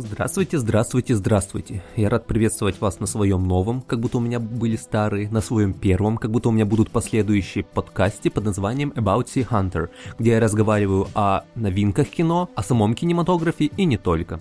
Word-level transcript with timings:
Здравствуйте, 0.00 0.58
здравствуйте, 0.58 1.16
здравствуйте. 1.16 1.82
Я 1.96 2.08
рад 2.08 2.24
приветствовать 2.24 2.80
вас 2.80 3.00
на 3.00 3.06
своем 3.06 3.48
новом, 3.48 3.80
как 3.80 3.98
будто 3.98 4.18
у 4.18 4.20
меня 4.20 4.38
были 4.38 4.76
старые, 4.76 5.28
на 5.28 5.40
своем 5.40 5.72
первом, 5.72 6.18
как 6.18 6.30
будто 6.30 6.50
у 6.50 6.52
меня 6.52 6.66
будут 6.66 6.92
последующие 6.92 7.64
подкасте 7.64 8.30
под 8.30 8.44
названием 8.44 8.90
About 8.90 9.24
Sea 9.24 9.44
Hunter, 9.48 9.88
где 10.16 10.30
я 10.30 10.40
разговариваю 10.40 11.08
о 11.14 11.42
новинках 11.56 12.06
кино, 12.10 12.48
о 12.54 12.62
самом 12.62 12.94
кинематографе 12.94 13.64
и 13.64 13.84
не 13.86 13.96
только. 13.96 14.40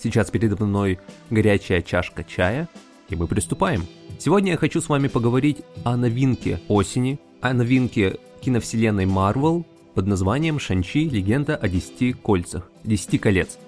Сейчас 0.00 0.30
передо 0.30 0.64
мной 0.64 1.00
горячая 1.30 1.82
чашка 1.82 2.22
чая, 2.22 2.68
и 3.08 3.16
мы 3.16 3.26
приступаем. 3.26 3.84
Сегодня 4.20 4.52
я 4.52 4.56
хочу 4.56 4.80
с 4.80 4.88
вами 4.88 5.08
поговорить 5.08 5.62
о 5.82 5.96
новинке 5.96 6.60
осени, 6.68 7.18
о 7.40 7.52
новинке 7.52 8.20
киновселенной 8.40 9.06
Marvel 9.06 9.64
под 9.94 10.06
названием 10.06 10.60
«Шанчи. 10.60 11.08
Легенда 11.08 11.56
о 11.56 11.68
десяти 11.68 12.12
кольцах», 12.12 12.70
«Десяти 12.84 13.18
колец». 13.18 13.58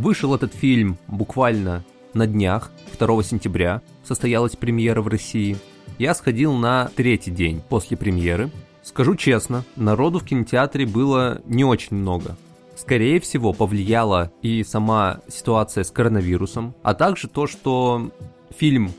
Вышел 0.00 0.34
этот 0.34 0.54
фильм 0.54 0.96
буквально 1.08 1.84
на 2.14 2.26
днях, 2.26 2.70
2 2.98 3.22
сентября, 3.22 3.82
состоялась 4.02 4.56
премьера 4.56 5.02
в 5.02 5.08
России. 5.08 5.58
Я 5.98 6.14
сходил 6.14 6.54
на 6.54 6.90
третий 6.96 7.30
день 7.30 7.60
после 7.68 7.98
премьеры. 7.98 8.50
Скажу 8.82 9.14
честно, 9.14 9.62
народу 9.76 10.18
в 10.18 10.24
кинотеатре 10.24 10.86
было 10.86 11.42
не 11.44 11.64
очень 11.66 11.98
много. 11.98 12.38
Скорее 12.76 13.20
всего, 13.20 13.52
повлияла 13.52 14.32
и 14.40 14.64
сама 14.64 15.20
ситуация 15.28 15.84
с 15.84 15.90
коронавирусом, 15.90 16.74
а 16.82 16.94
также 16.94 17.28
то, 17.28 17.46
что 17.46 18.10
фильм 18.56 18.92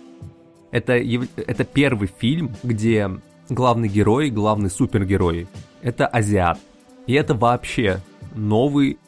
это, 0.69 0.93
это 0.93 1.63
первый 1.63 2.11
фильм, 2.15 2.51
где 2.61 3.09
главный 3.49 3.87
герой, 3.87 4.29
главный 4.29 4.69
супергерой– 4.69 5.47
это 5.81 6.05
азиат. 6.05 6.59
И 7.07 7.13
это 7.13 7.33
вообще 7.33 8.01
новый 8.35 8.99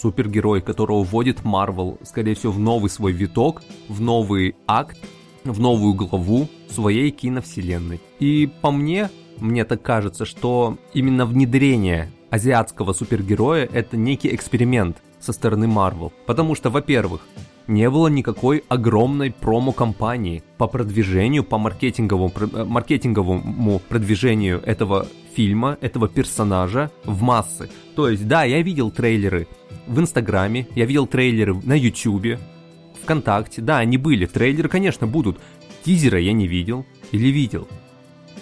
супергерой, 0.00 0.60
которого 0.60 1.02
вводит 1.02 1.44
Марвел, 1.44 1.98
скорее 2.02 2.34
всего, 2.34 2.52
в 2.52 2.58
новый 2.58 2.90
свой 2.90 3.12
виток, 3.12 3.62
в 3.88 4.00
новый 4.00 4.56
акт, 4.66 4.98
в 5.44 5.60
новую 5.60 5.94
главу 5.94 6.48
своей 6.68 7.10
киновселенной. 7.10 8.00
И 8.18 8.50
по 8.60 8.70
мне, 8.70 9.10
мне 9.38 9.64
так 9.64 9.82
кажется, 9.82 10.24
что 10.24 10.78
именно 10.94 11.26
внедрение 11.26 12.10
азиатского 12.30 12.92
супергероя– 12.92 13.68
это 13.72 13.96
некий 13.96 14.34
эксперимент 14.34 14.98
со 15.18 15.32
стороны 15.32 15.66
Марвел. 15.66 16.12
Потому 16.26 16.54
что, 16.54 16.70
во-первых, 16.70 17.22
не 17.66 17.88
было 17.88 18.08
никакой 18.08 18.64
огромной 18.68 19.30
промо-компании 19.30 20.42
по 20.58 20.66
продвижению, 20.66 21.44
по 21.44 21.58
маркетинговому, 21.58 22.32
э, 22.36 22.64
маркетинговому 22.64 23.78
продвижению 23.88 24.62
этого 24.64 25.06
фильма, 25.34 25.78
этого 25.80 26.08
персонажа 26.08 26.90
в 27.04 27.22
массы. 27.22 27.70
То 27.94 28.08
есть, 28.08 28.26
да, 28.26 28.44
я 28.44 28.62
видел 28.62 28.90
трейлеры 28.90 29.46
в 29.86 29.98
Инстаграме, 30.00 30.66
я 30.74 30.84
видел 30.84 31.06
трейлеры 31.06 31.54
на 31.54 31.74
Ютубе, 31.74 32.38
ВКонтакте. 33.02 33.62
Да, 33.62 33.78
они 33.78 33.96
были, 33.96 34.26
трейлеры, 34.26 34.68
конечно, 34.68 35.06
будут. 35.06 35.40
Тизера 35.84 36.18
я 36.18 36.32
не 36.32 36.46
видел 36.46 36.84
или 37.12 37.28
видел. 37.28 37.66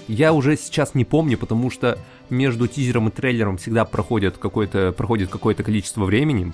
Я 0.08 0.32
уже 0.32 0.56
сейчас 0.56 0.94
не 0.94 1.04
помню, 1.04 1.38
потому 1.38 1.70
что 1.70 1.98
между 2.30 2.66
тизером 2.66 3.08
и 3.08 3.10
трейлером 3.10 3.58
всегда 3.58 3.84
проходит 3.84 4.38
какое-то, 4.38 4.92
проходит 4.92 5.30
какое-то 5.30 5.62
количество 5.62 6.04
времени 6.04 6.52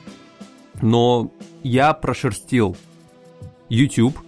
но 0.83 1.31
я 1.63 1.93
прошерстил 1.93 2.77
YouTube 3.69 4.19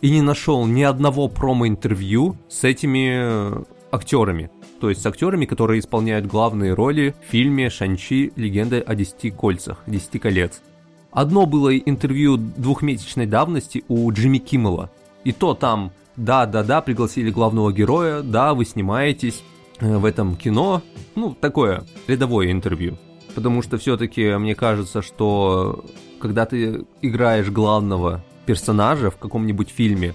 и 0.00 0.10
не 0.10 0.22
нашел 0.22 0.66
ни 0.66 0.82
одного 0.82 1.28
промо-интервью 1.28 2.36
с 2.48 2.64
этими 2.64 3.08
э, 3.18 3.64
актерами. 3.90 4.50
То 4.80 4.90
есть 4.90 5.02
с 5.02 5.06
актерами, 5.06 5.46
которые 5.46 5.80
исполняют 5.80 6.26
главные 6.26 6.74
роли 6.74 7.14
в 7.26 7.30
фильме 7.30 7.70
«Шанчи. 7.70 8.32
Легенда 8.36 8.78
о 8.78 8.94
десяти 8.94 9.30
кольцах», 9.30 9.82
«Десяти 9.86 10.18
колец». 10.18 10.62
Одно 11.10 11.46
было 11.46 11.76
интервью 11.76 12.36
двухмесячной 12.36 13.26
давности 13.26 13.84
у 13.88 14.10
Джимми 14.12 14.38
Киммела. 14.38 14.90
И 15.24 15.32
то 15.32 15.54
там, 15.54 15.92
да-да-да, 16.16 16.82
пригласили 16.82 17.30
главного 17.30 17.72
героя, 17.72 18.22
да, 18.22 18.52
вы 18.52 18.66
снимаетесь 18.66 19.42
э, 19.80 19.96
в 19.96 20.04
этом 20.04 20.36
кино. 20.36 20.82
Ну, 21.14 21.34
такое 21.34 21.84
рядовое 22.06 22.52
интервью 22.52 22.98
потому 23.36 23.60
что 23.60 23.76
все-таки 23.76 24.34
мне 24.36 24.54
кажется, 24.54 25.02
что 25.02 25.84
когда 26.18 26.46
ты 26.46 26.86
играешь 27.02 27.50
главного 27.50 28.24
персонажа 28.46 29.10
в 29.10 29.18
каком-нибудь 29.18 29.68
фильме 29.68 30.14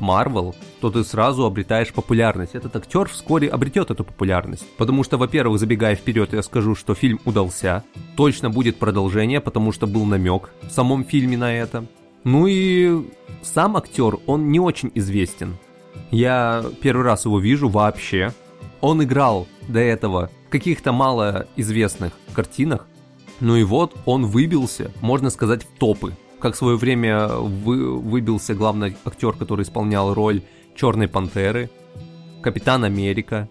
Марвел, 0.00 0.54
то 0.80 0.90
ты 0.90 1.04
сразу 1.04 1.44
обретаешь 1.44 1.92
популярность. 1.92 2.54
Этот 2.54 2.76
актер 2.76 3.08
вскоре 3.08 3.48
обретет 3.48 3.90
эту 3.90 4.04
популярность. 4.04 4.64
Потому 4.76 5.04
что, 5.04 5.18
во-первых, 5.18 5.58
забегая 5.58 5.96
вперед, 5.96 6.32
я 6.32 6.42
скажу, 6.42 6.74
что 6.74 6.94
фильм 6.94 7.20
удался. 7.24 7.84
Точно 8.16 8.50
будет 8.50 8.76
продолжение, 8.76 9.40
потому 9.40 9.72
что 9.72 9.86
был 9.86 10.04
намек 10.04 10.50
в 10.62 10.70
самом 10.70 11.04
фильме 11.04 11.36
на 11.36 11.52
это. 11.52 11.86
Ну 12.24 12.46
и 12.46 13.06
сам 13.42 13.76
актер, 13.76 14.18
он 14.26 14.50
не 14.50 14.60
очень 14.60 14.92
известен. 14.94 15.56
Я 16.10 16.64
первый 16.80 17.04
раз 17.04 17.24
его 17.24 17.38
вижу 17.38 17.68
вообще. 17.68 18.32
Он 18.80 19.02
играл 19.02 19.46
до 19.66 19.80
этого 19.80 20.30
в 20.46 20.50
каких-то 20.50 20.92
малоизвестных 20.92 22.12
картинах. 22.32 22.86
Ну 23.40 23.56
и 23.56 23.62
вот 23.62 23.96
он 24.04 24.26
выбился, 24.26 24.92
можно 25.00 25.30
сказать, 25.30 25.64
в 25.64 25.78
топы. 25.78 26.14
Как 26.38 26.54
в 26.54 26.56
свое 26.56 26.76
время 26.76 27.28
вы, 27.28 27.98
выбился 27.98 28.54
главный 28.54 28.96
актер, 29.04 29.32
который 29.32 29.62
исполнял 29.62 30.14
роль 30.14 30.42
Черной 30.76 31.08
Пантеры, 31.08 31.70
Капитан 32.42 32.84
Америка 32.84 33.48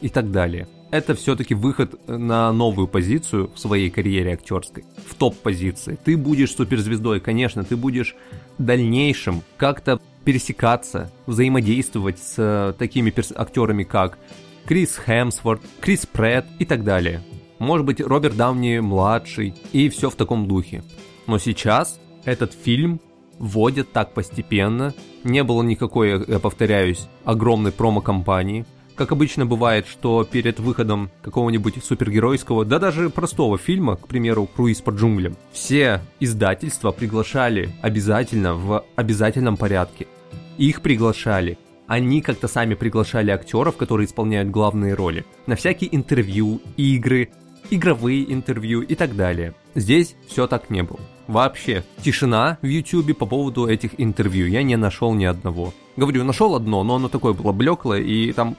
и 0.00 0.08
так 0.08 0.30
далее. 0.30 0.68
Это 0.90 1.14
все-таки 1.14 1.54
выход 1.54 2.00
на 2.08 2.50
новую 2.50 2.88
позицию 2.88 3.50
в 3.54 3.58
своей 3.58 3.90
карьере 3.90 4.32
актерской, 4.32 4.84
в 5.06 5.14
топ-позиции. 5.16 5.98
Ты 6.02 6.16
будешь 6.16 6.54
суперзвездой, 6.54 7.20
конечно, 7.20 7.62
ты 7.62 7.76
будешь 7.76 8.16
дальнейшим 8.56 9.42
как-то 9.58 10.00
пересекаться, 10.24 11.12
взаимодействовать 11.26 12.18
с 12.18 12.74
такими 12.78 13.12
актерами, 13.36 13.84
как 13.84 14.18
Крис 14.64 14.98
Хемсворт, 15.04 15.60
Крис 15.80 16.06
Прэтт 16.06 16.46
и 16.58 16.64
так 16.64 16.84
далее 16.84 17.22
может 17.58 17.86
быть 17.86 18.00
Роберт 18.00 18.36
Дауни 18.36 18.78
младший 18.78 19.54
и 19.72 19.88
все 19.88 20.10
в 20.10 20.14
таком 20.14 20.46
духе. 20.46 20.82
Но 21.28 21.38
сейчас 21.38 22.00
этот 22.24 22.52
фильм 22.52 23.00
вводят 23.38 23.92
так 23.92 24.14
постепенно, 24.14 24.94
не 25.22 25.44
было 25.44 25.62
никакой, 25.62 26.24
я 26.26 26.40
повторяюсь, 26.40 27.06
огромной 27.24 27.70
промо-компании. 27.70 28.64
Как 28.96 29.12
обычно 29.12 29.46
бывает, 29.46 29.86
что 29.86 30.24
перед 30.24 30.58
выходом 30.58 31.10
какого-нибудь 31.22 31.84
супергеройского, 31.84 32.64
да 32.64 32.80
даже 32.80 33.10
простого 33.10 33.56
фильма, 33.56 33.94
к 33.94 34.08
примеру, 34.08 34.46
«Круиз 34.46 34.80
по 34.80 34.90
джунглям», 34.90 35.36
все 35.52 36.00
издательства 36.18 36.90
приглашали 36.90 37.70
обязательно 37.80 38.54
в 38.54 38.84
обязательном 38.96 39.56
порядке. 39.56 40.08
Их 40.56 40.82
приглашали 40.82 41.58
они 41.86 42.20
как-то 42.20 42.48
сами 42.48 42.74
приглашали 42.74 43.30
актеров, 43.30 43.78
которые 43.78 44.06
исполняют 44.06 44.50
главные 44.50 44.92
роли, 44.92 45.24
на 45.46 45.56
всякие 45.56 45.96
интервью, 45.96 46.60
игры, 46.76 47.30
игровые 47.70 48.30
интервью 48.30 48.82
и 48.82 48.94
так 48.94 49.16
далее. 49.16 49.54
Здесь 49.74 50.14
все 50.26 50.46
так 50.46 50.68
не 50.68 50.82
было. 50.82 51.00
Вообще, 51.28 51.84
тишина 52.02 52.56
в 52.62 52.66
YouTube 52.66 53.16
по 53.16 53.26
поводу 53.26 53.66
этих 53.66 53.90
интервью. 53.98 54.46
Я 54.46 54.62
не 54.62 54.76
нашел 54.76 55.12
ни 55.12 55.26
одного. 55.26 55.74
Говорю, 55.96 56.24
нашел 56.24 56.54
одно, 56.54 56.82
но 56.84 56.94
оно 56.94 57.08
такое 57.10 57.34
было 57.34 57.52
блеклое, 57.52 58.00
и 58.00 58.32
там 58.32 58.56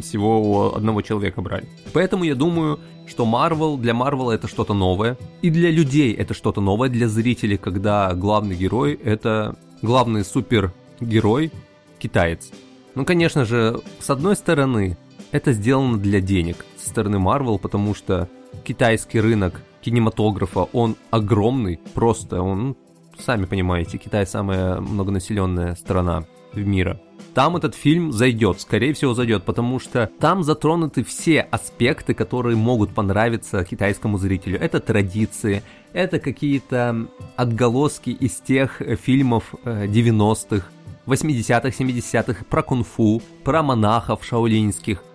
всего 0.00 0.74
одного 0.74 1.02
человека 1.02 1.42
брали. 1.42 1.68
Поэтому 1.92 2.24
я 2.24 2.34
думаю, 2.34 2.80
что 3.06 3.26
Marvel, 3.26 3.76
для 3.76 3.92
Marvel 3.92 4.30
это 4.30 4.48
что-то 4.48 4.72
новое. 4.72 5.18
И 5.42 5.50
для 5.50 5.70
людей 5.70 6.14
это 6.14 6.32
что-то 6.32 6.62
новое, 6.62 6.88
для 6.88 7.06
зрителей, 7.06 7.58
когда 7.58 8.14
главный 8.14 8.56
герой 8.56 8.94
это 8.94 9.56
главный 9.82 10.24
супергерой 10.24 11.52
китаец. 11.98 12.50
Ну, 12.94 13.04
конечно 13.04 13.44
же, 13.44 13.82
с 14.00 14.08
одной 14.08 14.36
стороны, 14.36 14.96
это 15.32 15.52
сделано 15.52 15.98
для 15.98 16.22
денег 16.22 16.64
со 16.78 16.88
стороны 16.88 17.16
Marvel, 17.16 17.58
потому 17.58 17.94
что 17.94 18.30
китайский 18.64 19.20
рынок 19.20 19.60
кинематографа, 19.86 20.66
он 20.72 20.96
огромный, 21.12 21.78
просто 21.94 22.42
он, 22.42 22.76
сами 23.24 23.44
понимаете, 23.44 23.98
Китай 23.98 24.26
самая 24.26 24.80
многонаселенная 24.80 25.76
страна 25.76 26.24
в 26.52 26.58
мире. 26.58 27.00
Там 27.34 27.56
этот 27.56 27.76
фильм 27.76 28.10
зайдет, 28.10 28.60
скорее 28.60 28.94
всего 28.94 29.14
зайдет, 29.14 29.44
потому 29.44 29.78
что 29.78 30.10
там 30.18 30.42
затронуты 30.42 31.04
все 31.04 31.40
аспекты, 31.40 32.14
которые 32.14 32.56
могут 32.56 32.94
понравиться 32.94 33.62
китайскому 33.62 34.18
зрителю. 34.18 34.58
Это 34.58 34.80
традиции, 34.80 35.62
это 35.92 36.18
какие-то 36.18 37.06
отголоски 37.36 38.10
из 38.10 38.40
тех 38.40 38.82
фильмов 39.00 39.54
90-х, 39.64 40.66
80-х, 41.06 41.68
70-х, 41.68 42.44
про 42.50 42.62
кунг-фу, 42.64 43.22
про 43.44 43.62
монахов 43.62 44.24
шаолиньских– 44.24 45.04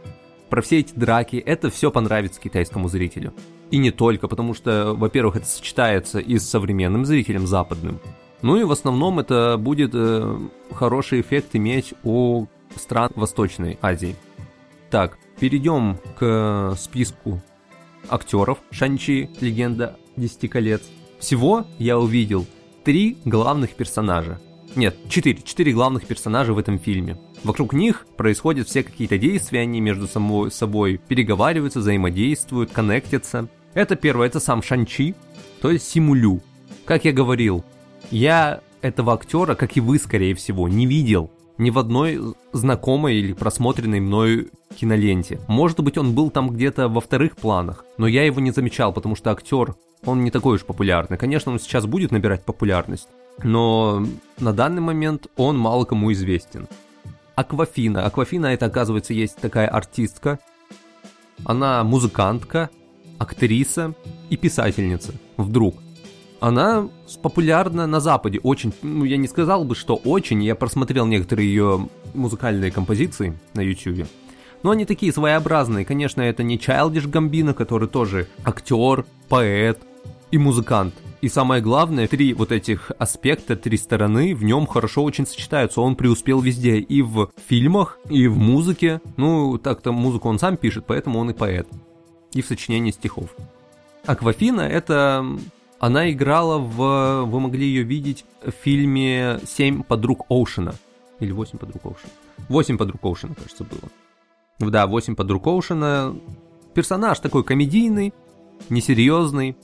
про 0.51 0.61
все 0.61 0.79
эти 0.79 0.93
драки, 0.93 1.37
это 1.37 1.69
все 1.69 1.89
понравится 1.91 2.39
китайскому 2.41 2.89
зрителю. 2.89 3.33
И 3.71 3.77
не 3.77 3.91
только, 3.91 4.27
потому 4.27 4.53
что, 4.53 4.93
во-первых, 4.93 5.37
это 5.37 5.45
сочетается 5.45 6.19
и 6.19 6.37
с 6.37 6.47
современным 6.47 7.05
зрителем 7.05 7.47
западным. 7.47 7.99
Ну 8.41 8.57
и 8.57 8.63
в 8.63 8.71
основном 8.71 9.19
это 9.19 9.57
будет 9.57 9.91
э, 9.93 10.39
хороший 10.71 11.21
эффект 11.21 11.49
иметь 11.53 11.93
у 12.03 12.47
стран 12.75 13.11
Восточной 13.15 13.77
Азии. 13.81 14.15
Так, 14.89 15.17
перейдем 15.39 15.97
к 16.19 16.75
списку 16.77 17.41
актеров 18.09 18.59
Шанчи, 18.71 19.29
легенда 19.39 19.97
Десяти 20.17 20.49
колец. 20.49 20.81
Всего 21.19 21.65
я 21.79 21.97
увидел 21.97 22.45
три 22.83 23.17
главных 23.23 23.75
персонажа. 23.75 24.41
Нет, 24.75 24.97
четыре. 25.07 25.41
Четыре 25.41 25.71
главных 25.71 26.05
персонажа 26.05 26.53
в 26.53 26.57
этом 26.57 26.79
фильме. 26.79 27.17
Вокруг 27.43 27.73
них 27.73 28.05
происходят 28.17 28.67
все 28.67 28.83
какие-то 28.83 29.17
действия, 29.17 29.61
они 29.61 29.81
между 29.81 30.07
собой 30.07 30.97
переговариваются, 30.97 31.79
взаимодействуют, 31.79 32.71
коннектятся. 32.71 33.47
Это 33.73 33.95
первое, 33.95 34.27
это 34.27 34.39
сам 34.39 34.61
Шанчи, 34.61 35.15
то 35.61 35.71
есть 35.71 35.87
Симулю. 35.89 36.41
Как 36.85 37.05
я 37.05 37.13
говорил, 37.13 37.63
я 38.09 38.61
этого 38.81 39.13
актера, 39.13 39.55
как 39.55 39.77
и 39.77 39.81
вы, 39.81 39.97
скорее 39.97 40.35
всего, 40.35 40.67
не 40.67 40.85
видел 40.85 41.31
ни 41.57 41.69
в 41.69 41.77
одной 41.77 42.19
знакомой 42.53 43.17
или 43.17 43.33
просмотренной 43.33 43.99
мною 43.99 44.49
киноленте. 44.75 45.39
Может 45.47 45.79
быть, 45.81 45.97
он 45.97 46.13
был 46.13 46.31
там 46.31 46.49
где-то 46.49 46.89
во 46.89 47.01
вторых 47.01 47.35
планах, 47.35 47.85
но 47.97 48.07
я 48.07 48.25
его 48.25 48.39
не 48.39 48.51
замечал, 48.51 48.91
потому 48.91 49.15
что 49.15 49.31
актер, 49.31 49.75
он 50.03 50.23
не 50.23 50.31
такой 50.31 50.55
уж 50.55 50.65
популярный. 50.65 51.17
Конечно, 51.17 51.51
он 51.51 51.59
сейчас 51.59 51.85
будет 51.85 52.11
набирать 52.11 52.43
популярность, 52.43 53.07
но 53.43 54.03
на 54.39 54.53
данный 54.53 54.81
момент 54.81 55.27
он 55.37 55.57
мало 55.57 55.85
кому 55.85 56.11
известен. 56.11 56.67
Аквафина. 57.35 58.05
Аквафина 58.05 58.47
это, 58.47 58.65
оказывается, 58.65 59.13
есть 59.13 59.37
такая 59.37 59.67
артистка. 59.67 60.39
Она 61.45 61.83
музыкантка, 61.83 62.69
актриса 63.21 63.93
и 64.31 64.35
писательница. 64.35 65.13
Вдруг. 65.37 65.75
Она 66.39 66.89
популярна 67.21 67.85
на 67.85 67.99
Западе. 67.99 68.39
Очень, 68.41 68.73
ну, 68.81 69.05
я 69.05 69.17
не 69.17 69.27
сказал 69.27 69.63
бы, 69.63 69.75
что 69.75 69.95
очень. 69.95 70.43
Я 70.43 70.55
просмотрел 70.55 71.05
некоторые 71.05 71.47
ее 71.47 71.87
музыкальные 72.15 72.71
композиции 72.71 73.37
на 73.53 73.61
YouTube. 73.61 74.07
Но 74.63 74.71
они 74.71 74.85
такие 74.85 75.13
своеобразные. 75.13 75.85
Конечно, 75.85 76.21
это 76.23 76.41
не 76.41 76.57
Childish 76.57 77.11
Gambino, 77.11 77.53
который 77.53 77.87
тоже 77.87 78.27
актер, 78.43 79.05
поэт 79.29 79.79
и 80.31 80.39
музыкант. 80.39 80.95
И 81.21 81.29
самое 81.29 81.61
главное, 81.61 82.07
три 82.07 82.33
вот 82.33 82.51
этих 82.51 82.91
аспекта, 82.97 83.55
три 83.55 83.77
стороны 83.77 84.33
в 84.33 84.43
нем 84.43 84.65
хорошо 84.65 85.03
очень 85.03 85.27
сочетаются. 85.27 85.81
Он 85.81 85.95
преуспел 85.95 86.41
везде, 86.41 86.77
и 86.79 87.03
в 87.03 87.29
фильмах, 87.47 87.99
и 88.09 88.25
в 88.25 88.39
музыке. 88.39 88.99
Ну, 89.17 89.59
так-то 89.59 89.91
музыку 89.91 90.27
он 90.27 90.39
сам 90.39 90.57
пишет, 90.57 90.85
поэтому 90.87 91.19
он 91.19 91.29
и 91.29 91.33
поэт. 91.33 91.67
И 92.33 92.41
в 92.41 92.45
сочинении 92.45 92.91
стихов. 92.91 93.35
Аквафина— 94.05 94.61
это... 94.61 95.25
Она 95.79 96.11
играла 96.11 96.59
в... 96.59 97.25
Вы 97.25 97.39
могли 97.39 97.65
ее 97.65 97.83
видеть 97.83 98.25
в 98.45 98.51
фильме 98.51 99.39
«Семь 99.47 99.83
подруг 99.83 100.25
Оушена». 100.29 100.75
Или 101.19 101.31
«Восемь 101.31 101.57
подруг 101.57 101.83
Оушена». 101.85 102.11
«Восемь 102.49 102.77
подруг 102.77 103.03
Оушена», 103.03 103.35
кажется, 103.35 103.63
было. 103.63 104.69
Да, 104.71 104.85
«Восемь 104.85 105.15
подруг 105.15 105.47
Оушена». 105.47 106.15
Персонаж 106.73 107.19
такой 107.19 107.43
комедийный, 107.43 108.13
несерьезный, 108.69 109.57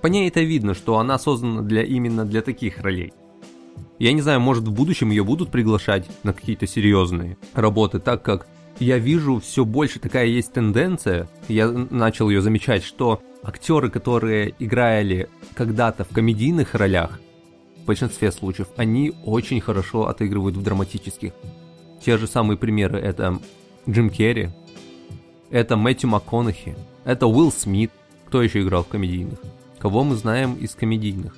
по 0.00 0.06
ней 0.06 0.28
это 0.28 0.40
видно, 0.40 0.74
что 0.74 0.98
она 0.98 1.18
создана 1.18 1.62
для, 1.62 1.82
именно 1.82 2.24
для 2.24 2.42
таких 2.42 2.80
ролей. 2.80 3.12
Я 3.98 4.12
не 4.12 4.22
знаю, 4.22 4.40
может 4.40 4.64
в 4.64 4.72
будущем 4.72 5.10
ее 5.10 5.24
будут 5.24 5.50
приглашать 5.50 6.08
на 6.22 6.32
какие-то 6.32 6.66
серьезные 6.66 7.36
работы, 7.52 7.98
так 7.98 8.22
как 8.22 8.46
я 8.80 8.98
вижу 8.98 9.38
все 9.40 9.64
больше 9.64 10.00
такая 10.00 10.26
есть 10.26 10.52
тенденция, 10.52 11.28
я 11.48 11.68
начал 11.68 12.28
ее 12.28 12.42
замечать, 12.42 12.82
что 12.82 13.22
актеры, 13.42 13.90
которые 13.90 14.54
играли 14.58 15.28
когда-то 15.54 16.04
в 16.04 16.08
комедийных 16.08 16.74
ролях, 16.74 17.20
в 17.82 17.84
большинстве 17.84 18.32
случаев, 18.32 18.68
они 18.76 19.12
очень 19.24 19.60
хорошо 19.60 20.08
отыгрывают 20.08 20.56
в 20.56 20.62
драматических. 20.62 21.32
Те 22.04 22.18
же 22.18 22.26
самые 22.26 22.56
примеры 22.58 22.98
это 22.98 23.38
Джим 23.88 24.10
Керри, 24.10 24.50
это 25.50 25.76
Мэтью 25.76 26.10
МакКонахи, 26.10 26.76
это 27.04 27.26
Уилл 27.26 27.52
Смит, 27.52 27.90
кто 28.26 28.42
еще 28.42 28.62
играл 28.62 28.84
в 28.84 28.88
комедийных 28.88 29.38
кого 29.80 30.04
мы 30.04 30.14
знаем 30.14 30.54
из 30.54 30.74
комедийных. 30.74 31.36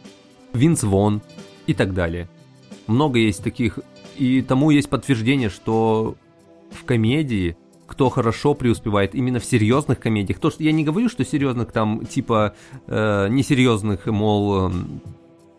Винс 0.52 0.82
Вон 0.82 1.22
и 1.66 1.72
так 1.72 1.94
далее. 1.94 2.28
Много 2.86 3.20
есть 3.20 3.42
таких, 3.42 3.78
и 4.18 4.42
тому 4.42 4.70
есть 4.70 4.90
подтверждение, 4.90 5.48
что 5.48 6.16
в 6.74 6.84
комедии 6.84 7.56
кто 7.92 8.08
хорошо 8.08 8.54
преуспевает 8.54 9.14
именно 9.14 9.38
в 9.38 9.44
серьезных 9.44 10.00
комедиях. 10.00 10.38
То, 10.38 10.50
что 10.50 10.62
я 10.62 10.72
не 10.72 10.82
говорю, 10.82 11.10
что 11.10 11.26
серьезных 11.26 11.72
там 11.72 12.06
типа 12.06 12.54
э, 12.86 13.28
несерьезных, 13.28 14.06
мол, 14.06 14.70
э, 14.70 14.72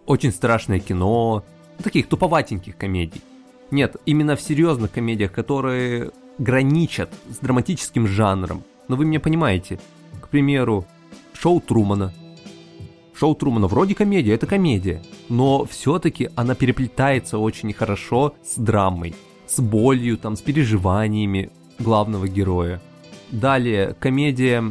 очень 0.07 0.31
страшное 0.31 0.79
кино, 0.79 1.43
таких 1.83 2.07
туповатеньких 2.07 2.75
комедий. 2.75 3.21
Нет, 3.69 3.97
именно 4.07 4.35
в 4.35 4.41
серьезных 4.41 4.91
комедиях, 4.91 5.31
которые 5.31 6.11
граничат 6.39 7.11
с 7.29 7.37
драматическим 7.37 8.07
жанром. 8.07 8.63
Но 8.87 8.95
вы 8.95 9.05
меня 9.05 9.19
понимаете. 9.19 9.79
К 10.19 10.27
примеру, 10.27 10.85
шоу 11.33 11.61
Трумана. 11.61 12.13
Шоу 13.15 13.35
Трумана 13.35 13.67
вроде 13.67 13.93
комедия, 13.93 14.33
это 14.33 14.47
комедия, 14.47 15.03
но 15.29 15.65
все-таки 15.65 16.31
она 16.35 16.55
переплетается 16.55 17.37
очень 17.37 17.71
хорошо 17.71 18.33
с 18.43 18.57
драмой, 18.57 19.13
с 19.55 19.61
болью, 19.61 20.17
там, 20.17 20.35
с 20.35 20.41
переживаниями 20.41 21.51
главного 21.79 22.27
героя. 22.27 22.81
Далее, 23.31 23.95
комедия 23.99 24.63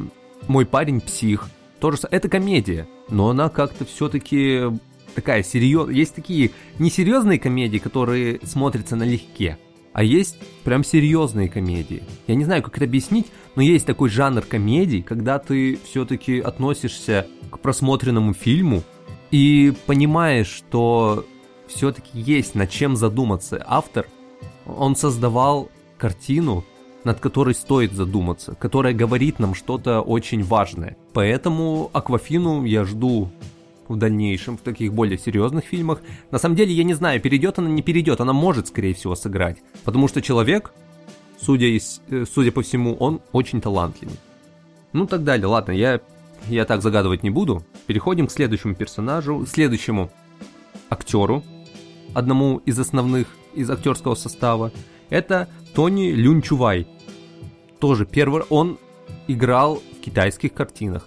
«Мой 0.49 0.67
парень 0.67 1.01
псих». 1.01 1.49
Тоже 1.81 1.99
это 2.11 2.29
комедия, 2.29 2.87
но 3.09 3.31
она 3.31 3.49
как-то 3.49 3.85
все-таки 3.85 4.63
такая 5.15 5.43
серьезная. 5.43 5.95
Есть 5.95 6.15
такие 6.15 6.53
несерьезные 6.79 7.39
комедии, 7.39 7.79
которые 7.79 8.41
смотрятся 8.45 8.95
налегке, 8.95 9.59
а 9.93 10.05
есть 10.05 10.37
прям 10.65 10.85
серьезные 10.85 11.49
комедии. 11.49 12.03
Я 12.27 12.35
не 12.35 12.45
знаю, 12.45 12.63
как 12.63 12.77
это 12.77 12.85
объяснить, 12.85 13.27
но 13.57 13.63
есть 13.63 13.85
такой 13.85 14.11
жанр 14.11 14.43
комедий, 14.43 15.03
когда 15.03 15.39
ты 15.39 15.79
все-таки 15.85 16.41
относишься 16.41 17.27
к 17.51 17.59
просмотренному 17.59 18.33
фильму 18.33 18.83
и 19.31 19.73
понимаешь, 19.87 20.49
что 20.49 21.27
все-таки 21.67 22.21
есть 22.21 22.55
над 22.55 22.71
чем 22.71 22.97
задуматься. 22.97 23.65
Автор, 23.67 24.07
он 24.73 24.97
создавал 24.97 25.69
картину, 25.99 26.65
над 27.05 27.21
которой 27.21 27.55
стоит 27.55 27.93
задуматься, 27.93 28.55
которая 28.55 28.95
говорит 28.95 29.39
нам 29.39 29.55
что-то 29.55 30.01
очень 30.01 30.43
важное. 30.43 30.97
Поэтому 31.13 31.91
Аквафину 31.93 32.65
я 32.65 32.85
жду 32.85 33.31
в 33.89 33.97
дальнейшем, 33.97 34.57
в 34.57 34.61
таких 34.61 34.93
более 34.93 35.19
серьезных 35.19 35.65
фильмах. 35.65 36.01
На 36.31 36.39
самом 36.39 36.57
деле 36.57 36.73
я 36.73 36.85
не 36.85 36.95
знаю, 36.95 37.21
перейдет 37.21 37.59
она, 37.59 37.69
не 37.69 37.83
перейдет, 37.83 38.21
она 38.21 38.33
может, 38.33 38.69
скорее 38.69 38.95
всего, 38.95 39.15
сыграть. 39.15 39.59
Потому 39.85 40.09
что 40.09 40.23
человек, 40.23 40.73
судя, 41.41 41.67
из, 41.67 42.01
э, 42.09 42.25
судя 42.33 42.53
по 42.53 42.63
всему, 42.63 42.95
он 42.95 43.21
очень 43.33 43.61
талантливый. 43.61 44.17
Ну 44.93 45.07
так 45.07 45.25
далее, 45.25 45.47
ладно, 45.47 45.73
я 45.73 46.01
я 46.49 46.65
так 46.65 46.83
загадывать 46.83 47.23
не 47.23 47.31
буду. 47.31 47.65
Переходим 47.87 48.27
к 48.27 48.33
следующему 48.33 48.75
персонажу, 48.75 49.47
следующему 49.47 50.11
актеру, 50.91 51.43
одному 52.15 52.59
из 52.67 52.79
основных 52.79 53.29
из 53.55 53.71
актерского 53.71 54.15
состава. 54.15 54.73
Это 55.11 55.49
Тони 55.75 56.13
Люнчувай. 56.13 56.87
Тоже 57.79 58.07
первый, 58.07 58.43
он 58.49 58.79
играл 59.29 59.77
в 59.77 60.01
китайских 60.01 60.55
картинах. 60.55 61.07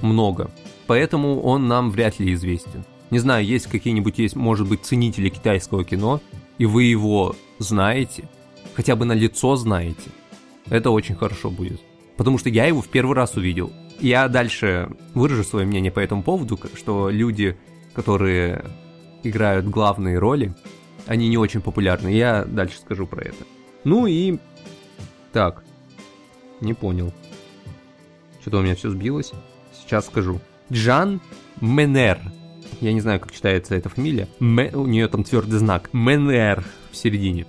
Много. 0.00 0.50
Поэтому 0.86 1.40
он 1.40 1.68
нам 1.68 1.90
вряд 1.90 2.18
ли 2.18 2.32
известен. 2.34 2.84
Не 3.10 3.18
знаю, 3.18 3.44
есть 3.44 3.66
какие-нибудь, 3.66 4.18
есть, 4.18 4.36
может 4.36 4.68
быть, 4.68 4.84
ценители 4.84 5.28
китайского 5.28 5.84
кино, 5.84 6.20
и 6.58 6.66
вы 6.66 6.84
его 6.84 7.36
знаете, 7.58 8.28
хотя 8.74 8.96
бы 8.96 9.04
на 9.04 9.12
лицо 9.12 9.56
знаете. 9.56 10.10
Это 10.68 10.90
очень 10.90 11.14
хорошо 11.14 11.50
будет. 11.50 11.80
Потому 12.16 12.38
что 12.38 12.48
я 12.48 12.66
его 12.66 12.80
в 12.80 12.88
первый 12.88 13.14
раз 13.14 13.36
увидел. 13.36 13.72
Я 14.00 14.28
дальше 14.28 14.90
выражу 15.14 15.44
свое 15.44 15.66
мнение 15.66 15.92
по 15.92 16.00
этому 16.00 16.22
поводу, 16.22 16.58
что 16.74 17.10
люди, 17.10 17.56
которые 17.94 18.64
играют 19.22 19.66
главные 19.66 20.18
роли, 20.18 20.54
они 21.06 21.28
не 21.28 21.38
очень 21.38 21.60
популярны. 21.60 22.08
Я 22.08 22.44
дальше 22.44 22.78
скажу 22.78 23.06
про 23.06 23.22
это. 23.22 23.44
Ну 23.84 24.06
и... 24.06 24.38
Так. 25.32 25.64
Не 26.60 26.74
понял. 26.74 27.12
Что-то 28.40 28.58
у 28.58 28.62
меня 28.62 28.74
все 28.74 28.90
сбилось. 28.90 29.32
Сейчас 29.72 30.06
скажу. 30.06 30.40
Джан 30.72 31.20
Менер. 31.60 32.20
Я 32.80 32.92
не 32.92 33.00
знаю, 33.00 33.20
как 33.20 33.32
читается 33.32 33.74
эта 33.74 33.88
фамилия. 33.88 34.28
Ме... 34.40 34.70
У 34.74 34.86
нее 34.86 35.08
там 35.08 35.24
твердый 35.24 35.58
знак. 35.58 35.90
Менер 35.92 36.64
в 36.90 36.96
середине. 36.96 37.46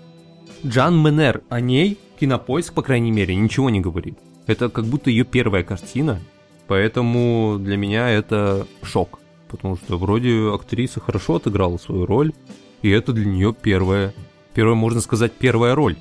Джан 0.66 0.98
Менер. 1.02 1.42
О 1.50 1.60
ней 1.60 1.98
кинопоиск, 2.20 2.74
по 2.74 2.82
крайней 2.82 3.12
мере, 3.12 3.36
ничего 3.36 3.70
не 3.70 3.80
говорит. 3.80 4.18
Это 4.46 4.70
как 4.70 4.86
будто 4.86 5.10
ее 5.10 5.26
первая 5.26 5.64
картина, 5.64 6.20
Поэтому 6.68 7.58
для 7.60 7.78
меня 7.78 8.10
это 8.10 8.68
шок. 8.84 9.20
Потому 9.48 9.78
что 9.78 9.98
вроде 9.98 10.54
актриса 10.54 11.00
хорошо 11.00 11.36
отыграла 11.36 11.78
свою 11.78 12.06
роль, 12.06 12.34
и 12.82 12.90
это 12.90 13.14
для 13.14 13.26
нее 13.26 13.54
первая, 13.60 14.14
первая, 14.54 14.76
можно 14.76 15.02
сказать, 15.02 15.34
первая 15.34 15.76
роль. 15.76 15.98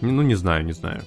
Ну, 0.00 0.22
не 0.22 0.34
знаю, 0.34 0.64
не 0.64 0.72
знаю. 0.72 1.02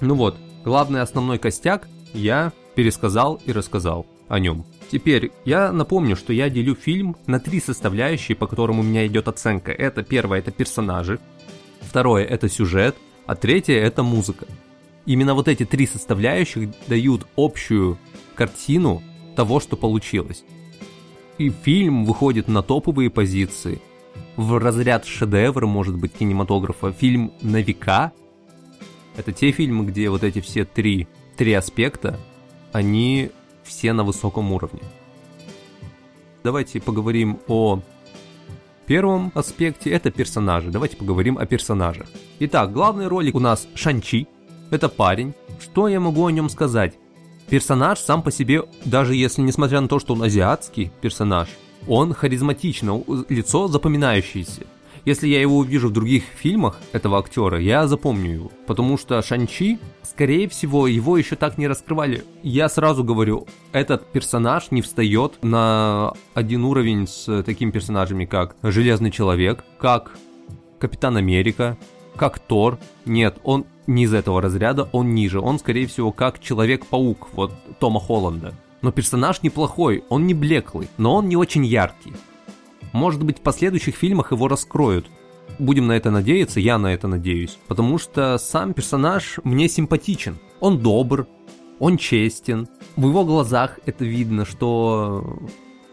Ну 0.00 0.14
вот, 0.14 0.36
главный 0.64 1.00
основной 1.00 1.38
костяк 1.38 1.88
я 2.12 2.52
пересказал 2.74 3.40
и 3.46 3.52
рассказал 3.52 4.06
о 4.28 4.38
нем. 4.38 4.64
Теперь 4.90 5.30
я 5.44 5.72
напомню, 5.72 6.16
что 6.16 6.32
я 6.32 6.50
делю 6.50 6.74
фильм 6.74 7.16
на 7.26 7.38
три 7.38 7.60
составляющие, 7.60 8.36
по 8.36 8.46
которым 8.46 8.78
у 8.78 8.82
меня 8.82 9.06
идет 9.06 9.28
оценка. 9.28 9.72
Это 9.72 10.02
первое, 10.02 10.40
это 10.40 10.50
персонажи, 10.50 11.18
второе, 11.80 12.24
это 12.24 12.48
сюжет, 12.48 12.96
а 13.26 13.34
третье, 13.36 13.74
это 13.74 14.02
музыка. 14.02 14.46
Именно 15.06 15.34
вот 15.34 15.48
эти 15.48 15.64
три 15.64 15.86
составляющих 15.86 16.70
дают 16.88 17.26
общую 17.36 17.98
картину 18.34 19.02
того, 19.36 19.60
что 19.60 19.76
получилось. 19.76 20.44
и 21.38 21.50
фильм 21.50 22.04
выходит 22.04 22.48
на 22.48 22.62
топовые 22.62 23.10
позиции. 23.10 23.80
В 24.36 24.58
разряд 24.58 25.04
шедевр, 25.04 25.66
может 25.66 25.96
быть, 25.96 26.12
кинематографа. 26.12 26.92
Фильм 26.92 27.32
на 27.42 27.60
века. 27.60 28.12
Это 29.16 29.32
те 29.32 29.50
фильмы, 29.50 29.84
где 29.84 30.08
вот 30.08 30.24
эти 30.24 30.40
все 30.40 30.64
три, 30.64 31.06
три 31.36 31.52
аспекта, 31.52 32.18
они 32.72 33.30
все 33.62 33.92
на 33.92 34.04
высоком 34.04 34.52
уровне. 34.52 34.80
Давайте 36.42 36.80
поговорим 36.80 37.38
о 37.46 37.80
первом 38.86 39.32
аспекте, 39.34 39.90
это 39.90 40.10
персонажи. 40.10 40.70
Давайте 40.70 40.96
поговорим 40.96 41.38
о 41.38 41.46
персонажах. 41.46 42.06
Итак, 42.40 42.72
главный 42.72 43.06
ролик 43.06 43.34
у 43.34 43.40
нас 43.40 43.68
Шанчи. 43.74 44.26
Это 44.70 44.88
парень. 44.88 45.34
Что 45.60 45.88
я 45.88 46.00
могу 46.00 46.26
о 46.26 46.32
нем 46.32 46.48
сказать? 46.48 46.94
Персонаж 47.48 47.98
сам 47.98 48.22
по 48.22 48.32
себе, 48.32 48.62
даже 48.84 49.14
если 49.14 49.42
несмотря 49.42 49.80
на 49.82 49.88
то, 49.88 49.98
что 49.98 50.14
он 50.14 50.22
азиатский 50.22 50.90
персонаж, 51.02 51.48
он 51.86 52.14
харизматичный, 52.14 53.04
лицо 53.28 53.68
запоминающееся. 53.68 54.62
Если 55.04 55.26
я 55.26 55.40
его 55.40 55.58
увижу 55.58 55.88
в 55.88 55.92
других 55.92 56.22
фильмах 56.22 56.78
этого 56.92 57.18
актера, 57.18 57.58
я 57.58 57.88
запомню 57.88 58.32
его. 58.32 58.52
Потому 58.66 58.96
что 58.96 59.20
Шанчи, 59.20 59.80
скорее 60.04 60.48
всего, 60.48 60.86
его 60.86 61.18
еще 61.18 61.34
так 61.34 61.58
не 61.58 61.66
раскрывали. 61.66 62.24
Я 62.44 62.68
сразу 62.68 63.02
говорю, 63.02 63.48
этот 63.72 64.06
персонаж 64.12 64.70
не 64.70 64.80
встает 64.80 65.42
на 65.42 66.12
один 66.34 66.64
уровень 66.64 67.08
с 67.08 67.42
такими 67.42 67.72
персонажами, 67.72 68.26
как 68.26 68.54
Железный 68.62 69.10
Человек, 69.10 69.64
как 69.78 70.16
Капитан 70.78 71.16
Америка, 71.16 71.76
как 72.14 72.38
Тор. 72.38 72.78
Нет, 73.04 73.38
он 73.42 73.66
не 73.88 74.04
из 74.04 74.14
этого 74.14 74.40
разряда, 74.40 74.88
он 74.92 75.14
ниже. 75.14 75.40
Он, 75.40 75.58
скорее 75.58 75.88
всего, 75.88 76.12
как 76.12 76.38
Человек-паук, 76.38 77.30
вот 77.32 77.52
Тома 77.80 77.98
Холланда. 77.98 78.54
Но 78.82 78.92
персонаж 78.92 79.42
неплохой, 79.42 80.04
он 80.08 80.26
не 80.26 80.34
блеклый, 80.34 80.88
но 80.98 81.16
он 81.16 81.28
не 81.28 81.36
очень 81.36 81.64
яркий. 81.64 82.12
Может 82.92 83.22
быть, 83.24 83.38
в 83.38 83.42
последующих 83.42 83.94
фильмах 83.94 84.32
его 84.32 84.48
раскроют. 84.48 85.06
Будем 85.58 85.86
на 85.86 85.92
это 85.92 86.10
надеяться, 86.10 86.60
я 86.60 86.78
на 86.78 86.92
это 86.92 87.08
надеюсь. 87.08 87.58
Потому 87.68 87.98
что 87.98 88.38
сам 88.38 88.74
персонаж 88.74 89.38
мне 89.44 89.68
симпатичен. 89.68 90.38
Он 90.60 90.78
добр, 90.78 91.26
он 91.78 91.96
честен. 91.96 92.68
В 92.96 93.06
его 93.06 93.24
глазах 93.24 93.78
это 93.86 94.04
видно, 94.04 94.44
что 94.44 95.38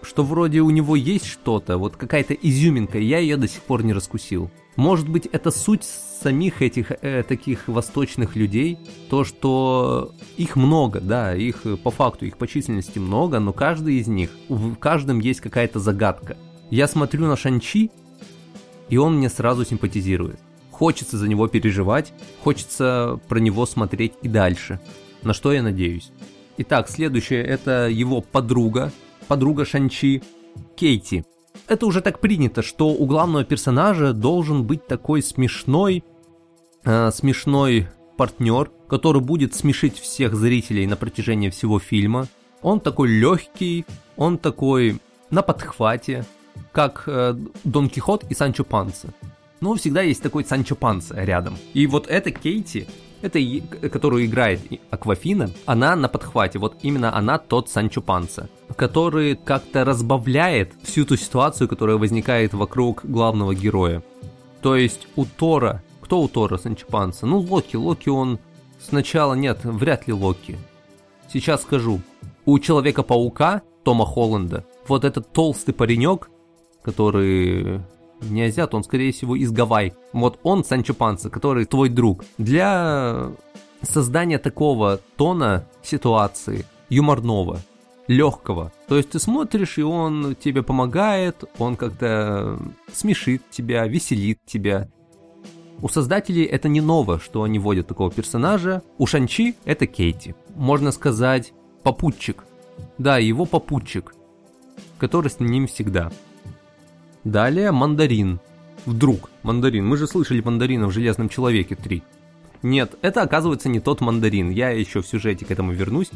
что 0.01 0.23
вроде 0.23 0.61
у 0.61 0.69
него 0.69 0.95
есть 0.95 1.25
что-то, 1.25 1.77
вот 1.77 1.97
какая-то 1.97 2.33
изюминка, 2.33 2.97
я 2.99 3.19
ее 3.19 3.37
до 3.37 3.47
сих 3.47 3.61
пор 3.61 3.83
не 3.83 3.93
раскусил. 3.93 4.49
Может 4.79 5.09
быть, 5.09 5.25
это 5.25 5.51
суть 5.51 5.83
самих 5.83 6.61
этих 6.61 6.93
э, 7.01 7.23
таких 7.23 7.67
восточных 7.67 8.37
людей, 8.37 8.77
то, 9.09 9.25
что 9.25 10.13
их 10.37 10.55
много, 10.55 11.01
да, 11.01 11.35
их 11.35 11.65
по 11.83 11.91
факту, 11.91 12.25
их 12.25 12.37
по 12.37 12.47
численности 12.47 12.97
много, 12.97 13.39
но 13.41 13.51
каждый 13.51 13.95
из 13.95 14.07
них, 14.07 14.29
в 14.47 14.75
каждом 14.75 15.19
есть 15.19 15.41
какая-то 15.41 15.79
загадка. 15.79 16.37
Я 16.69 16.87
смотрю 16.87 17.27
на 17.27 17.35
Шанчи, 17.35 17.91
и 18.87 18.95
он 18.95 19.17
мне 19.17 19.27
сразу 19.27 19.65
симпатизирует. 19.65 20.39
Хочется 20.71 21.17
за 21.17 21.27
него 21.27 21.49
переживать, 21.49 22.13
хочется 22.41 23.19
про 23.27 23.39
него 23.39 23.65
смотреть 23.65 24.13
и 24.21 24.29
дальше. 24.29 24.79
На 25.23 25.33
что 25.33 25.51
я 25.51 25.61
надеюсь. 25.61 26.13
Итак, 26.57 26.87
следующее 26.87 27.43
это 27.43 27.89
его 27.89 28.21
подруга, 28.21 28.93
подруга 29.27 29.65
Шанчи, 29.65 30.23
Кейти. 30.77 31.25
Это 31.69 31.85
уже 31.85 32.01
так 32.01 32.19
принято, 32.19 32.63
что 32.63 32.87
у 32.87 33.05
главного 33.05 33.43
персонажа 33.43 34.11
должен 34.11 34.63
быть 34.63 34.87
такой 34.87 35.21
смешной, 35.21 36.03
э, 36.83 37.11
смешной 37.11 37.87
партнер, 38.17 38.71
который 38.87 39.21
будет 39.21 39.53
смешить 39.53 39.99
всех 39.99 40.35
зрителей 40.35 40.87
на 40.87 40.95
протяжении 40.95 41.51
всего 41.51 41.77
фильма. 41.77 42.27
Он 42.63 42.79
такой 42.79 43.09
легкий, 43.09 43.85
он 44.17 44.39
такой 44.39 44.99
на 45.29 45.43
подхвате, 45.43 46.25
как 46.71 47.03
э, 47.05 47.35
Дон 47.63 47.89
Кихот 47.89 48.23
и 48.31 48.33
Санчо 48.33 48.63
Панса. 48.63 49.13
Но 49.61 49.75
всегда 49.75 50.01
есть 50.01 50.23
такой 50.23 50.45
Санчо 50.45 50.75
Панса 50.75 51.23
рядом. 51.23 51.55
И 51.75 51.85
вот 51.85 52.07
эта 52.07 52.31
Кейти, 52.31 52.87
это, 53.21 53.39
которую 53.89 54.25
играет 54.25 54.61
Аквафина, 54.89 55.49
она 55.65 55.95
на 55.95 56.07
подхвате. 56.07 56.59
Вот 56.59 56.77
именно 56.81 57.15
она 57.15 57.37
тот 57.37 57.69
Санчо 57.69 58.01
Панса, 58.01 58.49
который 58.75 59.35
как-то 59.35 59.85
разбавляет 59.85 60.73
всю 60.83 61.05
ту 61.05 61.15
ситуацию, 61.17 61.67
которая 61.67 61.97
возникает 61.97 62.53
вокруг 62.53 63.05
главного 63.05 63.53
героя. 63.55 64.03
То 64.61 64.75
есть 64.75 65.07
у 65.15 65.25
Тора, 65.25 65.83
кто 66.01 66.21
у 66.21 66.27
Тора 66.27 66.57
Санчо 66.57 66.85
Панса? 66.87 67.25
Ну, 67.25 67.39
Локи. 67.39 67.75
Локи 67.75 68.09
он 68.09 68.39
сначала, 68.81 69.33
нет, 69.33 69.59
вряд 69.63 70.07
ли 70.07 70.13
Локи. 70.13 70.57
Сейчас 71.31 71.61
скажу. 71.61 72.01
У 72.45 72.57
Человека-паука 72.57 73.61
Тома 73.83 74.05
Холланда 74.05 74.65
вот 74.87 75.05
этот 75.05 75.31
толстый 75.31 75.73
паренек, 75.73 76.29
который 76.81 77.81
не 78.21 78.43
азиат, 78.43 78.73
он 78.73 78.83
скорее 78.83 79.11
всего 79.11 79.35
из 79.35 79.51
Гавай. 79.51 79.93
Вот 80.13 80.39
он 80.43 80.63
Санчо 80.63 80.93
Панса, 80.93 81.29
который 81.29 81.65
твой 81.65 81.89
друг. 81.89 82.25
Для 82.37 83.31
создания 83.81 84.39
такого 84.39 84.99
тона 85.15 85.67
ситуации, 85.81 86.65
юморного, 86.89 87.61
легкого. 88.07 88.71
То 88.87 88.97
есть 88.97 89.11
ты 89.11 89.19
смотришь, 89.19 89.77
и 89.77 89.83
он 89.83 90.35
тебе 90.35 90.63
помогает, 90.63 91.43
он 91.57 91.75
как-то 91.75 92.59
смешит 92.91 93.43
тебя, 93.51 93.87
веселит 93.87 94.39
тебя. 94.45 94.89
У 95.81 95.87
создателей 95.87 96.43
это 96.43 96.67
не 96.67 96.81
ново, 96.81 97.19
что 97.19 97.43
они 97.43 97.57
вводят 97.57 97.87
такого 97.87 98.11
персонажа. 98.11 98.83
У 98.97 99.05
Шанчи 99.05 99.55
это 99.63 99.87
Кейти. 99.87 100.35
Можно 100.55 100.91
сказать, 100.91 101.53
попутчик. 101.83 102.43
Да, 102.97 103.17
его 103.17 103.45
попутчик, 103.45 104.13
который 104.97 105.29
с 105.29 105.39
ним 105.39 105.67
всегда. 105.67 106.11
Далее 107.23 107.71
мандарин. 107.71 108.39
Вдруг 108.85 109.29
мандарин. 109.43 109.85
Мы 109.85 109.97
же 109.97 110.07
слышали 110.07 110.41
мандарина 110.41 110.87
в 110.87 110.91
Железном 110.91 111.29
Человеке 111.29 111.75
3. 111.75 112.01
Нет, 112.61 112.95
это 113.01 113.21
оказывается 113.21 113.69
не 113.69 113.79
тот 113.79 114.01
мандарин. 114.01 114.49
Я 114.49 114.69
еще 114.69 115.01
в 115.01 115.07
сюжете 115.07 115.45
к 115.45 115.51
этому 115.51 115.73
вернусь. 115.73 116.11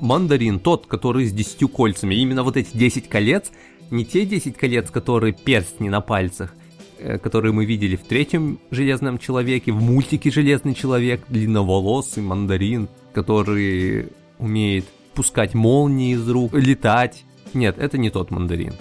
Мандарин, 0.00 0.60
тот, 0.60 0.86
который 0.86 1.26
с 1.26 1.32
десятью 1.32 1.68
кольцами. 1.68 2.14
Именно 2.14 2.42
вот 2.42 2.56
эти 2.56 2.76
10 2.76 3.08
колец, 3.08 3.50
не 3.90 4.04
те 4.04 4.24
10 4.24 4.56
колец, 4.56 4.90
которые 4.90 5.32
перстни 5.32 5.88
на 5.88 6.00
пальцах, 6.00 6.54
э, 6.98 7.18
которые 7.18 7.52
мы 7.52 7.64
видели 7.64 7.96
в 7.96 8.04
третьем 8.04 8.58
Железном 8.70 9.18
Человеке, 9.18 9.72
в 9.72 9.80
мультике 9.80 10.30
Железный 10.30 10.74
Человек, 10.74 11.22
длинноволосый 11.28 12.22
мандарин, 12.22 12.88
который 13.12 14.08
умеет 14.38 14.84
пускать 15.14 15.54
молнии 15.54 16.14
из 16.14 16.28
рук, 16.28 16.54
летать. 16.54 17.24
Нет, 17.54 17.78
это 17.78 17.98
не 17.98 18.10
тот 18.10 18.30
мандарин 18.30 18.74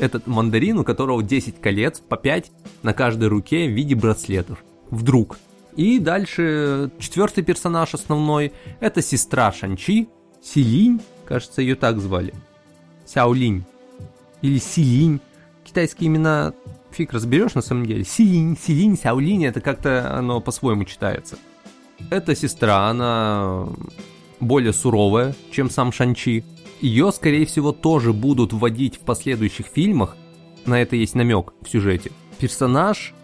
этот 0.00 0.26
мандарин, 0.26 0.78
у 0.78 0.84
которого 0.84 1.22
10 1.22 1.60
колец, 1.60 2.00
по 2.00 2.16
5 2.16 2.50
на 2.82 2.92
каждой 2.92 3.28
руке 3.28 3.66
в 3.66 3.72
виде 3.72 3.94
браслетов. 3.94 4.64
Вдруг. 4.90 5.38
И 5.76 5.98
дальше 5.98 6.90
четвертый 6.98 7.44
персонаж 7.44 7.94
основной, 7.94 8.52
это 8.80 9.02
сестра 9.02 9.52
Шанчи, 9.52 10.08
Силинь, 10.42 11.00
кажется, 11.26 11.62
ее 11.62 11.76
так 11.76 12.00
звали. 12.00 12.34
Сяолинь. 13.06 13.64
Или 14.42 14.58
Силинь. 14.58 15.20
Китайские 15.64 16.08
имена 16.08 16.54
фиг 16.90 17.12
разберешь 17.12 17.54
на 17.54 17.62
самом 17.62 17.86
деле. 17.86 18.04
Силинь, 18.04 18.56
Силинь, 18.56 18.96
Сяолинь, 18.96 19.44
это 19.44 19.60
как-то 19.60 20.16
оно 20.16 20.40
по-своему 20.40 20.84
читается. 20.84 21.36
Эта 22.10 22.34
сестра, 22.34 22.88
она 22.88 23.68
более 24.40 24.72
суровая, 24.72 25.34
чем 25.52 25.70
сам 25.70 25.92
Шанчи. 25.92 26.44
Ее, 26.80 27.12
скорее 27.12 27.44
всего, 27.44 27.72
тоже 27.72 28.12
будут 28.12 28.52
вводить 28.52 28.96
в 28.96 29.00
последующих 29.00 29.66
фильмах, 29.66 30.16
на 30.64 30.80
это 30.80 30.96
есть 30.96 31.14
намек 31.14 31.52
в 31.60 31.68
сюжете. 31.68 32.10
Персонаж, 32.38 33.14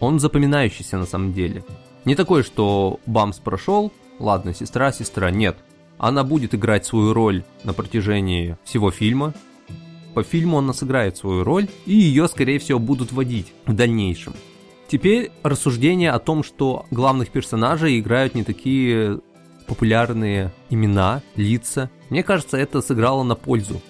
он 0.00 0.20
запоминающийся 0.20 0.98
на 0.98 1.06
самом 1.06 1.32
деле. 1.32 1.64
Не 2.04 2.14
такой, 2.14 2.42
что 2.42 3.00
Бамс 3.06 3.38
прошел, 3.38 3.90
ладно, 4.18 4.54
сестра, 4.54 4.92
сестра, 4.92 5.30
нет. 5.30 5.56
Она 5.98 6.24
будет 6.24 6.54
играть 6.54 6.84
свою 6.84 7.14
роль 7.14 7.42
на 7.64 7.72
протяжении 7.72 8.58
всего 8.64 8.90
фильма. 8.90 9.32
По 10.14 10.22
фильму 10.22 10.58
она 10.58 10.72
сыграет 10.72 11.16
свою 11.16 11.42
роль, 11.42 11.68
и 11.86 11.94
ее, 11.94 12.28
скорее 12.28 12.58
всего, 12.58 12.78
будут 12.78 13.12
вводить 13.12 13.52
в 13.66 13.72
дальнейшем. 13.72 14.34
Теперь 14.88 15.32
рассуждение 15.42 16.12
о 16.12 16.18
том, 16.18 16.44
что 16.44 16.86
главных 16.90 17.30
персонажей 17.30 17.98
играют 17.98 18.34
не 18.34 18.44
такие 18.44 19.20
популярные 19.66 20.52
имена, 20.70 21.22
лица. 21.34 21.90
Мне 22.10 22.22
кажется, 22.22 22.56
это 22.56 22.80
сыграло 22.80 23.22
на 23.22 23.34
пользу. 23.34 23.80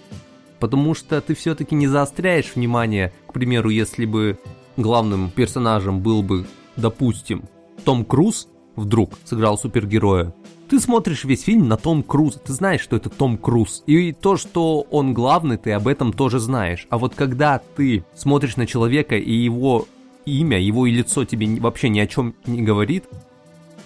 Потому 0.58 0.94
что 0.94 1.20
ты 1.20 1.34
все-таки 1.34 1.74
не 1.74 1.86
заостряешь 1.86 2.54
внимание, 2.54 3.12
к 3.26 3.32
примеру, 3.32 3.68
если 3.68 4.06
бы 4.06 4.38
главным 4.76 5.30
персонажем 5.30 6.00
был 6.00 6.22
бы, 6.22 6.46
допустим, 6.76 7.44
Том 7.84 8.04
Круз, 8.04 8.48
вдруг 8.74 9.12
сыграл 9.24 9.58
супергероя, 9.58 10.34
ты 10.68 10.80
смотришь 10.80 11.24
весь 11.24 11.42
фильм 11.42 11.68
на 11.68 11.76
Том 11.76 12.02
Круз, 12.02 12.40
ты 12.44 12.52
знаешь, 12.52 12.80
что 12.80 12.96
это 12.96 13.08
Том 13.08 13.38
Круз. 13.38 13.84
И 13.86 14.12
то, 14.12 14.36
что 14.36 14.80
он 14.90 15.14
главный, 15.14 15.58
ты 15.58 15.72
об 15.72 15.86
этом 15.86 16.12
тоже 16.12 16.40
знаешь. 16.40 16.86
А 16.90 16.98
вот 16.98 17.14
когда 17.14 17.60
ты 17.76 18.04
смотришь 18.16 18.56
на 18.56 18.66
человека 18.66 19.16
и 19.16 19.32
его 19.32 19.86
имя, 20.24 20.58
его 20.58 20.86
и 20.86 20.90
лицо 20.90 21.24
тебе 21.24 21.60
вообще 21.60 21.88
ни 21.88 22.00
о 22.00 22.06
чем 22.08 22.34
не 22.46 22.62
говорит, 22.62 23.04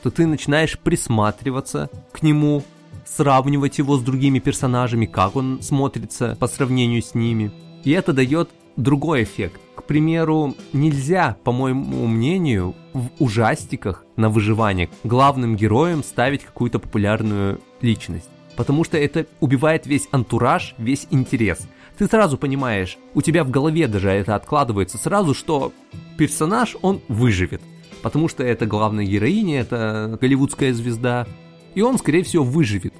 то 0.02 0.10
ты 0.10 0.26
начинаешь 0.26 0.78
присматриваться 0.78 1.90
к 2.12 2.22
нему, 2.22 2.62
сравнивать 3.04 3.78
его 3.78 3.96
с 3.96 4.02
другими 4.02 4.38
персонажами, 4.38 5.06
как 5.06 5.36
он 5.36 5.60
смотрится 5.62 6.36
по 6.38 6.46
сравнению 6.46 7.02
с 7.02 7.14
ними. 7.14 7.50
И 7.84 7.90
это 7.90 8.12
дает 8.12 8.50
другой 8.76 9.24
эффект. 9.24 9.60
К 9.74 9.82
примеру, 9.82 10.54
нельзя, 10.72 11.36
по 11.42 11.52
моему 11.52 12.06
мнению, 12.06 12.74
в 12.92 13.08
ужастиках 13.18 14.04
на 14.16 14.28
выживание 14.28 14.90
главным 15.04 15.56
героем 15.56 16.04
ставить 16.04 16.44
какую-то 16.44 16.78
популярную 16.78 17.60
личность. 17.80 18.28
Потому 18.56 18.84
что 18.84 18.98
это 18.98 19.26
убивает 19.40 19.86
весь 19.86 20.08
антураж, 20.12 20.74
весь 20.78 21.06
интерес. 21.10 21.66
Ты 21.96 22.06
сразу 22.06 22.38
понимаешь, 22.38 22.98
у 23.14 23.22
тебя 23.22 23.44
в 23.44 23.50
голове 23.50 23.88
даже 23.88 24.10
это 24.10 24.34
откладывается 24.34 24.98
сразу, 24.98 25.34
что 25.34 25.72
персонаж, 26.16 26.76
он 26.82 27.00
выживет. 27.08 27.62
Потому 28.02 28.28
что 28.28 28.42
это 28.42 28.66
главная 28.66 29.04
героиня, 29.04 29.60
это 29.60 30.18
голливудская 30.20 30.72
звезда, 30.72 31.26
и 31.74 31.82
он, 31.82 31.98
скорее 31.98 32.22
всего, 32.22 32.44
выживет. 32.44 32.94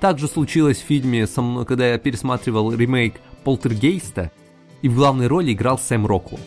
Также 0.00 0.28
случилось 0.28 0.78
в 0.78 0.84
фильме, 0.84 1.26
со 1.26 1.40
мной, 1.40 1.64
когда 1.64 1.88
я 1.88 1.98
пересматривал 1.98 2.72
ремейк 2.72 3.14
Полтергейста, 3.42 4.30
и 4.82 4.88
в 4.88 4.96
главной 4.96 5.28
роли 5.28 5.52
играл 5.52 5.78
Сэм 5.78 6.06
Роквелл. 6.06 6.40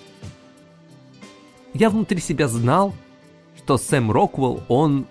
Я 1.73 1.89
внутри 1.89 2.19
себя 2.19 2.47
знал, 2.47 2.93
что 3.57 3.77
Сэм 3.77 4.11
Роквелл, 4.11 4.63
он 4.67 5.07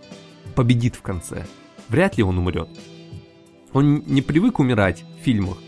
победит 0.55 0.95
в 0.97 1.02
конце. 1.02 1.47
Вряд 1.88 2.16
ли 2.16 2.23
он 2.23 2.38
умрет. 2.38 2.69
Он 3.73 4.02
не 4.07 4.23
привык 4.23 4.59
умирать 4.59 5.05
в 5.21 5.25
фильмах, 5.25 5.59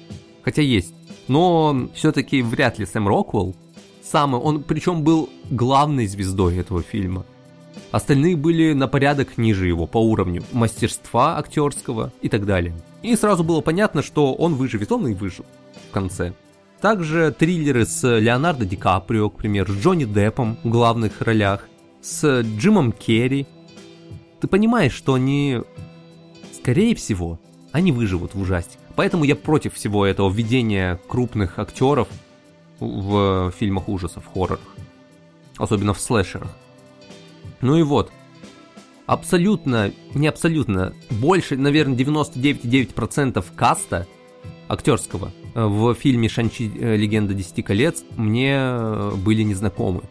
хотя 0.43 0.63
есть. 0.63 0.95
Но 1.27 1.89
все-таки 1.95 2.43
вряд 2.43 2.79
ли 2.79 2.87
Сэм 2.87 3.07
Роквелл 3.07 3.55
самый, 4.11 4.41
он 4.41 4.63
причем 4.63 5.03
был 5.03 5.29
главной 5.51 6.07
звездой 6.07 6.59
этого 6.59 6.83
фильма– 6.83 7.25
Остальные 7.91 8.37
были 8.37 8.73
на 8.75 8.87
порядок 8.87 9.39
ниже 9.39 9.67
его 9.67 9.87
по 9.87 9.99
уровню 9.99 10.43
мастерства 10.53 11.39
актерского 11.39 12.13
и 12.21 12.29
так 12.29 12.45
далее. 12.45 12.75
И 13.03 13.15
сразу 13.17 13.45
было 13.45 13.61
понятно, 13.61 14.03
что 14.03 14.35
он 14.35 14.55
выживет, 14.55 14.93
он 14.93 15.07
и 15.09 15.15
выжил 15.15 15.47
в 15.89 15.93
конце. 15.93 16.35
Также 16.81 17.35
триллеры 17.37 17.87
с 17.87 18.07
Леонардо 18.07 18.65
Ди 18.65 18.77
Каприо, 18.77 19.31
к 19.31 19.37
примеру, 19.37 19.73
с 19.73 19.77
Джонни 19.79 20.05
Деппом 20.05 20.59
в 20.63 20.69
главных 20.69 21.21
ролях, 21.23 21.69
с 22.03 22.43
Джимом 22.43 22.93
Керри. 22.93 23.47
Ты 24.41 24.47
понимаешь, 24.47 24.93
что 24.93 25.15
они, 25.15 25.63
скорее 26.53 26.95
всего, 26.95 27.41
они 27.73 27.91
выживут 27.91 28.35
в 28.35 28.41
ужастиках. 28.41 28.85
Поэтому 28.95 29.25
я 29.25 29.35
против 29.35 29.75
всего 29.75 30.05
этого 30.05 30.31
введения 30.31 31.01
крупных 31.09 31.59
актеров 31.59 32.09
в 32.81 33.53
фильмах 33.59 33.89
ужасов, 33.89 34.25
хоррорах. 34.33 34.61
Особенно 35.57 35.95
в 35.95 36.01
слэшерах. 36.01 36.57
Ну 37.61 37.77
и 37.77 37.83
вот. 37.83 38.13
Абсолютно, 39.07 39.93
не 40.15 40.27
абсолютно, 40.27 40.93
больше, 41.09 41.57
наверное, 41.57 41.97
99,9% 41.97 43.45
каста 43.57 44.07
актерского 44.69 45.33
э, 45.55 45.65
в 45.65 45.95
фильме 45.95 46.29
«Шанчи. 46.29 46.71
Э, 46.79 46.95
Легенда 46.95 47.33
Десяти 47.33 47.63
колец» 47.63 48.05
мне 48.17 48.55
э, 48.55 49.13
были 49.17 49.43
незнакомы. 49.43 50.03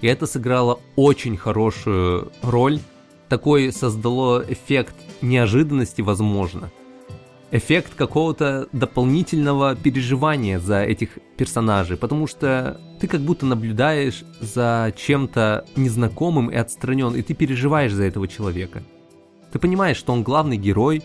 И 0.00 0.06
это 0.06 0.24
сыграло 0.26 0.80
очень 0.96 1.36
хорошую 1.36 2.32
роль. 2.40 2.80
Такой 3.28 3.72
создало 3.72 4.42
эффект 4.48 4.94
неожиданности, 5.20 6.00
возможно 6.00 6.70
эффект 7.50 7.94
какого-то 7.94 8.68
дополнительного 8.72 9.74
переживания 9.74 10.58
за 10.58 10.82
этих 10.82 11.18
персонажей, 11.36 11.96
потому 11.96 12.26
что 12.26 12.80
ты 13.00 13.06
как 13.06 13.20
будто 13.20 13.46
наблюдаешь 13.46 14.24
за 14.40 14.92
чем-то 14.96 15.66
незнакомым 15.76 16.48
и 16.48 16.56
отстранен, 16.56 17.14
и 17.14 17.22
ты 17.22 17.34
переживаешь 17.34 17.92
за 17.92 18.04
этого 18.04 18.28
человека. 18.28 18.82
Ты 19.52 19.58
понимаешь, 19.58 19.96
что 19.96 20.12
он 20.12 20.22
главный 20.22 20.56
герой, 20.56 21.02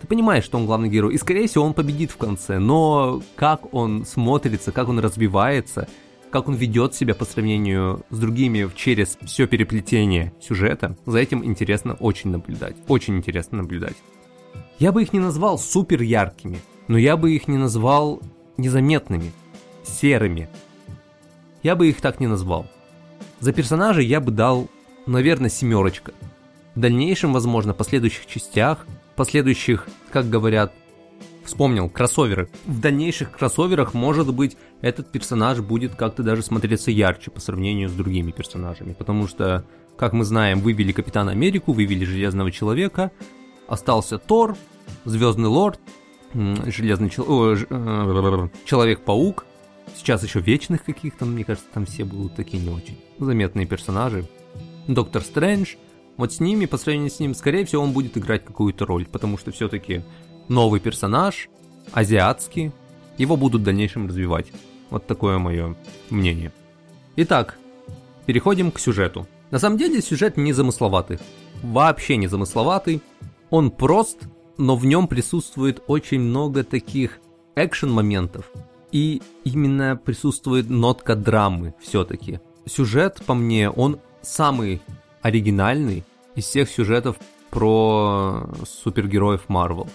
ты 0.00 0.06
понимаешь, 0.06 0.44
что 0.44 0.58
он 0.58 0.66
главный 0.66 0.88
герой, 0.88 1.14
и 1.14 1.18
скорее 1.18 1.46
всего 1.46 1.64
он 1.64 1.74
победит 1.74 2.10
в 2.10 2.16
конце, 2.16 2.58
но 2.58 3.22
как 3.36 3.72
он 3.72 4.04
смотрится, 4.04 4.72
как 4.72 4.88
он 4.88 4.98
развивается, 4.98 5.88
как 6.30 6.48
он 6.48 6.54
ведет 6.54 6.94
себя 6.94 7.14
по 7.14 7.24
сравнению 7.24 8.04
с 8.10 8.18
другими 8.18 8.68
через 8.74 9.18
все 9.22 9.46
переплетение 9.46 10.32
сюжета, 10.40 10.96
за 11.06 11.18
этим 11.18 11.44
интересно 11.44 11.94
очень 11.94 12.30
наблюдать. 12.30 12.74
Очень 12.88 13.18
интересно 13.18 13.58
наблюдать. 13.58 13.94
Я 14.82 14.90
бы 14.90 15.00
их 15.00 15.12
не 15.12 15.20
назвал 15.20 15.60
супер 15.60 16.02
яркими, 16.02 16.58
но 16.88 16.98
я 16.98 17.16
бы 17.16 17.30
их 17.30 17.46
не 17.46 17.56
назвал 17.56 18.20
незаметными, 18.56 19.30
серыми. 19.84 20.48
Я 21.62 21.76
бы 21.76 21.88
их 21.88 22.00
так 22.00 22.18
не 22.18 22.26
назвал. 22.26 22.66
За 23.38 23.52
персонажей 23.52 24.04
я 24.04 24.20
бы 24.20 24.32
дал, 24.32 24.66
наверное, 25.06 25.50
семерочка. 25.50 26.12
В 26.74 26.80
дальнейшем, 26.80 27.32
возможно, 27.32 27.74
последующих 27.74 28.26
частях, 28.26 28.84
последующих, 29.14 29.86
как 30.10 30.28
говорят, 30.28 30.72
вспомнил, 31.44 31.88
кроссоверы. 31.88 32.50
В 32.66 32.80
дальнейших 32.80 33.30
кроссоверах, 33.30 33.94
может 33.94 34.34
быть, 34.34 34.56
этот 34.80 35.12
персонаж 35.12 35.60
будет 35.60 35.94
как-то 35.94 36.24
даже 36.24 36.42
смотреться 36.42 36.90
ярче 36.90 37.30
по 37.30 37.38
сравнению 37.38 37.88
с 37.88 37.92
другими 37.92 38.32
персонажами. 38.32 38.94
Потому 38.94 39.28
что, 39.28 39.64
как 39.96 40.12
мы 40.12 40.24
знаем, 40.24 40.58
вывели 40.58 40.90
Капитана 40.90 41.30
Америку, 41.30 41.72
вывели 41.72 42.04
Железного 42.04 42.50
Человека, 42.50 43.12
остался 43.68 44.18
Тор, 44.18 44.56
Звездный 45.04 45.48
Лорд, 45.48 45.80
Железный 46.34 47.10
чел... 47.10 47.54
Э, 47.54 48.48
Человек-паук, 48.64 49.44
сейчас 49.94 50.22
еще 50.22 50.40
Вечных 50.40 50.84
каких-то, 50.84 51.24
мне 51.26 51.44
кажется, 51.44 51.68
там 51.72 51.84
все 51.84 52.04
будут 52.04 52.34
такие 52.34 52.62
не 52.62 52.70
очень 52.70 52.98
заметные 53.18 53.66
персонажи. 53.66 54.28
Доктор 54.88 55.22
Стрэндж, 55.22 55.74
вот 56.16 56.32
с 56.32 56.40
ними, 56.40 56.66
по 56.66 56.78
сравнению 56.78 57.10
с 57.10 57.20
ним, 57.20 57.34
скорее 57.34 57.64
всего, 57.64 57.82
он 57.82 57.92
будет 57.92 58.16
играть 58.16 58.44
какую-то 58.44 58.86
роль, 58.86 59.06
потому 59.06 59.38
что 59.38 59.52
все-таки 59.52 60.02
новый 60.48 60.80
персонаж, 60.80 61.48
азиатский, 61.92 62.72
его 63.18 63.36
будут 63.36 63.62
в 63.62 63.64
дальнейшем 63.64 64.08
развивать. 64.08 64.52
Вот 64.90 65.06
такое 65.06 65.38
мое 65.38 65.76
мнение. 66.10 66.52
Итак, 67.16 67.58
переходим 68.26 68.70
к 68.70 68.78
сюжету. 68.78 69.26
На 69.50 69.58
самом 69.58 69.78
деле 69.78 70.00
сюжет 70.00 70.36
не 70.36 70.52
замысловатый. 70.52 71.18
Вообще 71.62 72.16
не 72.16 72.26
замысловатый. 72.26 73.02
Он 73.50 73.70
прост, 73.70 74.18
но 74.58 74.76
в 74.76 74.86
нем 74.86 75.08
присутствует 75.08 75.82
очень 75.86 76.20
много 76.20 76.64
таких 76.64 77.18
экшен-моментов. 77.54 78.50
И 78.90 79.22
именно 79.44 79.96
присутствует 79.96 80.68
нотка 80.68 81.16
драмы 81.16 81.74
все-таки. 81.80 82.40
Сюжет, 82.66 83.22
по 83.26 83.34
мне, 83.34 83.70
он 83.70 84.00
самый 84.20 84.82
оригинальный 85.22 86.04
из 86.34 86.44
всех 86.44 86.68
сюжетов 86.68 87.16
про 87.50 88.48
супергероев 88.66 89.48
Марвел. 89.48 89.88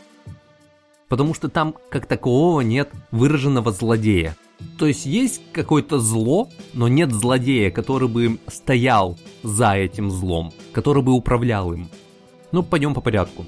Потому 1.10 1.34
что 1.34 1.48
там 1.50 1.76
как 1.90 2.06
такового 2.06 2.62
нет 2.62 2.90
выраженного 3.12 3.72
злодея. 3.72 4.36
То 4.78 4.88
есть 4.88 5.06
есть 5.06 5.42
какое-то 5.54 6.00
зло, 6.00 6.50
но 6.74 6.88
нет 6.88 7.12
злодея, 7.12 7.72
который 7.72 8.08
бы 8.08 8.40
стоял 8.48 9.18
за 9.44 9.74
этим 9.74 10.10
злом, 10.10 10.52
который 10.72 11.04
бы 11.04 11.14
управлял 11.14 11.72
им. 11.72 11.90
Ну, 12.52 12.64
пойдем 12.64 12.94
по 12.94 13.02
порядку. 13.02 13.46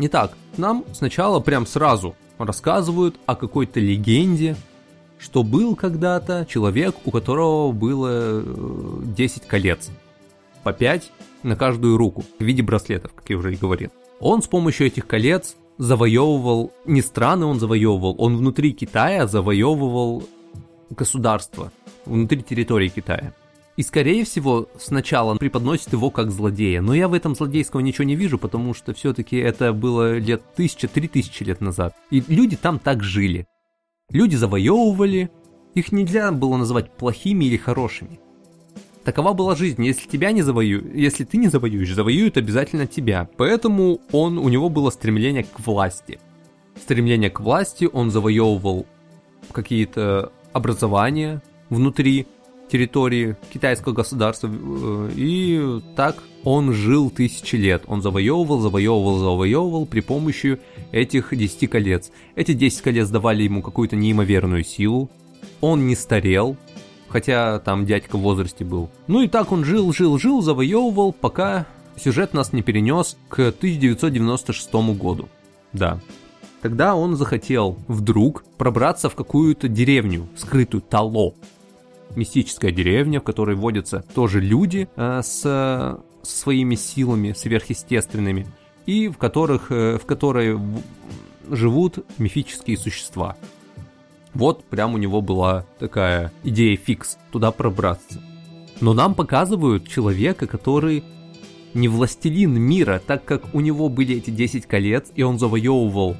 Итак, 0.00 0.36
нам 0.56 0.84
сначала 0.92 1.40
прям 1.40 1.66
сразу 1.66 2.14
рассказывают 2.38 3.18
о 3.26 3.34
какой-то 3.34 3.80
легенде, 3.80 4.56
что 5.18 5.42
был 5.42 5.74
когда-то 5.74 6.46
человек, 6.48 6.94
у 7.04 7.10
которого 7.10 7.72
было 7.72 8.42
10 9.02 9.42
э, 9.42 9.46
колец. 9.46 9.90
По 10.62 10.72
5 10.72 11.10
на 11.42 11.56
каждую 11.56 11.96
руку 11.96 12.24
в 12.38 12.44
виде 12.44 12.62
браслетов, 12.62 13.12
как 13.12 13.28
я 13.28 13.36
уже 13.36 13.52
и 13.52 13.56
говорил. 13.56 13.90
Он 14.20 14.40
с 14.40 14.46
помощью 14.46 14.86
этих 14.86 15.06
колец 15.06 15.56
завоевывал, 15.78 16.72
не 16.84 17.02
страны 17.02 17.46
он 17.46 17.58
завоевывал, 17.58 18.14
он 18.18 18.36
внутри 18.36 18.72
Китая 18.72 19.26
завоевывал 19.26 20.24
государство, 20.90 21.72
внутри 22.04 22.42
территории 22.42 22.88
Китая. 22.88 23.32
И 23.78 23.84
скорее 23.84 24.24
всего 24.24 24.68
сначала 24.76 25.36
преподносит 25.36 25.92
его 25.92 26.10
как 26.10 26.32
злодея, 26.32 26.82
но 26.82 26.94
я 26.94 27.06
в 27.06 27.14
этом 27.14 27.36
злодейского 27.36 27.78
ничего 27.78 28.02
не 28.02 28.16
вижу, 28.16 28.36
потому 28.36 28.74
что 28.74 28.92
все-таки 28.92 29.36
это 29.36 29.72
было 29.72 30.18
лет 30.18 30.42
тысяча, 30.56 30.88
три 30.88 31.06
тысячи 31.06 31.44
лет 31.44 31.60
назад. 31.60 31.94
И 32.10 32.20
люди 32.26 32.56
там 32.56 32.80
так 32.80 33.04
жили. 33.04 33.46
Люди 34.10 34.34
завоевывали, 34.34 35.30
их 35.76 35.92
нельзя 35.92 36.32
было 36.32 36.56
называть 36.56 36.90
плохими 36.96 37.44
или 37.44 37.56
хорошими. 37.56 38.18
Такова 39.04 39.32
была 39.32 39.54
жизнь. 39.54 39.86
Если 39.86 40.08
тебя 40.08 40.32
не 40.32 40.42
завоюют, 40.42 40.92
если 40.92 41.22
ты 41.22 41.36
не 41.36 41.46
завоюешь, 41.46 41.94
завоюют 41.94 42.36
обязательно 42.36 42.88
тебя. 42.88 43.28
Поэтому 43.36 44.00
он, 44.10 44.38
у 44.38 44.48
него 44.48 44.70
было 44.70 44.90
стремление 44.90 45.44
к 45.44 45.60
власти. 45.60 46.18
Стремление 46.82 47.30
к 47.30 47.38
власти, 47.38 47.88
он 47.92 48.10
завоевывал 48.10 48.86
какие-то 49.52 50.32
образования 50.52 51.42
внутри 51.70 52.26
территории 52.68 53.36
китайского 53.52 53.92
государства. 53.92 54.48
Э, 54.50 55.10
и 55.14 55.80
так 55.96 56.22
он 56.44 56.72
жил 56.72 57.10
тысячи 57.10 57.56
лет. 57.56 57.82
Он 57.86 58.02
завоевывал, 58.02 58.60
завоевывал, 58.60 59.18
завоевывал 59.18 59.86
при 59.86 60.00
помощи 60.00 60.60
этих 60.92 61.36
10 61.36 61.68
колец. 61.68 62.10
Эти 62.36 62.52
10 62.52 62.80
колец 62.82 63.08
давали 63.08 63.42
ему 63.42 63.62
какую-то 63.62 63.96
неимоверную 63.96 64.64
силу. 64.64 65.10
Он 65.60 65.86
не 65.86 65.96
старел, 65.96 66.56
хотя 67.08 67.58
там 67.58 67.86
дядька 67.86 68.16
в 68.16 68.20
возрасте 68.20 68.64
был. 68.64 68.90
Ну 69.06 69.22
и 69.22 69.28
так 69.28 69.52
он 69.52 69.64
жил, 69.64 69.92
жил, 69.92 70.18
жил, 70.18 70.42
завоевывал, 70.42 71.12
пока 71.12 71.66
сюжет 71.96 72.32
нас 72.32 72.52
не 72.52 72.62
перенес 72.62 73.16
к 73.28 73.40
1996 73.40 74.72
году. 74.96 75.28
Да. 75.72 76.00
Тогда 76.62 76.96
он 76.96 77.16
захотел 77.16 77.78
вдруг 77.86 78.44
пробраться 78.56 79.08
в 79.08 79.14
какую-то 79.14 79.68
деревню, 79.68 80.28
скрытую 80.36 80.80
Тало. 80.80 81.34
Мистическая 82.16 82.70
деревня, 82.70 83.20
в 83.20 83.24
которой 83.24 83.56
водятся 83.56 84.04
тоже 84.14 84.40
люди 84.40 84.88
э, 84.96 85.20
с, 85.22 85.42
со 85.42 86.02
своими 86.22 86.74
силами 86.74 87.32
сверхъестественными, 87.32 88.46
и 88.86 89.08
в, 89.08 89.18
которых, 89.18 89.70
э, 89.70 89.98
в 89.98 90.06
которой 90.06 90.58
живут 91.50 92.04
мифические 92.18 92.76
существа. 92.76 93.36
Вот 94.34 94.64
прям 94.64 94.94
у 94.94 94.98
него 94.98 95.20
была 95.20 95.64
такая 95.78 96.32
идея 96.44 96.76
фикс, 96.76 97.18
туда 97.32 97.50
пробраться. 97.50 98.22
Но 98.80 98.94
нам 98.94 99.14
показывают 99.14 99.88
человека, 99.88 100.46
который 100.46 101.02
не 101.74 101.88
властелин 101.88 102.58
мира, 102.60 103.00
так 103.04 103.24
как 103.24 103.54
у 103.54 103.60
него 103.60 103.88
были 103.88 104.16
эти 104.16 104.30
10 104.30 104.66
колец, 104.66 105.08
и 105.14 105.22
он 105.22 105.38
завоевывал 105.38 106.16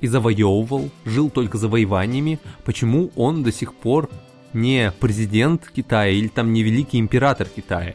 и 0.00 0.08
завоевывал, 0.08 0.90
жил 1.04 1.30
только 1.30 1.58
завоеваниями, 1.58 2.38
почему 2.64 3.10
он 3.16 3.42
до 3.42 3.52
сих 3.52 3.74
пор 3.74 4.10
не 4.56 4.92
президент 4.98 5.70
Китая 5.70 6.10
или 6.10 6.28
там 6.28 6.52
не 6.52 6.62
великий 6.62 6.98
император 6.98 7.46
Китая? 7.46 7.94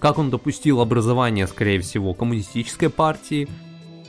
Как 0.00 0.18
он 0.18 0.30
допустил 0.30 0.80
образование, 0.80 1.46
скорее 1.46 1.80
всего, 1.80 2.14
коммунистической 2.14 2.90
партии, 2.90 3.46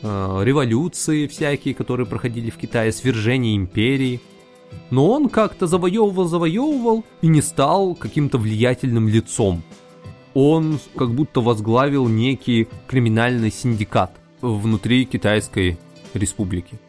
э, 0.02 0.42
революции 0.44 1.28
всякие, 1.28 1.76
которые 1.76 2.08
проходили 2.08 2.50
в 2.50 2.58
Китае, 2.58 2.92
свержение 2.92 3.56
империи. 3.56 4.20
Но 4.90 5.12
он 5.12 5.30
как-то 5.30 5.68
завоевывал, 5.68 6.26
завоевывал 6.26 7.04
и 7.22 7.28
не 7.28 7.44
стал 7.44 7.94
каким-то 7.94 8.40
влиятельным 8.40 9.08
лицом 9.08 9.64
он 10.34 10.80
как 10.96 11.14
будто 11.14 11.42
возглавил 11.42 12.08
некий 12.08 12.68
криминальный 12.88 13.52
синдикат 13.52 14.12
внутри 14.42 15.06
Китайской 15.06 15.78
республики. 16.14 16.80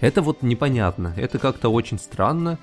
Это 0.00 0.22
вот 0.22 0.42
непонятно, 0.42 1.14
это 1.16 1.38
как-то 1.38 1.68
очень 1.68 1.98
странно 1.98 2.58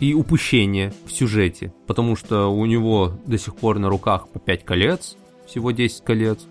и 0.00 0.14
упущение 0.14 0.92
в 1.06 1.12
сюжете, 1.12 1.72
потому 1.86 2.16
что 2.16 2.48
у 2.48 2.66
него 2.66 3.12
до 3.26 3.38
сих 3.38 3.56
пор 3.56 3.78
на 3.78 3.88
руках 3.88 4.28
по 4.28 4.38
5 4.38 4.64
колец, 4.64 5.16
всего 5.46 5.70
10 5.70 6.04
колец, 6.04 6.46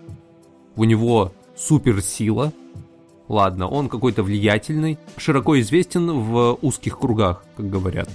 у 0.74 0.84
него 0.84 1.32
суперсила, 1.56 2.52
ладно, 3.28 3.68
он 3.68 3.88
какой-то 3.88 4.22
влиятельный, 4.22 4.98
широко 5.16 5.58
известен 5.60 6.10
в 6.10 6.58
узких 6.60 6.98
кругах, 6.98 7.44
как 7.56 7.70
говорят. 7.70 8.08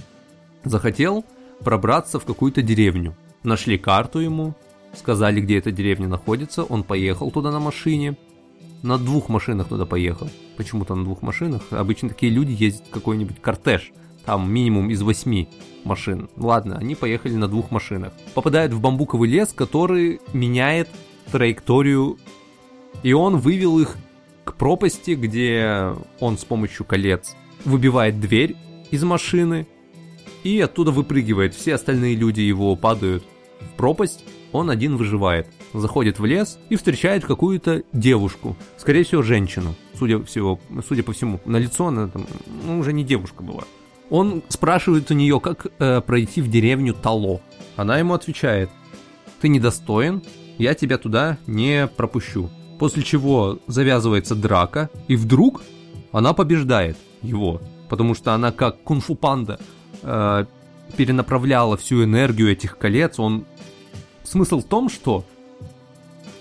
Захотел 0.64 1.24
пробраться 1.60 2.18
в 2.18 2.24
какую-то 2.24 2.62
деревню, 2.62 3.16
нашли 3.42 3.78
карту 3.78 4.18
ему, 4.18 4.54
Сказали, 4.94 5.40
где 5.40 5.58
эта 5.58 5.72
деревня 5.72 6.08
находится, 6.08 6.64
он 6.64 6.82
поехал 6.82 7.30
туда 7.30 7.50
на 7.50 7.60
машине. 7.60 8.16
На 8.82 8.98
двух 8.98 9.28
машинах 9.28 9.68
туда 9.68 9.86
поехал. 9.86 10.28
Почему-то 10.56 10.94
на 10.94 11.04
двух 11.04 11.22
машинах. 11.22 11.62
Обычно 11.70 12.08
такие 12.10 12.30
люди 12.30 12.52
ездят 12.52 12.86
в 12.88 12.90
какой-нибудь 12.90 13.40
кортеж. 13.40 13.92
Там 14.24 14.52
минимум 14.52 14.90
из 14.90 15.02
восьми 15.02 15.48
машин. 15.84 16.28
Ладно, 16.36 16.78
они 16.78 16.94
поехали 16.94 17.34
на 17.34 17.48
двух 17.48 17.70
машинах. 17.70 18.12
Попадают 18.34 18.72
в 18.72 18.80
бамбуковый 18.80 19.28
лес, 19.28 19.52
который 19.54 20.20
меняет 20.32 20.88
траекторию. 21.30 22.18
И 23.02 23.12
он 23.12 23.36
вывел 23.36 23.78
их 23.78 23.96
к 24.44 24.54
пропасти, 24.54 25.12
где 25.12 25.94
он 26.20 26.38
с 26.38 26.44
помощью 26.44 26.84
колец 26.84 27.34
выбивает 27.64 28.20
дверь 28.20 28.56
из 28.90 29.04
машины 29.04 29.66
и 30.42 30.60
оттуда 30.60 30.90
выпрыгивает. 30.90 31.54
Все 31.54 31.74
остальные 31.74 32.16
люди 32.16 32.40
его 32.40 32.76
падают 32.76 33.24
в 33.60 33.76
пропасть, 33.76 34.24
он 34.52 34.70
один 34.70 34.96
выживает. 34.96 35.46
Заходит 35.72 36.18
в 36.18 36.24
лес 36.24 36.58
и 36.68 36.76
встречает 36.76 37.24
какую-то 37.24 37.84
девушку. 37.92 38.56
Скорее 38.76 39.04
всего, 39.04 39.22
женщину. 39.22 39.74
Судя, 39.98 40.22
всего, 40.24 40.60
судя 40.86 41.02
по 41.02 41.12
всему. 41.12 41.40
На 41.44 41.56
лицо 41.56 41.86
она 41.86 42.08
там, 42.08 42.26
ну, 42.66 42.78
уже 42.78 42.92
не 42.92 43.04
девушка 43.04 43.42
была. 43.42 43.64
Он 44.12 44.42
спрашивает 44.48 45.10
у 45.10 45.14
нее, 45.14 45.40
как 45.40 45.68
э, 45.78 46.02
пройти 46.02 46.42
в 46.42 46.50
деревню 46.50 46.92
Тало. 46.92 47.40
Она 47.76 47.96
ему 47.96 48.12
отвечает, 48.12 48.68
ты 49.40 49.48
недостоин, 49.48 50.22
я 50.58 50.74
тебя 50.74 50.98
туда 50.98 51.38
не 51.46 51.86
пропущу. 51.86 52.50
После 52.78 53.02
чего 53.02 53.58
завязывается 53.66 54.34
драка, 54.34 54.90
и 55.08 55.16
вдруг 55.16 55.62
она 56.12 56.34
побеждает 56.34 56.98
его, 57.22 57.62
потому 57.88 58.14
что 58.14 58.34
она 58.34 58.52
как 58.52 58.82
кунг-фу 58.82 59.14
панда 59.14 59.58
э, 60.02 60.44
перенаправляла 60.94 61.78
всю 61.78 62.04
энергию 62.04 62.52
этих 62.52 62.76
колец, 62.76 63.18
он 63.18 63.46
Смысл 64.24 64.60
в 64.60 64.64
том, 64.64 64.90
что 64.90 65.24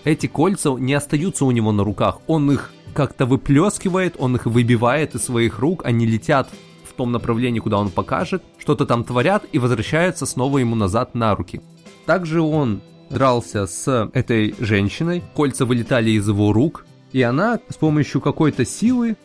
эти 0.04 0.28
кольца 0.28 0.72
не 0.72 0.94
остаются 0.94 1.46
у 1.46 1.52
него 1.52 1.72
на 1.72 1.86
руках, 1.86 2.20
он 2.28 2.52
их 2.52 2.74
как-то 2.94 3.26
выплескивает, 3.26 4.16
он 4.20 4.36
их 4.36 4.46
выбивает 4.46 5.16
из 5.16 5.24
своих 5.24 5.60
рук, 5.60 5.86
они 5.86 6.06
летят 6.06 6.50
в 6.92 6.94
том 6.94 7.12
направлении, 7.12 7.60
куда 7.60 7.80
он 7.80 7.90
покажет, 7.90 8.44
что-то 8.60 8.86
там 8.86 9.04
творят 9.04 9.46
и 9.52 9.60
возвращаются 9.60 10.26
снова 10.26 10.60
ему 10.60 10.76
назад 10.76 11.16
на 11.16 11.36
руки. 11.36 11.62
Также 12.06 12.42
он 12.42 12.82
дрался 13.10 13.66
с 13.66 14.10
этой 14.14 14.56
женщиной, 14.60 15.24
кольца 15.34 15.66
вылетали 15.66 16.12
из 16.12 16.28
его 16.28 16.54
рук, 16.54 16.86
и 17.12 17.22
она 17.22 17.60
с 17.70 17.76
помощью 17.76 18.22
какой-то 18.22 18.66
силы 18.66 19.18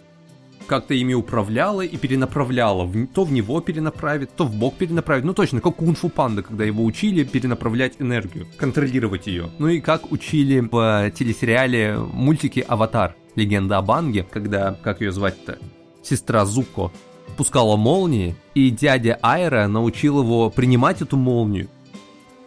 как-то 0.67 0.95
ими 0.95 1.15
управляла 1.15 1.83
и 1.83 1.97
перенаправляла. 1.97 2.91
То 3.15 3.23
в 3.25 3.33
него 3.33 3.61
перенаправит, 3.61 4.31
то 4.35 4.45
в 4.45 4.55
бок 4.55 4.75
перенаправит. 4.75 5.25
Ну 5.25 5.33
точно, 5.33 5.61
как 5.61 5.77
кунг-фу 5.77 6.09
панда, 6.09 6.43
когда 6.43 6.65
его 6.65 6.85
учили 6.85 7.23
перенаправлять 7.23 7.95
энергию, 8.01 8.49
контролировать 8.57 9.29
ее. 9.29 9.51
Ну 9.59 9.69
и 9.69 9.81
как 9.81 10.11
учили 10.11 10.59
в 10.59 11.11
телесериале 11.13 11.97
мультики 11.99 12.65
«Аватар. 12.67 13.15
Легенда 13.37 13.77
о 13.79 13.83
Банге», 13.83 14.27
когда, 14.29 14.73
как 14.83 15.03
ее 15.03 15.13
звать-то, 15.13 15.59
сестра 16.03 16.47
Зуко 16.47 16.91
пускала 17.37 17.77
молнии, 17.77 18.37
и 18.55 18.71
дядя 18.71 19.19
Айра 19.23 19.69
научил 19.69 20.21
его 20.23 20.51
принимать 20.51 21.03
эту 21.03 21.17
молнию, 21.17 21.69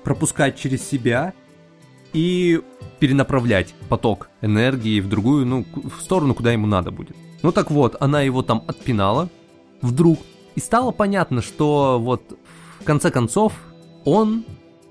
пропускать 0.03 0.57
через 0.57 0.87
себя 0.87 1.33
и 2.13 2.61
перенаправлять 2.99 3.73
поток 3.87 4.29
энергии 4.41 4.99
в 4.99 5.07
другую, 5.07 5.45
ну, 5.45 5.65
в 5.73 6.01
сторону, 6.01 6.33
куда 6.33 6.51
ему 6.51 6.67
надо 6.67 6.91
будет. 6.91 7.15
Ну 7.41 7.51
так 7.51 7.71
вот, 7.71 7.95
она 7.99 8.21
его 8.21 8.41
там 8.41 8.63
отпинала, 8.67 9.29
вдруг, 9.81 10.19
и 10.55 10.59
стало 10.59 10.91
понятно, 10.91 11.41
что 11.41 11.99
вот 11.99 12.37
в 12.79 12.83
конце 12.83 13.11
концов 13.11 13.53
он 14.05 14.43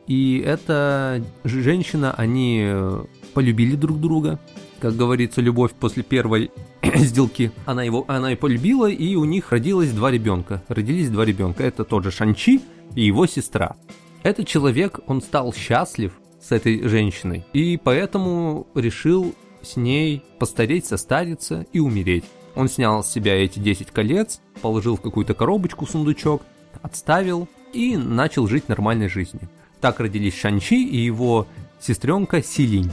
и 0.07 0.43
эта 0.45 1.23
женщина, 1.45 2.15
они 2.17 2.63
э, 2.65 3.05
полюбили 3.35 3.77
друг 3.77 4.01
друга, 4.01 4.41
как 4.81 4.97
говорится, 4.97 5.41
любовь 5.41 5.73
после 5.73 6.03
первой 6.03 6.51
сделки. 6.97 7.53
Она 7.67 7.83
его, 7.83 8.05
она 8.09 8.33
и 8.33 8.37
полюбила, 8.37 8.89
и 8.89 9.15
у 9.17 9.25
них 9.25 9.53
родилось 9.53 9.91
два 9.91 10.11
ребенка. 10.11 10.63
Родились 10.69 11.11
два 11.11 11.25
ребенка. 11.25 11.65
Это 11.65 11.85
тот 11.85 12.05
же 12.05 12.11
Шанчи 12.11 12.61
и 12.95 13.03
его 13.03 13.27
сестра. 13.27 13.77
Этот 14.23 14.47
человек, 14.47 15.01
он 15.07 15.23
стал 15.23 15.53
счастлив 15.53 16.13
с 16.41 16.53
этой 16.53 16.87
женщиной, 16.89 17.45
и 17.53 17.77
поэтому 17.83 18.67
решил 18.75 19.35
с 19.63 19.77
ней 19.77 20.25
постареть, 20.39 20.87
состариться 20.87 21.67
и 21.73 21.81
умереть. 21.81 22.25
Он 22.55 22.69
снял 22.69 23.05
с 23.05 23.11
себя 23.11 23.37
эти 23.37 23.59
10 23.59 23.91
колец, 23.91 24.41
положил 24.63 24.97
в 24.97 25.01
какую-то 25.01 25.35
коробочку, 25.35 25.87
сундучок, 25.87 26.43
отставил 26.83 27.49
и 27.73 27.97
начал 27.97 28.47
жить 28.47 28.69
нормальной 28.69 29.09
жизнью. 29.09 29.49
Так 29.81 30.01
родились 30.01 30.37
Шанчи 30.37 30.85
и 30.85 30.97
его 30.97 31.47
сестренка 31.81 32.43
Силинь. 32.43 32.91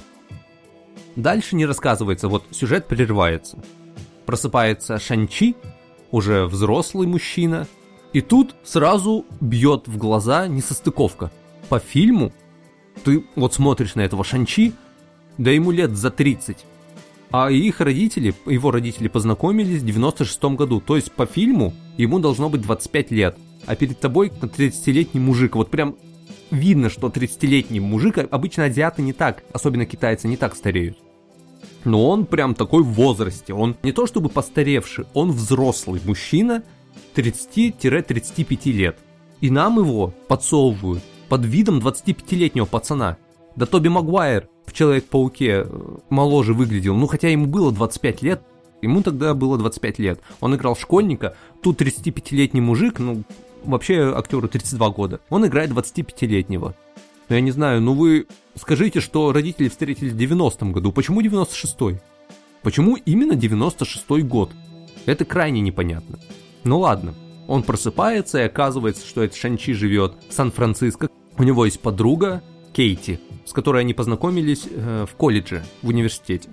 Дальше 1.16 1.56
не 1.56 1.66
рассказывается, 1.66 2.28
вот 2.28 2.44
сюжет 2.52 2.88
прерывается. 2.88 3.58
Просыпается 4.26 5.00
Шанчи, 5.00 5.56
уже 6.12 6.46
взрослый 6.46 7.08
мужчина, 7.08 7.68
и 8.14 8.22
тут 8.22 8.56
сразу 8.64 9.26
бьет 9.40 9.88
в 9.88 9.98
глаза 9.98 10.48
несостыковка. 10.48 11.32
По 11.70 11.80
фильму 11.80 12.32
ты 13.04 13.26
вот 13.36 13.54
смотришь 13.54 13.96
на 13.96 14.02
этого 14.02 14.24
Шанчи, 14.24 14.74
да 15.38 15.52
ему 15.52 15.72
лет 15.72 15.92
за 15.92 16.12
30, 16.12 16.66
а 17.32 17.52
их 17.52 17.82
родители, 17.82 18.34
его 18.46 18.72
родители 18.72 19.08
познакомились 19.08 19.82
в 19.82 19.86
96 19.86 20.44
году. 20.56 20.80
То 20.80 20.96
есть 20.96 21.12
по 21.12 21.26
фильму 21.26 21.74
ему 21.98 22.20
должно 22.20 22.50
быть 22.50 22.62
25 22.62 23.12
лет. 23.12 23.38
А 23.66 23.76
перед 23.76 24.00
тобой 24.00 24.30
30-летний 24.30 25.20
мужик. 25.20 25.56
Вот 25.56 25.70
прям 25.70 25.96
видно, 26.52 26.90
что 26.90 27.08
30-летний 27.08 27.80
мужик, 27.80 28.20
обычно 28.20 28.66
азиаты 28.66 29.02
не 29.02 29.12
так, 29.12 29.44
особенно 29.52 29.86
китайцы, 29.86 30.28
не 30.28 30.38
так 30.38 30.56
стареют. 30.56 30.98
Но 31.86 32.10
он 32.10 32.26
прям 32.26 32.56
такой 32.56 32.84
в 32.84 32.88
возрасте. 32.88 33.54
Он 33.54 33.76
не 33.84 33.92
то 33.92 34.08
чтобы 34.08 34.30
постаревший, 34.30 35.06
он 35.14 35.32
взрослый 35.32 36.02
мужчина 36.04 36.64
30-35 37.16 38.72
лет. 38.72 38.98
И 39.40 39.50
нам 39.50 39.80
его 39.80 40.14
подсовывают 40.28 41.04
под 41.30 41.46
видом 41.46 41.80
25-летнего 41.80 42.66
пацана. 42.66 43.18
Да 43.56 43.66
Тоби 43.66 43.88
Магуайр 43.88 44.50
в 44.66 44.74
Человек-пауке 44.74 45.64
э, 45.64 45.66
моложе 46.10 46.54
выглядел, 46.54 46.96
ну 46.96 47.08
хотя 47.08 47.30
ему 47.30 47.46
было 47.46 47.72
25 47.72 48.22
лет, 48.24 48.42
ему 48.82 49.02
тогда 49.02 49.34
было 49.34 49.58
25 49.58 50.00
лет. 50.00 50.20
Он 50.42 50.56
играл 50.56 50.76
школьника, 50.76 51.36
тут 51.62 51.82
35-летний 51.82 52.62
мужик, 52.62 53.00
ну 53.00 53.24
вообще 53.64 54.14
актеру 54.16 54.48
32 54.48 54.90
года, 54.90 55.20
он 55.30 55.46
играет 55.46 55.72
25-летнего. 55.72 56.76
Ну, 57.30 57.36
я 57.36 57.42
не 57.42 57.52
знаю, 57.52 57.82
ну 57.82 57.94
вы 57.94 58.28
скажите, 58.56 59.00
что 59.00 59.32
родители 59.32 59.70
встретились 59.70 60.14
в 60.14 60.18
90-м 60.18 60.72
году. 60.72 60.92
Почему 60.92 61.22
96-й? 61.22 62.00
Почему 62.62 62.96
именно 62.96 63.34
96-й 63.34 64.22
год? 64.22 64.52
Это 65.06 65.26
крайне 65.26 65.62
непонятно. 65.62 66.20
Ну 66.64 66.80
ладно. 66.80 67.14
Он 67.48 67.62
просыпается, 67.62 68.40
и 68.40 68.44
оказывается, 68.44 69.06
что 69.06 69.24
этот 69.24 69.38
Шанчи 69.38 69.74
живет 69.74 70.16
в 70.30 70.34
Сан-Франциско. 70.34 71.10
У 71.38 71.44
него 71.44 71.66
есть 71.66 71.80
подруга 71.80 72.42
Кейти, 72.74 73.20
с 73.46 73.54
которой 73.54 73.82
они 73.82 73.94
познакомились 73.94 74.68
э, 74.70 75.06
в 75.08 75.16
колледже, 75.16 75.64
в 75.84 75.90
университете. 75.90 76.50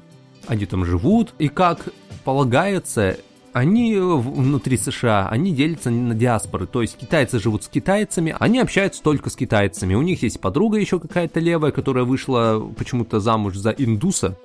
Они 0.46 0.66
там 0.66 0.85
живут, 0.85 1.35
и 1.38 1.48
как 1.48 1.88
полагается, 2.24 3.16
они 3.52 3.96
внутри 3.96 4.76
США, 4.76 5.28
они 5.28 5.52
делятся 5.52 5.90
на 5.90 6.14
диаспоры, 6.14 6.66
то 6.66 6.82
есть 6.82 6.96
китайцы 6.96 7.38
живут 7.38 7.64
с 7.64 7.68
китайцами, 7.68 8.34
они 8.38 8.58
общаются 8.58 9.02
только 9.02 9.30
с 9.30 9.36
китайцами. 9.36 9.94
У 9.94 10.02
них 10.02 10.22
есть 10.22 10.40
подруга 10.40 10.78
еще 10.78 10.98
какая-то 10.98 11.40
левая, 11.40 11.70
которая 11.70 12.04
вышла 12.04 12.60
почему-то 12.76 13.20
замуж 13.20 13.56
за 13.56 13.70
индуса. 13.70 14.38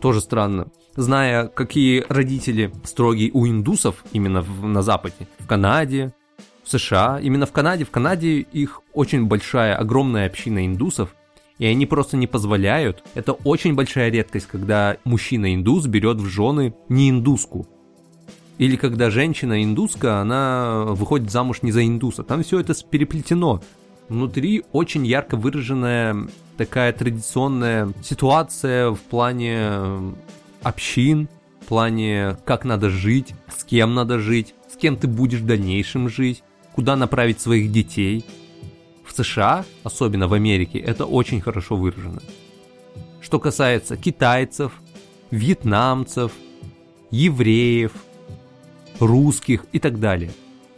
Тоже 0.00 0.20
странно. 0.20 0.68
Зная, 0.96 1.48
какие 1.48 2.04
родители 2.08 2.72
строгие 2.84 3.30
у 3.32 3.46
индусов 3.46 4.04
именно 4.12 4.42
в, 4.42 4.64
на 4.64 4.82
Западе, 4.82 5.26
в 5.38 5.46
Канаде, 5.46 6.14
в 6.62 6.70
США, 6.70 7.18
именно 7.20 7.46
в 7.46 7.52
Канаде, 7.52 7.84
в 7.84 7.90
Канаде 7.90 8.38
их 8.38 8.82
очень 8.92 9.26
большая, 9.26 9.74
огромная 9.74 10.26
община 10.26 10.64
индусов, 10.64 11.14
и 11.58 11.66
они 11.66 11.86
просто 11.86 12.16
не 12.16 12.26
позволяют. 12.26 13.02
Это 13.14 13.32
очень 13.32 13.74
большая 13.74 14.10
редкость, 14.10 14.46
когда 14.46 14.98
мужчина-индус 15.04 15.86
берет 15.86 16.18
в 16.18 16.26
жены 16.26 16.74
не 16.88 17.10
индуску, 17.10 17.66
или 18.58 18.76
когда 18.76 19.10
женщина 19.10 19.64
индуска, 19.64 20.20
она 20.20 20.84
выходит 20.86 21.30
замуж 21.30 21.62
не 21.62 21.72
за 21.72 21.84
индуса. 21.84 22.22
Там 22.22 22.42
все 22.42 22.60
это 22.60 22.74
переплетено. 22.88 23.60
Внутри 24.08 24.64
очень 24.70 25.06
ярко 25.06 25.36
выраженная 25.36 26.28
такая 26.56 26.92
традиционная 26.92 27.92
ситуация 28.02 28.90
в 28.90 29.00
плане 29.00 29.56
э, 29.58 30.12
общин, 30.62 31.28
в 31.62 31.66
плане 31.66 32.36
как 32.44 32.64
надо 32.64 32.90
жить, 32.90 33.34
с 33.48 33.64
кем 33.64 33.94
надо 33.94 34.18
жить, 34.18 34.54
с 34.72 34.76
кем 34.76 34.96
ты 34.96 35.08
будешь 35.08 35.40
в 35.40 35.46
дальнейшем 35.46 36.08
жить, 36.08 36.44
куда 36.74 36.96
направить 36.96 37.40
своих 37.40 37.72
детей. 37.72 38.24
В 39.04 39.12
США, 39.12 39.64
особенно 39.82 40.28
в 40.28 40.34
Америке, 40.34 40.78
это 40.78 41.06
очень 41.06 41.40
хорошо 41.40 41.76
выражено. 41.76 42.22
Что 43.20 43.40
касается 43.40 43.96
китайцев, 43.96 44.72
вьетнамцев, 45.30 46.30
евреев– 47.10 47.92
русских 49.00 49.66
и 49.72 49.78
так 49.78 50.00
далее. 50.00 50.30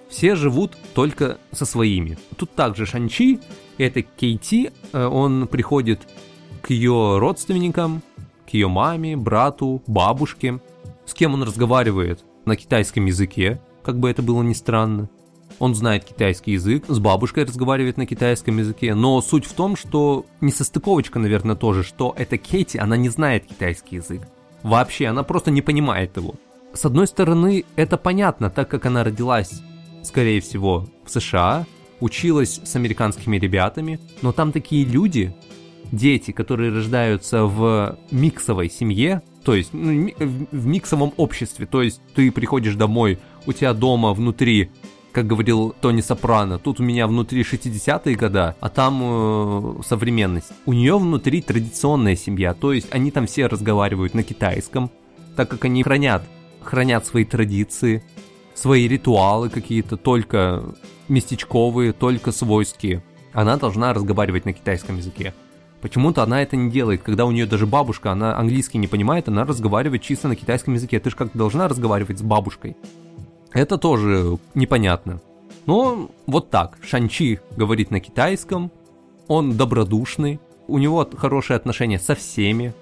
Все 0.08 0.36
живут 0.36 0.76
только 0.94 1.38
со 1.52 1.66
своими. 1.66 2.18
Тут 2.36 2.54
также 2.54 2.86
Шанчи, 2.86 3.40
это 3.78 4.02
Кейти, 4.02 4.70
э, 4.92 5.04
он 5.04 5.48
приходит 5.48 6.06
к 6.62 6.70
ее 6.70 7.18
родственникам, 7.18 8.02
к 8.48 8.50
ее 8.50 8.68
маме, 8.68 9.16
брату, 9.16 9.82
бабушке, 9.86 10.60
с 11.04 11.14
кем 11.14 11.34
он 11.34 11.42
разговаривает 11.42 12.24
на 12.44 12.56
китайском 12.56 13.06
языке, 13.06 13.60
как 13.82 13.98
бы 13.98 14.10
это 14.10 14.22
было 14.22 14.42
ни 14.42 14.52
странно. 14.52 15.08
Он 15.58 15.74
знает 15.74 16.04
китайский 16.04 16.52
язык, 16.52 16.84
с 16.86 16.98
бабушкой 16.98 17.44
разговаривает 17.44 17.96
на 17.96 18.06
китайском 18.06 18.58
языке, 18.58 18.94
но 18.94 19.20
суть 19.20 19.46
в 19.46 19.52
том, 19.54 19.74
что 19.74 20.26
несостыковочка, 20.40 21.18
наверное, 21.18 21.56
тоже, 21.56 21.82
что 21.82 22.14
эта 22.16 22.36
Кейти, 22.36 22.78
она 22.78 22.96
не 22.96 23.08
знает 23.08 23.46
китайский 23.46 23.96
язык. 23.96 24.22
Вообще, 24.62 25.06
она 25.06 25.22
просто 25.22 25.50
не 25.50 25.62
понимает 25.62 26.16
его. 26.16 26.34
С 26.76 26.84
одной 26.84 27.06
стороны, 27.06 27.64
это 27.76 27.96
понятно, 27.96 28.50
так 28.50 28.68
как 28.68 28.84
она 28.84 29.02
родилась, 29.02 29.62
скорее 30.02 30.42
всего, 30.42 30.86
в 31.06 31.10
США, 31.10 31.64
училась 32.00 32.60
с 32.62 32.76
американскими 32.76 33.38
ребятами, 33.38 33.98
но 34.20 34.32
там 34.32 34.52
такие 34.52 34.84
люди, 34.84 35.34
дети, 35.90 36.32
которые 36.32 36.70
рождаются 36.70 37.44
в 37.44 37.98
миксовой 38.10 38.68
семье, 38.68 39.22
то 39.42 39.54
есть 39.54 39.70
ну, 39.72 40.10
в 40.18 40.66
миксовом 40.66 41.14
обществе, 41.16 41.64
то 41.64 41.80
есть 41.80 42.02
ты 42.14 42.30
приходишь 42.30 42.74
домой, 42.74 43.20
у 43.46 43.54
тебя 43.54 43.72
дома 43.72 44.12
внутри 44.12 44.70
как 45.12 45.26
говорил 45.26 45.74
Тони 45.80 46.02
Сопрано, 46.02 46.58
тут 46.58 46.78
у 46.78 46.82
меня 46.82 47.06
внутри 47.06 47.40
60-е 47.40 48.16
года, 48.16 48.54
а 48.60 48.68
там 48.68 49.00
э, 49.02 49.82
современность. 49.82 50.52
У 50.66 50.74
нее 50.74 50.98
внутри 50.98 51.40
традиционная 51.40 52.16
семья, 52.16 52.52
то 52.52 52.70
есть 52.74 52.88
они 52.90 53.10
там 53.10 53.26
все 53.26 53.46
разговаривают 53.46 54.12
на 54.12 54.22
китайском, 54.22 54.90
так 55.34 55.48
как 55.48 55.64
они 55.64 55.82
хранят 55.82 56.22
хранят 56.66 57.06
свои 57.06 57.24
традиции, 57.24 58.02
свои 58.54 58.88
ритуалы 58.88 59.48
какие-то, 59.48 59.96
только 59.96 60.62
местечковые, 61.08 61.92
только 61.92 62.32
свойские. 62.32 63.02
Она 63.32 63.56
должна 63.56 63.92
разговаривать 63.92 64.44
на 64.44 64.52
китайском 64.52 64.96
языке. 64.96 65.34
Почему-то 65.80 66.22
она 66.22 66.42
это 66.42 66.56
не 66.56 66.70
делает. 66.70 67.02
Когда 67.02 67.26
у 67.26 67.30
нее 67.30 67.46
даже 67.46 67.66
бабушка, 67.66 68.10
она 68.10 68.36
английский 68.38 68.78
не 68.78 68.88
понимает, 68.88 69.28
она 69.28 69.44
разговаривает 69.44 70.02
чисто 70.02 70.26
на 70.28 70.36
китайском 70.36 70.74
языке. 70.74 70.98
Ты 70.98 71.10
же 71.10 71.16
как 71.16 71.30
должна 71.34 71.68
разговаривать 71.68 72.18
с 72.18 72.22
бабушкой. 72.22 72.76
Это 73.52 73.78
тоже 73.78 74.38
непонятно. 74.54 75.20
Но 75.66 76.10
вот 76.26 76.50
так. 76.50 76.78
Шанчи 76.82 77.40
говорит 77.56 77.90
на 77.90 78.00
китайском, 78.00 78.72
он 79.28 79.56
добродушный, 79.56 80.40
у 80.66 80.78
него 80.78 81.08
хорошие 81.16 81.56
отношения 81.56 81.98
со 81.98 82.14
всеми, 82.14 82.74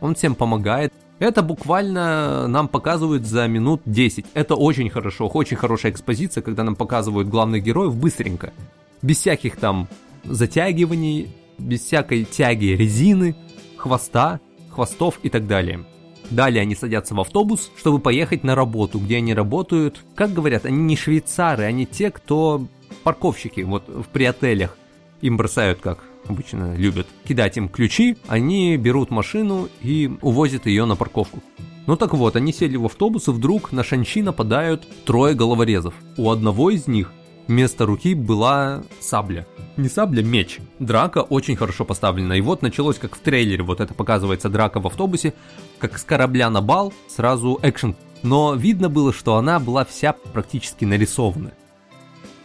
он 0.00 0.14
всем 0.14 0.34
помогает. 0.34 0.92
Это 1.20 1.42
буквально 1.42 2.48
нам 2.48 2.66
показывают 2.66 3.26
за 3.26 3.46
минут 3.46 3.82
10. 3.84 4.24
Это 4.32 4.54
очень 4.54 4.88
хорошо, 4.88 5.28
очень 5.28 5.58
хорошая 5.58 5.92
экспозиция, 5.92 6.42
когда 6.42 6.64
нам 6.64 6.74
показывают 6.74 7.28
главных 7.28 7.62
героев 7.62 7.94
быстренько. 7.94 8.54
Без 9.02 9.18
всяких 9.18 9.56
там 9.56 9.86
затягиваний, 10.24 11.30
без 11.58 11.82
всякой 11.82 12.24
тяги 12.24 12.68
резины, 12.68 13.36
хвоста, 13.76 14.40
хвостов 14.70 15.20
и 15.22 15.28
так 15.28 15.46
далее. 15.46 15.84
Далее 16.30 16.62
они 16.62 16.74
садятся 16.74 17.14
в 17.14 17.20
автобус, 17.20 17.70
чтобы 17.76 17.98
поехать 17.98 18.42
на 18.42 18.54
работу, 18.54 18.98
где 18.98 19.18
они 19.18 19.34
работают. 19.34 20.02
Как 20.14 20.32
говорят, 20.32 20.64
они 20.64 20.78
не 20.78 20.96
швейцары, 20.96 21.64
они 21.64 21.84
те, 21.84 22.10
кто 22.10 22.66
парковщики 23.02 23.60
вот 23.60 23.86
в 23.88 24.04
приотелях. 24.04 24.74
Им 25.20 25.36
бросают 25.36 25.80
как 25.80 25.98
обычно 26.30 26.74
любят 26.74 27.06
кидать 27.24 27.56
им 27.56 27.68
ключи, 27.68 28.16
они 28.26 28.76
берут 28.76 29.10
машину 29.10 29.68
и 29.82 30.10
увозят 30.22 30.66
ее 30.66 30.84
на 30.84 30.96
парковку. 30.96 31.42
Ну 31.86 31.96
так 31.96 32.14
вот, 32.14 32.36
они 32.36 32.52
сели 32.52 32.76
в 32.76 32.86
автобус, 32.86 33.28
и 33.28 33.32
вдруг 33.32 33.72
на 33.72 33.82
Шанчи 33.82 34.22
нападают 34.22 34.86
трое 35.04 35.34
головорезов. 35.34 35.94
У 36.16 36.30
одного 36.30 36.70
из 36.70 36.86
них 36.86 37.12
вместо 37.48 37.84
руки 37.84 38.14
была 38.14 38.84
сабля. 39.00 39.46
Не 39.76 39.88
сабля, 39.88 40.22
меч. 40.22 40.58
Драка 40.78 41.18
очень 41.18 41.56
хорошо 41.56 41.84
поставлена. 41.84 42.34
И 42.34 42.40
вот 42.40 42.62
началось, 42.62 42.98
как 42.98 43.16
в 43.16 43.20
трейлере, 43.20 43.62
вот 43.62 43.80
это 43.80 43.92
показывается 43.92 44.48
драка 44.48 44.78
в 44.80 44.86
автобусе, 44.86 45.34
как 45.78 45.98
с 45.98 46.04
корабля 46.04 46.48
на 46.48 46.60
бал, 46.60 46.92
сразу 47.08 47.58
экшен. 47.62 47.96
Но 48.22 48.54
видно 48.54 48.88
было, 48.88 49.12
что 49.12 49.36
она 49.36 49.58
была 49.58 49.84
вся 49.84 50.12
практически 50.12 50.84
нарисована. 50.84 51.52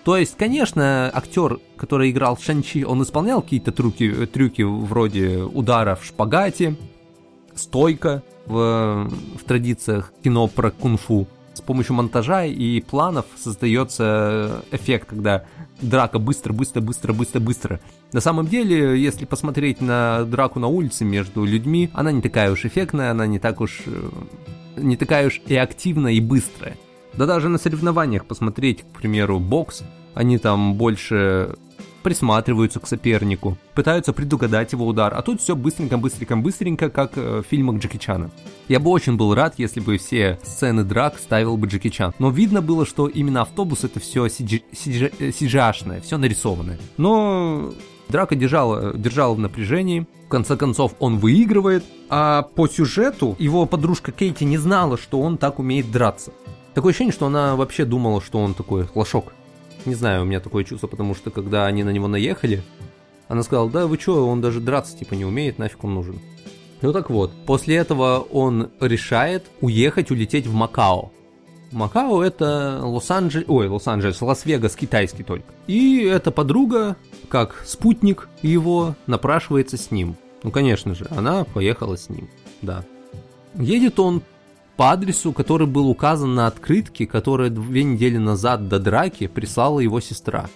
То 0.05 0.17
есть, 0.17 0.37
конечно, 0.37 1.09
актер, 1.11 1.59
который 1.77 2.11
играл 2.11 2.37
Шанчи, 2.37 2.83
он 2.83 3.01
исполнял 3.01 3.41
какие-то 3.41 3.71
трюки, 3.71 4.27
трюки 4.27 4.61
вроде 4.61 5.39
удара 5.39 5.95
в 5.95 6.05
шпагате, 6.05 6.75
стойка 7.55 8.21
в, 8.45 9.09
в 9.09 9.43
традициях 9.45 10.13
кино 10.23 10.47
про 10.47 10.69
кунг-фу. 10.69 11.27
С 11.55 11.61
помощью 11.61 11.95
монтажа 11.95 12.45
и 12.45 12.81
планов 12.81 13.25
создается 13.35 14.63
эффект, 14.71 15.09
когда 15.09 15.45
драка 15.81 16.19
быстро, 16.19 16.53
быстро, 16.53 16.81
быстро, 16.81 17.11
быстро, 17.11 17.39
быстро. 17.39 17.79
На 18.13 18.21
самом 18.21 18.45
деле, 18.45 19.01
если 19.01 19.25
посмотреть 19.25 19.81
на 19.81 20.23
драку 20.25 20.59
на 20.59 20.67
улице 20.67 21.03
между 21.03 21.45
людьми, 21.45 21.89
она 21.93 22.11
не 22.11 22.21
такая 22.21 22.51
уж 22.51 22.63
эффектная, 22.63 23.09
она 23.09 23.25
не 23.25 23.39
так 23.39 23.59
уж 23.59 23.81
э, 23.87 24.09
не 24.77 24.97
такая 24.97 25.25
уж 25.27 25.41
и 25.47 25.55
активная 25.55 26.11
и 26.11 26.21
быстрая. 26.21 26.77
Да 27.17 27.25
даже 27.25 27.49
на 27.49 27.57
соревнованиях 27.57 28.25
посмотреть, 28.25 28.83
к 28.83 28.99
примеру, 28.99 29.39
бокс, 29.39 29.83
они 30.13 30.37
там 30.37 30.75
больше 30.75 31.55
присматриваются 32.03 32.79
к 32.79 32.87
сопернику, 32.87 33.57
пытаются 33.73 34.13
предугадать 34.13 34.73
его 34.73 34.85
удар, 34.85 35.11
а 35.15 35.23
тут 35.23 35.41
все 35.41 35.55
быстренько, 35.55 35.97
быстренько, 35.97 36.35
быстренько, 36.35 36.89
как 36.91 37.17
э, 37.17 37.41
в 37.41 37.49
фильмах 37.49 37.81
Джеки 37.81 37.97
Чана. 37.97 38.29
Я 38.67 38.79
бы 38.79 38.91
очень 38.91 39.17
был 39.17 39.33
рад, 39.33 39.55
если 39.57 39.79
бы 39.79 39.97
все 39.97 40.39
сцены 40.43 40.83
драк 40.83 41.17
ставил 41.17 41.57
бы 41.57 41.65
Джеки 41.65 41.89
Чан, 41.89 42.13
но 42.19 42.29
видно 42.29 42.61
было, 42.61 42.85
что 42.85 43.07
именно 43.07 43.41
автобус 43.41 43.83
это 43.83 43.99
все 43.99 44.27
сиджашное, 44.29 45.99
все 46.01 46.17
нарисованное. 46.17 46.77
Но 46.97 47.73
Драка 48.07 48.35
держала, 48.35 48.93
держала 48.93 49.33
в 49.33 49.39
напряжении. 49.39 50.05
В 50.25 50.29
конце 50.29 50.57
концов, 50.57 50.93
он 50.99 51.17
выигрывает. 51.17 51.83
А 52.09 52.43
по 52.43 52.67
сюжету 52.67 53.35
его 53.39 53.65
подружка 53.65 54.11
Кейти 54.11 54.45
не 54.45 54.57
знала, 54.57 54.97
что 54.97 55.19
он 55.19 55.37
так 55.37 55.57
умеет 55.57 55.91
драться. 55.91 56.31
Такое 56.75 56.91
ощущение, 56.91 57.13
что 57.13 57.27
она 57.27 57.55
вообще 57.55 57.85
думала, 57.85 58.21
что 58.21 58.37
он 58.37 58.53
такой 58.53 58.85
лошок. 58.93 59.33
Не 59.85 59.95
знаю, 59.95 60.23
у 60.23 60.25
меня 60.25 60.41
такое 60.41 60.65
чувство, 60.65 60.87
потому 60.87 61.15
что 61.15 61.31
когда 61.31 61.67
они 61.67 61.85
на 61.85 61.89
него 61.89 62.09
наехали, 62.09 62.61
она 63.29 63.43
сказала, 63.43 63.69
да 63.69 63.87
вы 63.87 63.97
чё, 63.97 64.25
он 64.25 64.41
даже 64.41 64.59
драться 64.59 64.97
типа 64.97 65.13
не 65.13 65.23
умеет, 65.23 65.57
нафиг 65.57 65.85
он 65.85 65.95
нужен. 65.95 66.19
Ну 66.81 66.91
так 66.91 67.09
вот, 67.09 67.31
после 67.45 67.77
этого 67.77 68.19
он 68.19 68.71
решает 68.81 69.45
уехать, 69.61 70.11
улететь 70.11 70.47
в 70.47 70.53
Макао. 70.53 71.13
Макао 71.71 72.21
это 72.21 72.81
Лос-Анджелес, 72.83 73.45
ой, 73.47 73.69
Лос-Анджелес, 73.69 74.21
Лас-Вегас 74.21 74.75
китайский 74.75 75.23
только. 75.23 75.53
И 75.67 76.03
эта 76.03 76.29
подруга, 76.29 76.97
как 77.29 77.63
спутник 77.65 78.27
его, 78.41 78.95
напрашивается 79.07 79.77
с 79.77 79.91
ним. 79.91 80.17
Ну, 80.43 80.51
конечно 80.51 80.93
же, 80.93 81.07
она 81.09 81.45
поехала 81.45 81.95
с 81.95 82.09
ним, 82.09 82.29
да. 82.61 82.83
Едет 83.55 83.97
он 83.99 84.21
по 84.77 84.91
адресу, 84.91 85.31
который 85.31 85.67
был 85.67 85.89
указан 85.89 86.35
на 86.35 86.47
открытке, 86.47 87.05
которую 87.05 87.51
две 87.51 87.83
недели 87.83 88.17
назад 88.17 88.67
до 88.67 88.79
драки 88.79 89.27
прислала 89.27 89.79
его 89.79 89.99
сестра. 89.99 90.47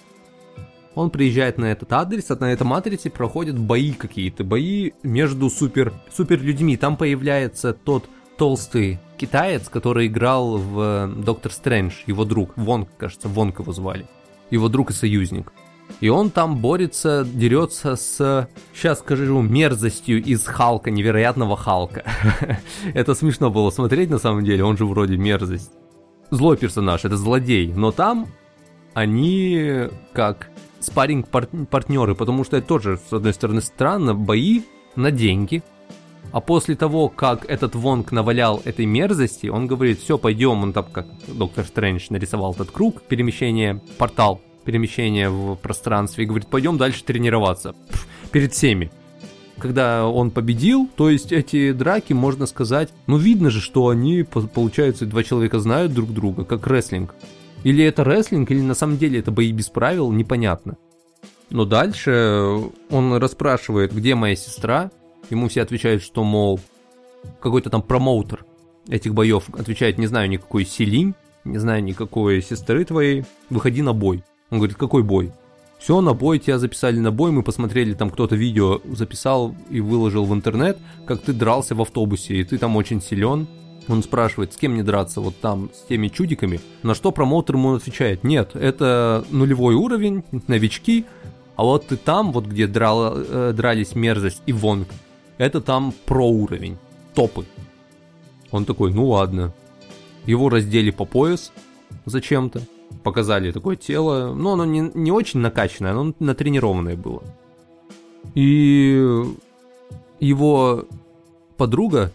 Он 0.96 1.10
приезжает 1.10 1.58
на 1.58 1.66
этот 1.66 1.94
адрес, 1.94 2.30
а 2.32 2.36
на 2.36 2.52
этом 2.52 2.74
адресе 2.74 3.10
проходят 3.10 3.58
бои 3.58 3.94
какие-то, 3.94 4.44
бои 4.44 4.92
между 5.04 5.50
супер, 5.50 5.94
супер 6.12 6.42
людьми. 6.42 6.76
Там 6.76 6.98
появляется 6.98 7.74
тот 7.74 8.10
толстый 8.38 9.00
китаец, 9.18 9.70
который 9.70 10.08
играл 10.08 10.58
в 10.58 10.80
э, 10.80 11.08
Доктор 11.24 11.52
Стрэндж, 11.52 11.94
его 12.08 12.26
друг, 12.26 12.54
Вонг, 12.56 12.90
кажется, 12.98 13.28
Вонг 13.28 13.60
его 13.60 13.72
звали, 13.72 14.08
его 14.50 14.68
друг 14.68 14.92
и 14.92 14.94
союзник. 14.94 15.54
И 15.99 16.10
он 16.10 16.30
там 16.30 16.58
борется, 16.58 17.25
дерется 17.25 17.95
с, 17.95 18.47
сейчас 18.73 18.99
скажу, 18.99 19.41
мерзостью 19.41 20.23
из 20.23 20.45
Халка, 20.45 20.91
невероятного 20.91 21.58
Халка. 21.58 22.06
это 22.93 23.15
смешно 23.15 23.49
было 23.49 23.69
смотреть 23.69 24.10
на 24.10 24.19
самом 24.19 24.45
деле, 24.45 24.63
он 24.63 24.78
же 24.78 24.86
вроде 24.86 25.17
мерзость. 25.17 25.71
Злой 26.32 26.58
персонаж, 26.58 27.06
это 27.06 27.17
злодей, 27.17 27.73
но 27.73 27.91
там 27.91 28.28
они 28.93 29.89
как 30.13 30.49
спаринг 30.80 31.28
партнеры 31.28 32.15
потому 32.15 32.43
что 32.43 32.58
это 32.58 32.67
тоже, 32.67 32.99
с 33.10 33.13
одной 33.13 33.34
стороны, 33.34 33.62
странно, 33.62 34.15
бои 34.15 34.62
на 34.95 35.12
деньги, 35.12 35.63
а 36.32 36.41
после 36.41 36.75
того, 36.75 37.10
как 37.10 37.45
этот 37.49 37.75
Вонг 37.75 38.12
навалял 38.12 38.62
этой 38.63 38.86
мерзости, 38.86 39.47
он 39.47 39.67
говорит, 39.67 39.99
все, 39.99 40.17
пойдем, 40.17 40.63
он 40.63 40.73
там, 40.73 40.86
как 40.91 41.08
Доктор 41.28 41.65
Стрэндж 41.65 42.08
нарисовал 42.10 42.54
этот 42.54 42.71
круг, 42.71 43.02
перемещение, 43.02 43.82
портал, 43.97 44.39
перемещение 44.70 45.30
в 45.30 45.56
пространстве, 45.56 46.24
и 46.24 46.28
говорит, 46.28 46.48
пойдем 46.48 46.78
дальше 46.78 47.04
тренироваться. 47.04 47.76
Перед 48.32 48.54
всеми. 48.54 48.92
Когда 49.58 50.08
он 50.08 50.30
победил, 50.30 50.88
то 50.96 51.10
есть 51.10 51.32
эти 51.32 51.74
драки, 51.74 52.14
можно 52.14 52.46
сказать, 52.46 52.90
ну 53.08 53.18
видно 53.18 53.50
же, 53.50 53.62
что 53.62 53.90
они, 53.90 54.24
получается, 54.24 55.06
два 55.06 55.24
человека 55.24 55.60
знают 55.60 55.94
друг 55.94 56.14
друга, 56.14 56.46
как 56.46 56.68
рестлинг. 56.68 57.16
Или 57.64 57.84
это 57.84 58.04
рестлинг, 58.04 58.52
или 58.52 58.62
на 58.62 58.76
самом 58.76 58.98
деле 58.98 59.20
это 59.20 59.32
бои 59.32 59.52
без 59.52 59.70
правил, 59.70 60.12
непонятно. 60.12 60.78
Но 61.50 61.66
дальше 61.66 62.62
он 62.92 63.14
расспрашивает, 63.16 63.94
где 63.94 64.14
моя 64.14 64.36
сестра, 64.36 64.92
Ему 65.30 65.48
все 65.48 65.62
отвечают, 65.62 66.02
что, 66.02 66.24
мол, 66.24 66.60
какой-то 67.40 67.70
там 67.70 67.82
промоутер 67.82 68.46
этих 68.88 69.14
боев 69.14 69.50
отвечает, 69.54 69.98
не 69.98 70.08
знаю 70.08 70.30
никакой 70.30 70.66
Селинь, 70.66 71.14
не 71.44 71.58
знаю 71.60 71.84
никакой 71.84 72.42
сестры 72.42 72.84
твоей, 72.86 73.26
выходи 73.50 73.82
на 73.82 73.94
бой. 73.94 74.24
Он 74.50 74.58
говорит, 74.58 74.78
какой 74.78 75.04
бой? 75.04 75.32
Все, 75.78 76.02
на 76.02 76.14
бой, 76.14 76.40
тебя 76.40 76.60
записали 76.60 77.00
на 77.00 77.12
бой, 77.12 77.32
мы 77.32 77.42
посмотрели, 77.42 77.94
там 77.94 78.10
кто-то 78.10 78.36
видео 78.36 78.82
записал 78.92 79.56
и 79.70 79.80
выложил 79.80 80.26
в 80.26 80.34
интернет, 80.34 80.78
как 81.06 81.22
ты 81.22 81.32
дрался 81.32 81.74
в 81.74 81.82
автобусе, 81.82 82.36
и 82.36 82.44
ты 82.44 82.58
там 82.58 82.76
очень 82.76 83.02
силен. 83.02 83.48
Он 83.88 84.04
спрашивает, 84.04 84.54
с 84.54 84.58
кем 84.58 84.74
мне 84.74 84.84
драться, 84.84 85.22
вот 85.22 85.40
там, 85.40 85.72
с 85.74 85.88
теми 85.88 86.10
чудиками. 86.10 86.60
На 86.84 86.94
что 86.94 87.12
промоутер 87.12 87.56
ему 87.56 87.74
отвечает, 87.76 88.24
нет, 88.24 88.56
это 88.56 89.26
нулевой 89.32 89.74
уровень, 89.76 90.24
новички, 90.48 91.06
а 91.56 91.64
вот 91.64 91.88
ты 91.88 91.98
там, 91.98 92.32
вот 92.34 92.46
где 92.46 92.68
драл, 92.68 93.14
э, 93.16 93.54
дрались 93.56 93.96
мерзость 93.96 94.42
и 94.46 94.54
вонг, 94.54 94.88
это 95.38 95.62
там 95.62 95.94
про 96.06 96.28
уровень, 96.28 96.78
топы. 97.16 97.46
Он 98.52 98.66
такой, 98.66 98.94
ну 98.94 99.08
ладно. 99.08 99.54
Его 100.26 100.50
раздели 100.50 100.92
по 100.92 101.06
пояс 101.06 101.52
зачем-то, 102.06 102.62
показали 103.04 103.52
такое 103.52 103.75
тело, 103.75 104.34
но 104.34 104.54
оно 104.54 104.65
не, 104.65 104.91
не 104.93 105.12
очень 105.12 105.39
накачанное, 105.39 105.91
оно 105.91 106.13
натренированное 106.19 106.95
было. 106.95 107.23
И 108.36 109.23
его 110.19 110.86
подруга 111.58 112.12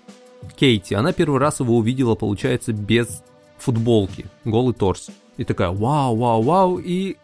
Кейти, 0.57 0.95
она 0.95 1.13
первый 1.13 1.41
раз 1.41 1.61
его 1.61 1.77
увидела, 1.77 2.15
получается, 2.15 2.73
без 2.73 3.23
футболки, 3.59 4.27
голый 4.45 4.75
торс. 4.75 5.11
И 5.37 5.45
такая, 5.45 5.71
вау, 5.71 6.17
вау, 6.17 6.43
вау, 6.43 6.79
и 6.79 7.17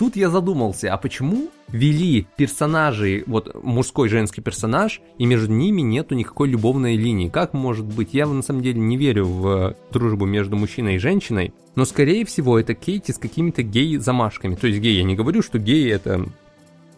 тут 0.00 0.16
я 0.16 0.30
задумался, 0.30 0.94
а 0.94 0.96
почему 0.96 1.50
вели 1.68 2.26
персонажей, 2.38 3.22
вот 3.26 3.62
мужской 3.62 4.08
женский 4.08 4.40
персонаж, 4.40 5.02
и 5.18 5.26
между 5.26 5.52
ними 5.52 5.82
нету 5.82 6.14
никакой 6.14 6.48
любовной 6.48 6.96
линии. 6.96 7.28
Как 7.28 7.52
может 7.52 7.84
быть? 7.84 8.14
Я 8.14 8.26
на 8.26 8.40
самом 8.40 8.62
деле 8.62 8.80
не 8.80 8.96
верю 8.96 9.26
в 9.26 9.76
дружбу 9.92 10.24
между 10.24 10.56
мужчиной 10.56 10.94
и 10.94 10.98
женщиной, 10.98 11.52
но 11.74 11.84
скорее 11.84 12.24
всего 12.24 12.58
это 12.58 12.72
Кейти 12.72 13.12
с 13.12 13.18
какими-то 13.18 13.62
гей-замашками. 13.62 14.54
То 14.54 14.68
есть 14.68 14.80
гей, 14.80 14.96
я 14.96 15.02
не 15.02 15.16
говорю, 15.16 15.42
что 15.42 15.58
гей 15.58 15.92
это 15.92 16.24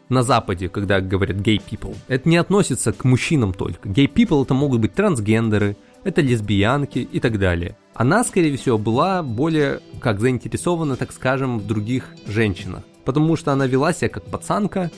на 0.08 0.22
Западе, 0.22 0.68
когда 0.68 1.00
говорят 1.00 1.38
gay 1.38 1.60
people. 1.60 1.96
Это 2.06 2.28
не 2.28 2.36
относится 2.36 2.92
к 2.92 3.02
мужчинам 3.04 3.52
только. 3.52 3.88
Gay 3.88 4.06
people 4.06 4.44
это 4.44 4.54
могут 4.54 4.80
быть 4.80 4.94
трансгендеры, 4.94 5.76
это 6.04 6.20
лесбиянки 6.20 7.00
и 7.00 7.18
так 7.18 7.40
далее. 7.40 7.76
Она, 7.94 8.22
скорее 8.22 8.56
всего, 8.56 8.78
была 8.78 9.24
более, 9.24 9.80
как 9.98 10.20
заинтересована, 10.20 10.94
так 10.94 11.10
скажем, 11.10 11.58
в 11.58 11.66
других 11.66 12.14
женщинах 12.28 12.84
потому 13.04 13.36
что 13.36 13.52
она 13.52 13.66
вела 13.66 13.92
себя 13.92 14.08
как 14.08 14.24
пацанка, 14.24 14.90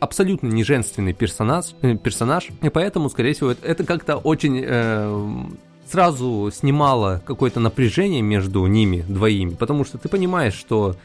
абсолютно 0.00 0.48
не 0.48 0.64
женственный 0.64 1.12
персонаж, 1.12 1.74
э, 1.82 1.96
персонаж 1.96 2.48
и 2.62 2.68
поэтому, 2.68 3.10
скорее 3.10 3.34
всего, 3.34 3.50
это, 3.50 3.66
это 3.66 3.84
как-то 3.84 4.16
очень 4.16 4.62
э, 4.64 5.44
сразу 5.90 6.50
снимало 6.52 7.22
какое-то 7.24 7.60
напряжение 7.60 8.22
между 8.22 8.64
ними 8.66 9.04
двоими, 9.08 9.54
потому 9.54 9.84
что 9.84 9.98
ты 9.98 10.08
понимаешь, 10.08 10.54
что, 10.54 10.96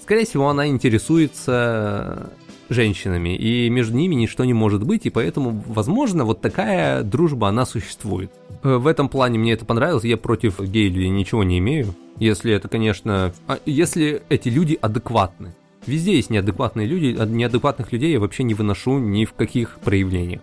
скорее 0.00 0.24
всего, 0.24 0.48
она 0.48 0.68
интересуется 0.68 2.30
женщинами, 2.68 3.36
и 3.36 3.68
между 3.68 3.96
ними 3.96 4.14
ничто 4.14 4.44
не 4.44 4.54
может 4.54 4.84
быть, 4.84 5.06
и 5.06 5.10
поэтому, 5.10 5.62
возможно, 5.66 6.24
вот 6.24 6.40
такая 6.40 7.02
дружба, 7.02 7.48
она 7.48 7.66
существует. 7.66 8.32
Э, 8.62 8.76
в 8.76 8.86
этом 8.86 9.08
плане 9.08 9.38
мне 9.38 9.52
это 9.52 9.64
понравилось, 9.64 10.04
я 10.04 10.16
против 10.16 10.60
гей-людей 10.60 11.08
ничего 11.08 11.44
не 11.44 11.58
имею, 11.58 11.94
если 12.18 12.52
это, 12.54 12.68
конечно, 12.68 13.32
а, 13.46 13.58
если 13.66 14.22
эти 14.28 14.48
люди 14.48 14.78
адекватны. 14.80 15.54
Везде 15.86 16.16
есть 16.16 16.30
неадекватные 16.30 16.86
люди, 16.86 17.16
а 17.18 17.26
неадекватных 17.26 17.92
людей 17.92 18.12
я 18.12 18.20
вообще 18.20 18.44
не 18.44 18.54
выношу 18.54 18.98
ни 18.98 19.24
в 19.24 19.32
каких 19.32 19.78
проявлениях. 19.80 20.42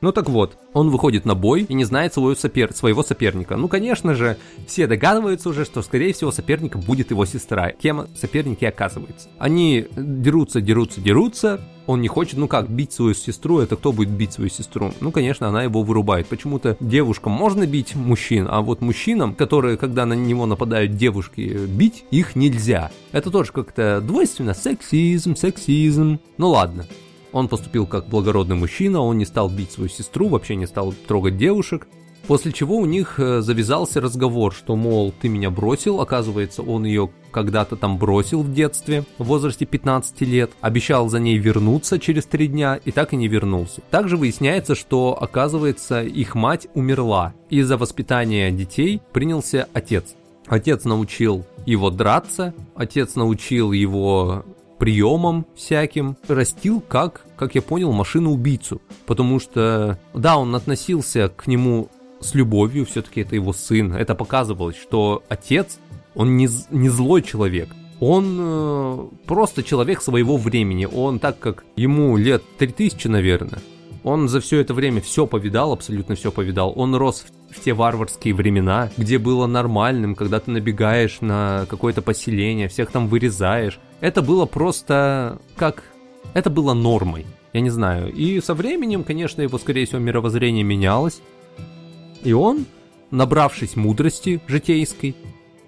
Ну 0.00 0.12
так 0.12 0.30
вот, 0.30 0.56
он 0.72 0.88
выходит 0.88 1.26
на 1.26 1.34
бой 1.34 1.66
и 1.68 1.74
не 1.74 1.84
знает 1.84 2.14
своего, 2.14 2.34
сопер... 2.34 2.72
своего 2.72 3.02
соперника. 3.02 3.56
Ну, 3.56 3.68
конечно 3.68 4.14
же, 4.14 4.38
все 4.66 4.86
догадываются 4.86 5.50
уже, 5.50 5.66
что, 5.66 5.82
скорее 5.82 6.14
всего, 6.14 6.32
соперником 6.32 6.80
будет 6.80 7.10
его 7.10 7.26
сестра. 7.26 7.72
Кем 7.72 8.06
соперники 8.16 8.64
оказывается. 8.64 9.28
Они 9.38 9.86
дерутся, 9.94 10.62
дерутся, 10.62 11.02
дерутся. 11.02 11.60
Он 11.90 12.00
не 12.00 12.06
хочет, 12.06 12.38
ну 12.38 12.46
как, 12.46 12.70
бить 12.70 12.92
свою 12.92 13.14
сестру, 13.14 13.58
это 13.58 13.74
кто 13.74 13.90
будет 13.90 14.10
бить 14.10 14.32
свою 14.32 14.48
сестру? 14.48 14.92
Ну, 15.00 15.10
конечно, 15.10 15.48
она 15.48 15.64
его 15.64 15.82
вырубает. 15.82 16.28
Почему-то 16.28 16.76
девушкам 16.78 17.32
можно 17.32 17.66
бить 17.66 17.96
мужчин, 17.96 18.46
а 18.48 18.60
вот 18.60 18.80
мужчинам, 18.80 19.34
которые, 19.34 19.76
когда 19.76 20.06
на 20.06 20.12
него 20.12 20.46
нападают 20.46 20.94
девушки, 20.94 21.66
бить 21.66 22.04
их 22.12 22.36
нельзя. 22.36 22.92
Это 23.10 23.32
тоже 23.32 23.50
как-то 23.50 24.00
двойственно. 24.00 24.54
Сексизм, 24.54 25.34
сексизм. 25.34 26.20
Ну 26.38 26.50
ладно. 26.50 26.86
Он 27.32 27.48
поступил 27.48 27.88
как 27.88 28.06
благородный 28.06 28.54
мужчина, 28.54 29.00
он 29.00 29.18
не 29.18 29.24
стал 29.24 29.48
бить 29.48 29.72
свою 29.72 29.90
сестру, 29.90 30.28
вообще 30.28 30.54
не 30.54 30.66
стал 30.66 30.94
трогать 31.08 31.38
девушек. 31.38 31.88
После 32.26 32.52
чего 32.52 32.76
у 32.76 32.86
них 32.86 33.18
э, 33.18 33.40
завязался 33.40 34.00
разговор, 34.00 34.52
что, 34.52 34.76
мол, 34.76 35.12
ты 35.12 35.28
меня 35.28 35.50
бросил, 35.50 36.00
оказывается, 36.00 36.62
он 36.62 36.84
ее 36.84 37.10
когда-то 37.30 37.76
там 37.76 37.98
бросил 37.98 38.42
в 38.42 38.52
детстве, 38.52 39.04
в 39.18 39.24
возрасте 39.24 39.66
15 39.66 40.20
лет, 40.22 40.50
обещал 40.60 41.08
за 41.08 41.20
ней 41.20 41.38
вернуться 41.38 41.98
через 41.98 42.26
три 42.26 42.48
дня 42.48 42.80
и 42.84 42.90
так 42.90 43.12
и 43.12 43.16
не 43.16 43.28
вернулся. 43.28 43.82
Также 43.90 44.16
выясняется, 44.16 44.74
что, 44.74 45.16
оказывается, 45.20 46.02
их 46.02 46.34
мать 46.34 46.66
умерла. 46.74 47.34
Из-за 47.48 47.76
воспитания 47.76 48.50
детей 48.50 49.00
принялся 49.12 49.68
отец. 49.72 50.14
Отец 50.46 50.84
научил 50.84 51.44
его 51.66 51.90
драться, 51.90 52.54
отец 52.74 53.14
научил 53.14 53.72
его 53.72 54.44
приемам 54.78 55.46
всяким, 55.54 56.16
растил 56.26 56.80
как, 56.80 57.26
как 57.36 57.54
я 57.54 57.62
понял, 57.62 57.92
машину-убийцу. 57.92 58.80
Потому 59.06 59.38
что, 59.38 59.98
да, 60.14 60.38
он 60.38 60.54
относился 60.56 61.28
к 61.28 61.46
нему 61.46 61.90
с 62.20 62.34
любовью, 62.34 62.86
все-таки 62.86 63.22
это 63.22 63.34
его 63.34 63.52
сын. 63.52 63.94
Это 63.94 64.14
показывалось, 64.14 64.76
что 64.76 65.22
отец, 65.28 65.78
он 66.14 66.36
не, 66.36 66.48
не 66.70 66.88
злой 66.88 67.22
человек. 67.22 67.68
Он 68.00 68.36
э, 68.40 69.08
просто 69.26 69.62
человек 69.62 70.02
своего 70.02 70.36
времени. 70.36 70.86
Он, 70.86 71.18
так 71.18 71.38
как 71.38 71.64
ему 71.76 72.16
лет 72.16 72.42
3000, 72.58 73.08
наверное, 73.08 73.60
он 74.02 74.28
за 74.28 74.40
все 74.40 74.60
это 74.60 74.72
время 74.72 75.00
все 75.02 75.26
повидал, 75.26 75.72
абсолютно 75.72 76.14
все 76.14 76.32
повидал. 76.32 76.72
Он 76.76 76.94
рос 76.94 77.26
в, 77.26 77.54
в 77.54 77.60
те 77.60 77.74
варварские 77.74 78.34
времена, 78.34 78.90
где 78.96 79.18
было 79.18 79.46
нормальным, 79.46 80.14
когда 80.14 80.40
ты 80.40 80.50
набегаешь 80.50 81.20
на 81.20 81.66
какое-то 81.68 82.00
поселение, 82.00 82.68
всех 82.68 82.90
там 82.90 83.08
вырезаешь. 83.08 83.78
Это 84.00 84.22
было 84.22 84.46
просто 84.46 85.38
как... 85.56 85.82
Это 86.32 86.48
было 86.48 86.74
нормой. 86.74 87.26
Я 87.52 87.60
не 87.60 87.70
знаю. 87.70 88.12
И 88.12 88.40
со 88.40 88.54
временем, 88.54 89.04
конечно, 89.04 89.42
его, 89.42 89.58
скорее 89.58 89.84
всего, 89.84 89.98
мировоззрение 89.98 90.62
менялось. 90.64 91.20
И 92.22 92.32
он, 92.32 92.66
набравшись 93.10 93.76
мудрости 93.76 94.40
житейской, 94.46 95.14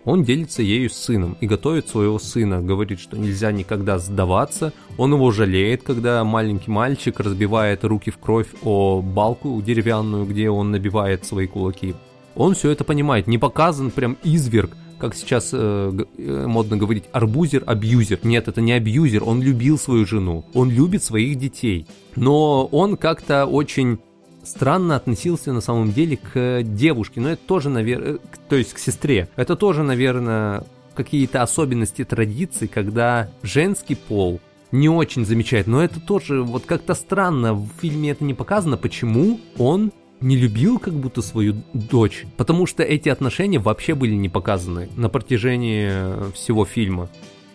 Он 0.04 0.24
делится 0.24 0.62
ею 0.62 0.90
с 0.90 0.94
сыном 0.94 1.36
и 1.40 1.46
готовит 1.46 1.88
своего 1.88 2.18
сына, 2.18 2.60
говорит, 2.60 2.98
что 2.98 3.16
нельзя 3.16 3.52
никогда 3.52 3.98
сдаваться. 3.98 4.72
Он 4.98 5.12
его 5.12 5.30
жалеет, 5.30 5.84
когда 5.84 6.24
маленький 6.24 6.70
мальчик 6.70 7.20
разбивает 7.20 7.84
руки 7.84 8.10
в 8.10 8.18
кровь 8.18 8.48
о 8.64 9.00
балку 9.00 9.62
деревянную, 9.62 10.26
где 10.26 10.50
он 10.50 10.72
набивает 10.72 11.24
свои 11.24 11.46
кулаки. 11.46 11.94
Он 12.34 12.54
все 12.54 12.70
это 12.70 12.82
понимает, 12.82 13.26
не 13.28 13.38
показан 13.38 13.90
прям 13.90 14.16
изверг, 14.24 14.76
как 14.98 15.14
сейчас 15.14 15.50
э, 15.52 15.92
э, 16.18 16.46
модно 16.46 16.76
говорить, 16.76 17.04
арбузер, 17.12 17.62
абьюзер. 17.66 18.20
Нет, 18.22 18.48
это 18.48 18.60
не 18.60 18.72
абьюзер, 18.72 19.22
он 19.24 19.42
любил 19.42 19.78
свою 19.78 20.06
жену, 20.06 20.44
он 20.54 20.70
любит 20.70 21.02
своих 21.02 21.38
детей. 21.38 21.86
Но 22.16 22.66
он 22.66 22.96
как-то 22.96 23.46
очень 23.46 23.98
странно 24.44 24.96
относился 24.96 25.52
на 25.52 25.60
самом 25.60 25.92
деле 25.92 26.16
к 26.16 26.62
девушке, 26.62 27.20
но 27.20 27.30
это 27.30 27.42
тоже, 27.46 27.68
наверное, 27.68 28.18
то 28.48 28.56
есть 28.56 28.72
к 28.72 28.78
сестре. 28.78 29.28
Это 29.36 29.56
тоже, 29.56 29.82
наверное, 29.82 30.64
какие-то 30.94 31.42
особенности 31.42 32.04
традиций, 32.04 32.68
когда 32.68 33.30
женский 33.42 33.94
пол 33.94 34.40
не 34.70 34.88
очень 34.88 35.24
замечает, 35.24 35.66
но 35.66 35.82
это 35.82 36.00
тоже 36.00 36.42
вот 36.42 36.64
как-то 36.64 36.94
странно, 36.94 37.54
в 37.54 37.68
фильме 37.80 38.10
это 38.10 38.24
не 38.24 38.34
показано, 38.34 38.76
почему 38.76 39.40
он 39.58 39.92
не 40.20 40.36
любил 40.36 40.78
как 40.78 40.94
будто 40.94 41.20
свою 41.20 41.62
дочь, 41.72 42.24
потому 42.36 42.66
что 42.66 42.82
эти 42.82 43.08
отношения 43.08 43.58
вообще 43.58 43.94
были 43.94 44.14
не 44.14 44.28
показаны 44.28 44.88
на 44.96 45.08
протяжении 45.08 46.32
всего 46.32 46.64
фильма. 46.64 47.08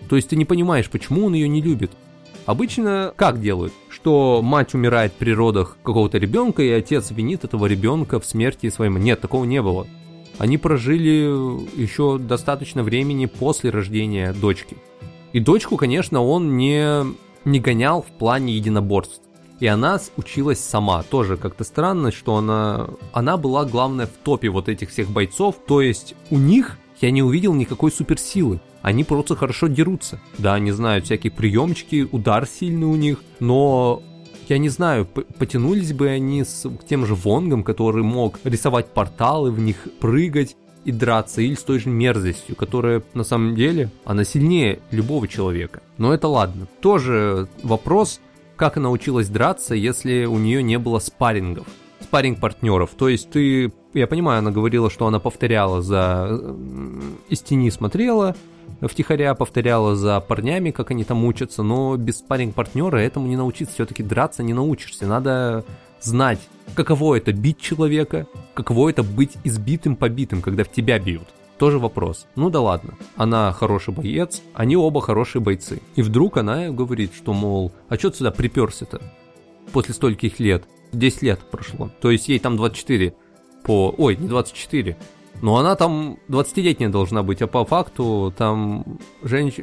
То 0.10 0.16
есть 0.16 0.30
ты 0.30 0.36
не 0.36 0.46
понимаешь, 0.46 0.90
почему 0.90 1.26
он 1.26 1.34
ее 1.34 1.48
не 1.48 1.62
любит. 1.62 1.92
Обычно 2.46 3.14
как 3.16 3.42
делают? 3.42 3.74
Что 4.08 4.42
мать 4.42 4.74
умирает 4.74 5.12
при 5.12 5.32
родах 5.32 5.76
какого-то 5.84 6.18
ребенка, 6.18 6.64
и 6.64 6.70
отец 6.70 7.12
винит 7.12 7.44
этого 7.44 7.66
ребенка 7.66 8.22
в 8.22 8.26
смерти 8.26 8.70
своему. 8.70 9.00
Нет, 9.00 9.20
такого 9.20 9.44
не 9.44 9.62
было. 9.62 9.86
Они 10.38 10.58
прожили 10.58 11.28
еще 11.78 12.18
достаточно 12.18 12.84
времени 12.84 13.26
после 13.26 13.70
рождения 13.70 14.32
дочки. 14.32 14.78
И 15.34 15.42
дочку, 15.42 15.76
конечно, 15.76 16.24
он 16.24 16.56
не, 16.56 17.04
не 17.44 17.60
гонял 17.60 18.02
в 18.02 18.06
плане 18.18 18.54
единоборств. 18.54 19.20
И 19.60 19.68
она 19.68 20.00
училась 20.16 20.62
сама. 20.62 21.04
Тоже 21.04 21.36
как-то 21.36 21.66
странно, 21.66 22.14
что 22.14 22.38
она, 22.38 22.88
она 23.12 23.36
была 23.36 23.66
главная 23.66 24.08
в 24.08 24.14
топе 24.24 24.48
вот 24.48 24.70
этих 24.70 24.90
всех 24.90 25.10
бойцов. 25.10 25.58
То 25.68 25.82
есть 25.82 26.16
у 26.30 26.38
них 26.38 26.78
я 27.02 27.12
не 27.12 27.24
увидел 27.24 27.54
никакой 27.54 27.92
суперсилы. 27.92 28.62
Они 28.88 29.04
просто 29.04 29.36
хорошо 29.36 29.68
дерутся. 29.68 30.18
Да, 30.38 30.54
они 30.54 30.72
знают 30.72 31.04
всякие 31.04 31.30
приемчики, 31.30 32.08
удар 32.10 32.48
сильный 32.48 32.88
у 32.88 32.96
них, 32.96 33.22
но 33.42 34.02
я 34.48 34.60
не 34.60 34.70
знаю, 34.70 35.06
потянулись 35.06 35.92
бы 35.92 36.08
они 36.08 36.46
с 36.46 36.66
тем 36.88 37.06
же 37.06 37.14
Вонгом, 37.14 37.66
который 37.66 38.02
мог 38.04 38.40
рисовать 38.46 38.88
порталы, 38.94 39.52
в 39.52 39.60
них 39.60 39.76
прыгать 40.00 40.56
и 40.86 40.94
драться, 40.94 41.42
или 41.42 41.56
с 41.56 41.64
той 41.64 41.80
же 41.80 41.90
мерзостью, 41.90 42.56
которая 42.56 43.04
на 43.14 43.26
самом 43.26 43.56
деле, 43.56 43.92
она 44.06 44.24
сильнее 44.24 44.80
любого 44.92 45.28
человека. 45.28 45.82
Но 45.98 46.14
это 46.14 46.30
ладно. 46.30 46.70
Тоже 46.80 47.50
вопрос, 47.64 48.22
как 48.56 48.78
она 48.78 48.90
училась 48.90 49.28
драться, 49.28 49.76
если 49.76 50.24
у 50.24 50.38
нее 50.38 50.64
не 50.64 50.80
было 50.80 51.00
спаррингов 51.00 51.68
спаринг 52.00 52.40
партнеров. 52.40 52.92
То 52.98 53.10
есть 53.10 53.32
ты, 53.32 53.74
я 53.94 54.08
понимаю, 54.08 54.40
она 54.40 54.52
говорила, 54.52 54.90
что 54.90 55.08
она 55.08 55.20
повторяла 55.20 55.82
за 55.82 56.28
э, 56.30 57.02
из 57.28 57.42
тени 57.42 57.70
смотрела, 57.70 58.34
втихаря 58.82 59.34
повторяла 59.34 59.96
за 59.96 60.20
парнями, 60.20 60.72
как 60.72 60.92
они 60.92 61.04
там 61.04 61.26
учатся, 61.26 61.64
но 61.64 61.98
без 61.98 62.20
спаринг 62.20 62.54
партнера 62.54 62.98
этому 62.98 63.28
не 63.28 63.36
научиться, 63.36 63.74
все-таки 63.74 64.04
драться 64.04 64.44
не 64.44 64.54
научишься. 64.54 65.08
Надо 65.08 65.66
знать, 66.02 66.40
каково 66.76 67.16
это 67.16 67.34
бить 67.34 67.60
человека, 67.60 68.28
каково 68.54 68.90
это 68.90 69.04
быть 69.04 69.34
избитым, 69.44 69.96
побитым, 69.96 70.42
когда 70.42 70.64
в 70.64 70.72
тебя 70.72 71.00
бьют. 71.00 71.28
Тоже 71.58 71.80
вопрос. 71.80 72.28
Ну 72.36 72.52
да 72.52 72.62
ладно. 72.62 72.94
Она 73.16 73.52
хороший 73.52 73.94
боец, 73.94 74.44
они 74.54 74.78
оба 74.78 75.02
хорошие 75.02 75.42
бойцы. 75.42 75.82
И 75.96 76.04
вдруг 76.04 76.38
она 76.38 76.70
говорит, 76.70 77.14
что, 77.16 77.34
мол, 77.34 77.72
а 77.90 77.96
что 77.96 78.12
сюда 78.12 78.30
приперся-то? 78.30 79.02
После 79.72 79.94
стольких 79.94 80.40
лет. 80.40 80.66
10 80.94 81.22
лет 81.24 81.40
прошло. 81.52 81.90
То 82.00 82.12
есть 82.12 82.30
ей 82.30 82.40
там 82.40 82.58
24 82.58 83.14
по... 83.64 83.94
Ой, 83.98 84.16
не 84.16 84.28
24. 84.28 84.98
Но 85.42 85.58
она 85.58 85.76
там 85.76 86.18
20-летняя 86.30 86.90
должна 86.90 87.24
быть, 87.24 87.42
а 87.42 87.48
по 87.48 87.64
факту 87.66 88.34
там 88.38 89.00
женщ... 89.24 89.56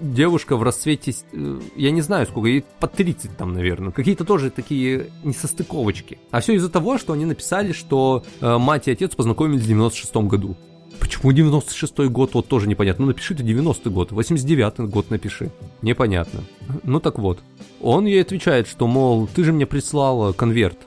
девушка 0.00 0.56
в 0.56 0.62
расцвете, 0.62 1.14
э, 1.32 1.60
я 1.76 1.90
не 1.90 2.00
знаю 2.00 2.26
сколько, 2.26 2.48
ей 2.48 2.64
по 2.80 2.86
30 2.88 3.36
там, 3.36 3.52
наверное. 3.52 3.92
Какие-то 3.92 4.24
тоже 4.24 4.50
такие 4.50 5.06
несостыковочки. 5.22 6.18
А 6.30 6.40
все 6.40 6.54
из-за 6.54 6.68
того, 6.68 6.98
что 6.98 7.12
они 7.12 7.24
написали, 7.24 7.72
что 7.72 8.24
э, 8.40 8.58
мать 8.58 8.88
и 8.88 8.90
отец 8.90 9.14
познакомились 9.14 9.62
в 9.62 9.68
96 9.68 10.16
году. 10.16 10.56
Почему 10.98 11.32
96-й 11.32 12.08
год, 12.08 12.34
вот 12.34 12.48
тоже 12.48 12.68
непонятно. 12.68 13.04
Ну 13.04 13.12
напиши 13.12 13.34
ты 13.34 13.42
90-й 13.42 13.90
год, 13.90 14.12
89-й 14.12 14.86
год 14.88 15.10
напиши. 15.10 15.50
Непонятно. 15.82 16.40
Ну 16.82 17.00
так 17.00 17.18
вот. 17.18 17.38
Он 17.80 18.04
ей 18.04 18.20
отвечает, 18.20 18.68
что, 18.68 18.86
мол, 18.86 19.26
ты 19.26 19.44
же 19.44 19.52
мне 19.52 19.64
прислала 19.64 20.32
конверт, 20.32 20.78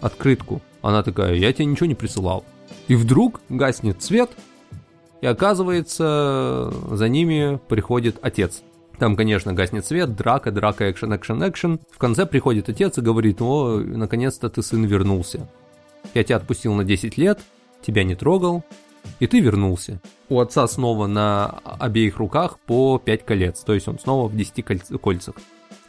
открытку. 0.00 0.62
Она 0.80 1.02
такая, 1.02 1.34
я 1.34 1.52
тебе 1.52 1.66
ничего 1.66 1.86
не 1.86 1.94
присылал. 1.94 2.44
И 2.88 2.96
вдруг 2.96 3.40
гаснет 3.48 4.02
свет, 4.02 4.30
и 5.20 5.26
оказывается, 5.26 6.72
за 6.90 7.08
ними 7.08 7.58
приходит 7.68 8.18
отец. 8.20 8.62
Там, 8.98 9.16
конечно, 9.16 9.52
гаснет 9.52 9.86
свет, 9.86 10.14
драка, 10.14 10.52
драка, 10.52 10.90
экшен, 10.90 11.16
экшен, 11.16 11.48
экшен. 11.48 11.80
В 11.90 11.98
конце 11.98 12.26
приходит 12.26 12.68
отец 12.68 12.98
и 12.98 13.00
говорит, 13.00 13.40
о, 13.40 13.78
наконец-то 13.80 14.48
ты 14.48 14.62
сын 14.62 14.84
вернулся. 14.84 15.48
Я 16.12 16.22
тебя 16.22 16.36
отпустил 16.36 16.74
на 16.74 16.84
10 16.84 17.16
лет, 17.16 17.40
тебя 17.82 18.04
не 18.04 18.14
трогал, 18.14 18.62
и 19.18 19.26
ты 19.26 19.40
вернулся. 19.40 20.00
У 20.28 20.38
отца 20.38 20.66
снова 20.68 21.06
на 21.06 21.60
обеих 21.64 22.18
руках 22.18 22.58
по 22.66 22.98
5 22.98 23.24
колец, 23.24 23.60
то 23.60 23.72
есть 23.72 23.88
он 23.88 23.98
снова 23.98 24.28
в 24.28 24.36
10 24.36 24.64
кольцах. 25.00 25.34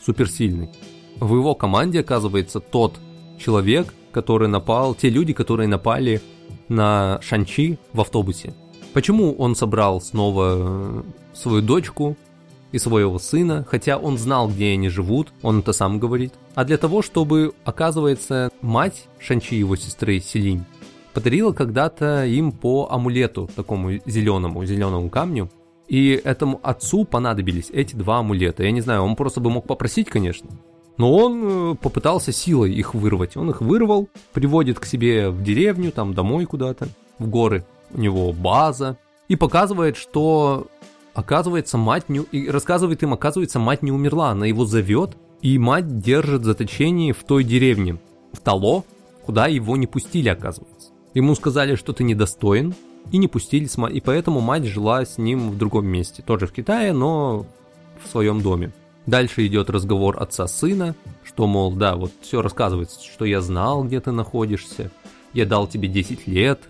Суперсильный. 0.03 0.69
В 1.17 1.35
его 1.35 1.55
команде 1.55 2.01
оказывается 2.01 2.59
тот 2.59 2.99
человек, 3.37 3.93
который 4.11 4.47
напал, 4.47 4.95
те 4.95 5.09
люди, 5.09 5.33
которые 5.33 5.67
напали 5.67 6.21
на 6.69 7.19
Шанчи 7.21 7.77
в 7.93 8.01
автобусе. 8.01 8.53
Почему 8.93 9.33
он 9.33 9.55
собрал 9.55 9.99
снова 10.01 10.55
э, 10.57 11.03
свою 11.33 11.61
дочку 11.61 12.15
и 12.71 12.79
своего 12.79 13.19
сына, 13.19 13.65
хотя 13.69 13.97
он 13.97 14.17
знал, 14.17 14.49
где 14.49 14.71
они 14.73 14.89
живут, 14.89 15.33
он 15.41 15.59
это 15.59 15.73
сам 15.73 15.99
говорит. 15.99 16.33
А 16.55 16.63
для 16.63 16.77
того, 16.77 17.01
чтобы, 17.01 17.53
оказывается, 17.63 18.51
мать 18.61 19.07
Шанчи, 19.19 19.55
его 19.55 19.75
сестры 19.75 20.19
Селинь, 20.19 20.65
подарила 21.13 21.53
когда-то 21.53 22.25
им 22.25 22.51
по 22.51 22.87
амулету, 22.91 23.49
такому 23.55 23.91
зеленому, 24.05 24.65
зеленому 24.65 25.09
камню. 25.09 25.49
И 25.87 26.19
этому 26.23 26.59
отцу 26.63 27.05
понадобились 27.05 27.69
эти 27.71 27.95
два 27.95 28.19
амулета. 28.19 28.63
Я 28.63 28.71
не 28.71 28.81
знаю, 28.81 29.03
он 29.03 29.15
просто 29.15 29.39
бы 29.39 29.49
мог 29.49 29.67
попросить, 29.67 30.09
конечно. 30.09 30.49
Но 30.97 31.13
он 31.13 31.43
э, 31.43 31.75
попытался 31.75 32.31
силой 32.31 32.73
их 32.73 32.93
вырвать. 32.93 33.35
Он 33.35 33.49
их 33.49 33.61
вырвал, 33.61 34.07
приводит 34.33 34.79
к 34.79 34.85
себе 34.85 35.29
в 35.29 35.43
деревню, 35.43 35.91
там 35.91 36.13
домой 36.13 36.45
куда-то, 36.45 36.87
в 37.19 37.27
горы. 37.27 37.65
У 37.91 37.99
него 37.99 38.31
база. 38.31 38.97
И 39.27 39.35
показывает, 39.35 39.97
что 39.97 40.67
оказывается 41.13 41.77
мать 41.77 42.09
не... 42.09 42.19
И 42.31 42.49
рассказывает 42.49 43.03
им, 43.03 43.13
оказывается, 43.13 43.59
мать 43.59 43.83
не 43.83 43.91
умерла. 43.91 44.29
Она 44.29 44.45
его 44.45 44.65
зовет, 44.65 45.17
и 45.41 45.57
мать 45.57 45.99
держит 45.99 46.43
заточение 46.43 47.13
в 47.13 47.23
той 47.23 47.43
деревне, 47.43 47.99
в 48.31 48.39
Тало, 48.39 48.83
куда 49.25 49.47
его 49.47 49.75
не 49.77 49.87
пустили, 49.87 50.29
оказывается. 50.29 50.91
Ему 51.13 51.35
сказали, 51.35 51.75
что 51.75 51.93
ты 51.93 52.03
недостоин, 52.03 52.73
и 53.11 53.17
не 53.17 53.27
пустили, 53.27 53.67
и 53.91 54.01
поэтому 54.01 54.39
мать 54.41 54.65
жила 54.65 55.05
с 55.05 55.17
ним 55.17 55.51
в 55.51 55.57
другом 55.57 55.85
месте, 55.85 56.23
тоже 56.23 56.47
в 56.47 56.51
Китае, 56.51 56.93
но 56.93 57.45
в 58.03 58.09
своем 58.09 58.41
доме. 58.41 58.73
Дальше 59.05 59.45
идет 59.45 59.69
разговор 59.69 60.21
отца 60.21 60.47
сына, 60.47 60.95
что, 61.23 61.47
мол, 61.47 61.73
да, 61.73 61.95
вот 61.95 62.11
все 62.21 62.41
рассказывается, 62.41 62.99
что 63.03 63.25
я 63.25 63.41
знал, 63.41 63.83
где 63.83 63.99
ты 63.99 64.11
находишься, 64.11 64.91
я 65.33 65.45
дал 65.45 65.67
тебе 65.67 65.87
10 65.87 66.27
лет, 66.27 66.61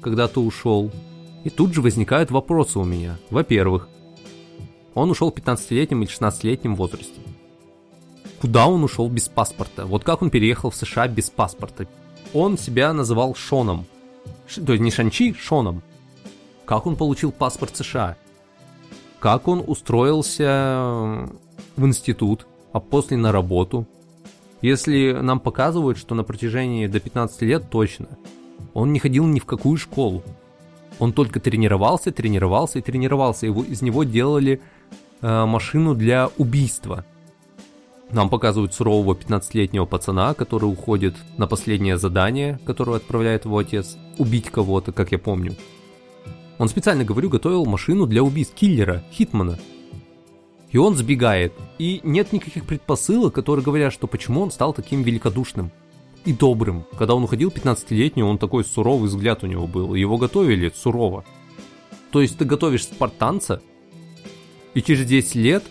когда 0.00 0.28
ты 0.28 0.40
ушел. 0.40 0.90
И 1.44 1.50
тут 1.50 1.74
же 1.74 1.82
возникают 1.82 2.30
вопросы 2.30 2.78
у 2.78 2.84
меня. 2.84 3.18
Во-первых, 3.30 3.88
он 4.94 5.10
ушел 5.10 5.30
в 5.30 5.34
15-летнем 5.34 6.02
или 6.02 6.10
16-летнем 6.10 6.76
возрасте. 6.76 7.20
Куда 8.40 8.66
он 8.66 8.82
ушел 8.84 9.08
без 9.08 9.28
паспорта? 9.28 9.86
Вот 9.86 10.04
как 10.04 10.22
он 10.22 10.30
переехал 10.30 10.70
в 10.70 10.76
США 10.76 11.08
без 11.08 11.30
паспорта? 11.30 11.86
Он 12.32 12.56
себя 12.56 12.92
называл 12.92 13.34
Шоном 13.34 13.86
то 14.54 14.72
есть 14.72 14.82
не 14.82 14.90
Шанчи, 14.90 15.34
Шоном. 15.34 15.82
Как 16.64 16.86
он 16.86 16.96
получил 16.96 17.32
паспорт 17.32 17.76
США? 17.76 18.16
Как 19.18 19.48
он 19.48 19.62
устроился 19.66 21.28
в 21.76 21.86
институт, 21.86 22.46
а 22.72 22.80
после 22.80 23.16
на 23.16 23.32
работу? 23.32 23.86
Если 24.60 25.12
нам 25.12 25.40
показывают, 25.40 25.98
что 25.98 26.14
на 26.14 26.22
протяжении 26.22 26.86
до 26.86 27.00
15 27.00 27.42
лет 27.42 27.70
точно, 27.70 28.08
он 28.74 28.92
не 28.92 28.98
ходил 28.98 29.26
ни 29.26 29.40
в 29.40 29.44
какую 29.44 29.76
школу. 29.76 30.22
Он 30.98 31.12
только 31.12 31.40
тренировался, 31.40 32.12
тренировался 32.12 32.78
и 32.78 32.82
тренировался. 32.82 33.46
Его, 33.46 33.62
из 33.64 33.82
него 33.82 34.04
делали 34.04 34.60
э, 35.20 35.44
машину 35.46 35.94
для 35.94 36.30
убийства. 36.38 37.04
Нам 38.12 38.28
показывают 38.28 38.74
сурового 38.74 39.14
15-летнего 39.14 39.86
пацана, 39.86 40.34
который 40.34 40.66
уходит 40.66 41.16
на 41.38 41.46
последнее 41.46 41.96
задание, 41.96 42.60
которое 42.66 42.98
отправляет 42.98 43.46
его 43.46 43.58
отец, 43.58 43.96
убить 44.18 44.50
кого-то, 44.50 44.92
как 44.92 45.12
я 45.12 45.18
помню. 45.18 45.56
Он 46.58 46.68
специально, 46.68 47.04
говорю, 47.04 47.30
готовил 47.30 47.64
машину 47.64 48.06
для 48.06 48.22
убийств 48.22 48.54
киллера, 48.54 49.02
Хитмана. 49.10 49.58
И 50.72 50.78
он 50.78 50.96
сбегает. 50.96 51.52
И 51.78 52.00
нет 52.02 52.32
никаких 52.32 52.64
предпосылок, 52.64 53.34
которые 53.34 53.64
говорят, 53.64 53.92
что 53.92 54.06
почему 54.06 54.40
он 54.40 54.50
стал 54.50 54.72
таким 54.72 55.02
великодушным 55.02 55.70
и 56.24 56.32
добрым. 56.32 56.86
Когда 56.98 57.14
он 57.14 57.24
уходил 57.24 57.50
15-летний, 57.50 58.22
он 58.22 58.38
такой 58.38 58.64
суровый 58.64 59.08
взгляд 59.08 59.44
у 59.44 59.46
него 59.46 59.66
был. 59.66 59.94
Его 59.94 60.16
готовили 60.16 60.72
сурово. 60.74 61.24
То 62.10 62.22
есть 62.22 62.38
ты 62.38 62.44
готовишь 62.44 62.84
спартанца, 62.84 63.62
и 64.74 64.82
через 64.82 65.06
10 65.06 65.34
лет, 65.36 65.64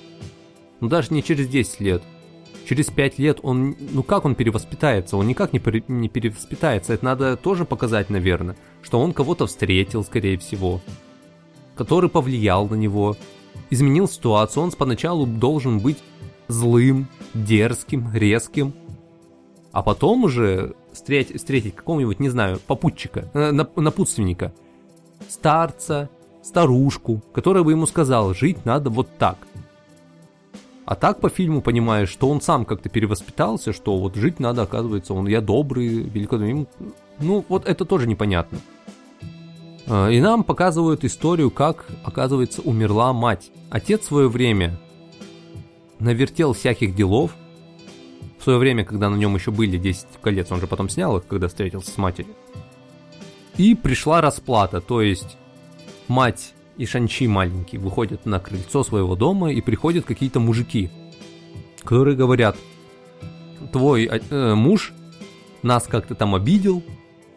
ну 0.79 0.87
даже 0.87 1.13
не 1.13 1.23
через 1.23 1.47
10 1.47 1.79
лет, 1.79 2.03
через 2.67 2.87
5 2.87 3.19
лет 3.19 3.39
он, 3.41 3.75
ну 3.79 4.03
как 4.03 4.25
он 4.25 4.35
перевоспитается? 4.35 5.17
Он 5.17 5.27
никак 5.27 5.53
не, 5.53 5.59
пере, 5.59 5.83
не 5.87 6.09
перевоспитается. 6.09 6.93
Это 6.93 7.05
надо 7.05 7.37
тоже 7.37 7.65
показать, 7.65 8.09
наверное, 8.09 8.55
что 8.83 8.99
он 8.99 9.13
кого-то 9.13 9.47
встретил, 9.47 10.03
скорее 10.03 10.37
всего, 10.37 10.81
который 11.75 12.09
повлиял 12.09 12.67
на 12.67 12.75
него, 12.75 13.17
изменил 13.71 14.07
ситуацию. 14.07 14.63
Он 14.63 14.71
поначалу 14.71 15.25
должен 15.25 15.79
быть 15.79 15.97
злым, 16.47 17.07
дерзким, 17.33 18.13
резким, 18.13 18.73
а 19.71 19.81
потом 19.81 20.25
уже 20.25 20.75
встретить, 20.91 21.37
встретить 21.37 21.75
какого-нибудь, 21.75 22.19
не 22.19 22.29
знаю, 22.29 22.59
попутчика, 22.67 23.31
э, 23.33 23.51
напутственника, 23.51 24.53
старца, 25.27 26.09
старушку, 26.43 27.21
которая 27.33 27.63
бы 27.63 27.71
ему 27.71 27.87
сказала, 27.87 28.33
жить 28.33 28.65
надо 28.65 28.89
вот 28.89 29.07
так. 29.17 29.37
А 30.85 30.95
так 30.95 31.21
по 31.21 31.29
фильму 31.29 31.61
понимаешь, 31.61 32.09
что 32.09 32.29
он 32.29 32.41
сам 32.41 32.65
как-то 32.65 32.89
перевоспитался, 32.89 33.71
что 33.71 33.97
вот 33.97 34.15
жить 34.15 34.39
надо, 34.39 34.63
оказывается, 34.63 35.13
он 35.13 35.27
я 35.27 35.39
добрый, 35.39 35.87
великодушный. 35.87 36.67
Ну, 37.19 37.45
вот 37.47 37.65
это 37.65 37.85
тоже 37.85 38.07
непонятно. 38.07 38.57
А, 39.93 40.07
и 40.07 40.21
нам 40.21 40.45
показывают 40.45 41.03
историю, 41.03 41.51
как, 41.51 41.85
оказывается, 42.05 42.61
умерла 42.61 43.11
мать. 43.11 43.51
Отец 43.69 44.03
в 44.03 44.05
свое 44.05 44.29
время 44.29 44.79
навертел 45.99 46.53
всяких 46.53 46.95
делов. 46.95 47.35
В 48.39 48.43
свое 48.43 48.57
время, 48.57 48.85
когда 48.85 49.09
на 49.09 49.17
нем 49.17 49.35
еще 49.35 49.51
были 49.51 49.77
10 49.77 50.07
колец, 50.21 50.49
он 50.49 50.61
же 50.61 50.67
потом 50.67 50.87
снял 50.87 51.17
их, 51.17 51.27
когда 51.27 51.49
встретился 51.49 51.91
с 51.91 51.97
матерью. 51.97 52.33
И 53.57 53.75
пришла 53.75 54.21
расплата, 54.21 54.79
то 54.79 55.01
есть 55.01 55.37
мать 56.07 56.53
и 56.77 56.85
Шанчи 56.85 57.27
маленький 57.27 57.77
выходят 57.77 58.25
на 58.25 58.39
крыльцо 58.39 58.85
своего 58.85 59.17
дома 59.17 59.51
и 59.51 59.59
приходят 59.59 60.05
какие-то 60.05 60.39
мужики, 60.39 60.89
которые 61.83 62.15
говорят, 62.15 62.55
твой 63.73 64.05
э, 64.05 64.53
муж 64.55 64.93
нас 65.63 65.85
как-то 65.85 66.15
там 66.15 66.33
обидел, 66.33 66.81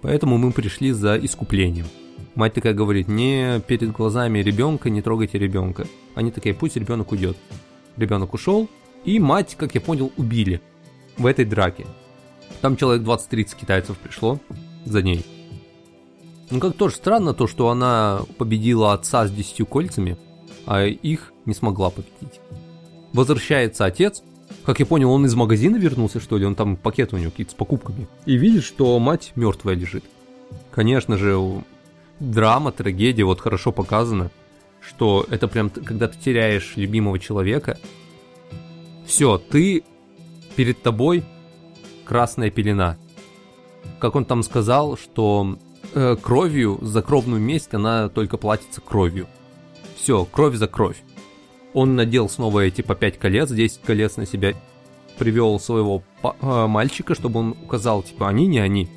поэтому 0.02 0.38
мы 0.38 0.52
пришли 0.52 0.92
за 0.92 1.16
искуплением. 1.16 1.86
Мать 2.34 2.54
такая 2.54 2.74
говорит, 2.74 3.06
не 3.06 3.60
перед 3.60 3.92
глазами 3.92 4.40
ребенка, 4.40 4.90
не 4.90 5.02
трогайте 5.02 5.38
ребенка. 5.38 5.86
Они 6.14 6.30
такие, 6.30 6.54
пусть 6.54 6.76
ребенок 6.76 7.12
уйдет. 7.12 7.36
Ребенок 7.96 8.34
ушел, 8.34 8.68
и 9.04 9.20
мать, 9.20 9.54
как 9.56 9.74
я 9.74 9.80
понял, 9.80 10.12
убили 10.16 10.60
в 11.16 11.26
этой 11.26 11.44
драке. 11.44 11.86
Там 12.60 12.76
человек 12.76 13.06
20-30 13.06 13.56
китайцев 13.56 13.96
пришло 13.98 14.40
за 14.84 15.02
ней. 15.02 15.24
Ну, 16.50 16.60
как 16.60 16.76
тоже 16.76 16.96
странно 16.96 17.34
то, 17.34 17.46
что 17.46 17.68
она 17.68 18.20
победила 18.36 18.92
отца 18.92 19.26
с 19.26 19.30
десятью 19.30 19.66
кольцами, 19.66 20.18
а 20.66 20.84
их 20.84 21.32
не 21.46 21.54
смогла 21.54 21.90
победить. 21.90 22.40
Возвращается 23.12 23.84
отец, 23.84 24.22
как 24.64 24.80
я 24.80 24.86
понял, 24.86 25.10
он 25.10 25.24
из 25.24 25.34
магазина 25.34 25.76
вернулся, 25.76 26.20
что 26.20 26.36
ли, 26.36 26.44
он 26.44 26.54
там 26.54 26.76
пакет 26.76 27.12
у 27.12 27.16
него 27.16 27.30
какие-то 27.30 27.52
с 27.52 27.54
покупками, 27.54 28.08
и 28.26 28.36
видит, 28.36 28.64
что 28.64 28.98
мать 28.98 29.32
мертвая 29.36 29.74
лежит. 29.74 30.04
Конечно 30.70 31.16
же, 31.16 31.38
драма, 32.20 32.72
трагедия, 32.72 33.24
вот 33.24 33.40
хорошо 33.40 33.72
показано, 33.72 34.30
что 34.80 35.26
это 35.30 35.48
прям, 35.48 35.70
когда 35.70 36.08
ты 36.08 36.18
теряешь 36.18 36.74
любимого 36.76 37.18
человека, 37.18 37.78
все, 39.06 39.38
ты, 39.38 39.84
перед 40.56 40.82
тобой 40.82 41.24
красная 42.04 42.50
пелена. 42.50 42.96
Как 43.98 44.16
он 44.16 44.24
там 44.24 44.42
сказал, 44.42 44.96
что 44.96 45.58
э, 45.94 46.16
кровью 46.20 46.78
за 46.82 47.02
кровную 47.02 47.40
месть 47.40 47.74
она 47.74 48.08
только 48.08 48.36
платится 48.36 48.80
кровью. 48.80 49.26
Все, 49.96 50.24
кровь 50.24 50.54
за 50.56 50.66
кровь. 50.66 51.02
Он 51.72 51.96
надел 51.96 52.28
снова 52.28 52.60
эти 52.60 52.82
по 52.82 52.94
5 52.94 53.18
колец, 53.18 53.50
10 53.50 53.80
колец 53.80 54.16
на 54.16 54.26
себя, 54.26 54.54
привел 55.18 55.58
своего 55.58 56.02
э, 56.22 56.66
мальчика, 56.66 57.14
чтобы 57.14 57.40
он 57.40 57.50
указал, 57.62 58.02
типа, 58.02 58.28
они 58.28 58.46
не 58.46 58.58
они 58.58 58.88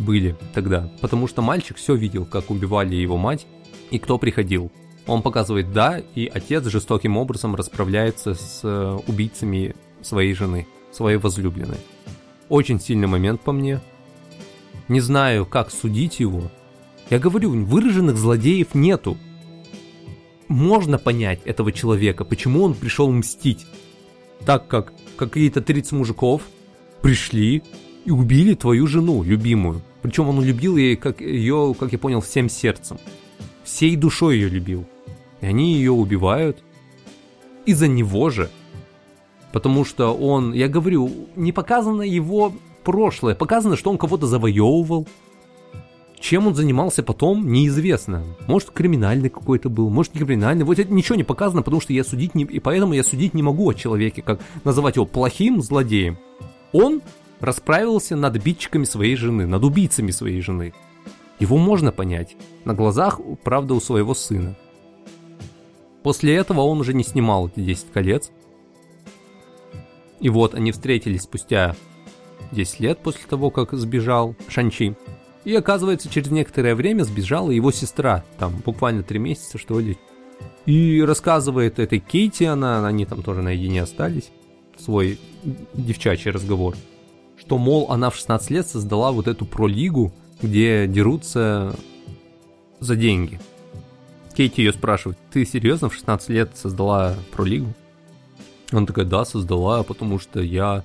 были 0.00 0.36
тогда. 0.54 0.90
Потому 1.00 1.28
что 1.28 1.42
мальчик 1.42 1.76
все 1.76 1.94
видел, 1.94 2.24
как 2.24 2.50
убивали 2.50 2.94
его 2.94 3.16
мать 3.16 3.46
и 3.90 3.98
кто 3.98 4.18
приходил. 4.18 4.72
Он 5.06 5.22
показывает 5.22 5.72
«да», 5.72 6.00
и 6.14 6.30
отец 6.32 6.64
жестоким 6.66 7.16
образом 7.16 7.54
расправляется 7.54 8.34
с 8.34 8.60
э, 8.62 8.98
убийцами 9.06 9.74
своей 10.02 10.34
жены, 10.34 10.66
своей 10.92 11.16
возлюбленной. 11.16 11.78
Очень 12.48 12.80
сильный 12.80 13.06
момент 13.06 13.40
по 13.40 13.52
мне, 13.52 13.80
не 14.88 15.00
знаю, 15.00 15.46
как 15.46 15.70
судить 15.70 16.18
его. 16.18 16.50
Я 17.10 17.20
говорю, 17.20 17.52
выраженных 17.64 18.16
злодеев 18.16 18.74
нету. 18.74 19.16
Можно 20.48 20.98
понять 20.98 21.40
этого 21.44 21.70
человека, 21.70 22.24
почему 22.24 22.64
он 22.64 22.74
пришел 22.74 23.10
мстить. 23.12 23.66
Так 24.44 24.66
как 24.66 24.92
какие-то 25.16 25.60
30 25.60 25.92
мужиков 25.92 26.42
пришли 27.02 27.62
и 28.04 28.10
убили 28.10 28.54
твою 28.54 28.88
жену, 28.88 29.22
любимую. 29.22 29.82
Причем 30.02 30.28
он 30.28 30.42
любил 30.42 30.76
ее, 30.76 30.96
как, 30.96 31.20
ее, 31.20 31.74
как 31.78 31.92
я 31.92 31.98
понял, 31.98 32.20
всем 32.20 32.48
сердцем. 32.48 32.98
Всей 33.64 33.96
душой 33.96 34.36
ее 34.36 34.48
любил. 34.48 34.86
И 35.40 35.46
они 35.46 35.74
ее 35.74 35.92
убивают. 35.92 36.62
Из-за 37.66 37.88
него 37.88 38.30
же. 38.30 38.50
Потому 39.52 39.84
что 39.84 40.14
он, 40.14 40.52
я 40.52 40.68
говорю, 40.68 41.10
не 41.36 41.52
показано 41.52 42.02
его 42.02 42.52
прошлое. 42.84 43.34
Показано, 43.34 43.76
что 43.76 43.90
он 43.90 43.98
кого-то 43.98 44.26
завоевывал. 44.26 45.06
Чем 46.18 46.46
он 46.46 46.54
занимался 46.54 47.02
потом, 47.02 47.50
неизвестно. 47.50 48.22
Может, 48.46 48.70
криминальный 48.70 49.30
какой-то 49.30 49.70
был, 49.70 49.88
может, 49.88 50.14
не 50.14 50.20
криминальный. 50.20 50.64
Вот 50.64 50.78
это 50.78 50.92
ничего 50.92 51.16
не 51.16 51.24
показано, 51.24 51.62
потому 51.62 51.80
что 51.80 51.94
я 51.94 52.04
судить 52.04 52.34
не... 52.34 52.44
И 52.44 52.60
поэтому 52.60 52.92
я 52.92 53.02
судить 53.02 53.32
не 53.32 53.42
могу 53.42 53.68
о 53.70 53.74
человеке, 53.74 54.20
как 54.20 54.40
называть 54.64 54.96
его 54.96 55.06
плохим 55.06 55.62
злодеем. 55.62 56.18
Он 56.72 57.00
расправился 57.40 58.16
над 58.16 58.36
обидчиками 58.36 58.84
своей 58.84 59.16
жены, 59.16 59.46
над 59.46 59.64
убийцами 59.64 60.10
своей 60.10 60.40
жены. 60.40 60.72
Его 61.38 61.56
можно 61.56 61.90
понять. 61.90 62.36
На 62.64 62.74
глазах, 62.74 63.20
правда, 63.42 63.74
у 63.74 63.80
своего 63.80 64.14
сына. 64.14 64.56
После 66.02 66.34
этого 66.34 66.60
он 66.60 66.80
уже 66.80 66.94
не 66.94 67.02
снимал 67.02 67.48
эти 67.48 67.60
10 67.60 67.92
колец. 67.92 68.30
И 70.20 70.28
вот 70.28 70.54
они 70.54 70.70
встретились 70.72 71.22
спустя 71.22 71.74
10 72.52 72.80
лет 72.80 72.98
после 72.98 73.22
того, 73.26 73.50
как 73.50 73.72
сбежал 73.72 74.34
Шанчи. 74.48 74.96
И 75.44 75.54
оказывается, 75.54 76.10
через 76.10 76.30
некоторое 76.30 76.74
время 76.74 77.04
сбежала 77.04 77.50
его 77.50 77.72
сестра, 77.72 78.24
там 78.38 78.56
буквально 78.64 79.02
3 79.02 79.18
месяца, 79.18 79.56
что 79.56 79.80
ли. 79.80 79.96
И 80.66 81.00
рассказывает 81.02 81.78
этой 81.78 81.98
Кейти, 82.00 82.44
она, 82.44 82.86
они 82.86 83.06
там 83.06 83.22
тоже 83.22 83.40
наедине 83.40 83.82
остались, 83.82 84.30
свой 84.78 85.18
девчачий 85.72 86.30
разговор, 86.30 86.76
что, 87.50 87.58
мол, 87.58 87.90
она 87.90 88.10
в 88.10 88.14
16 88.14 88.48
лет 88.50 88.68
создала 88.68 89.10
вот 89.10 89.26
эту 89.26 89.44
пролигу, 89.44 90.12
где 90.40 90.86
дерутся 90.86 91.74
за 92.78 92.94
деньги. 92.94 93.40
Кейти 94.36 94.62
ее 94.62 94.72
спрашивает, 94.72 95.18
ты 95.32 95.44
серьезно 95.44 95.88
в 95.88 95.94
16 95.94 96.28
лет 96.28 96.52
создала 96.54 97.16
пролигу? 97.32 97.74
Она 98.70 98.86
такая, 98.86 99.04
да, 99.04 99.24
создала, 99.24 99.82
потому 99.82 100.20
что 100.20 100.40
я 100.40 100.84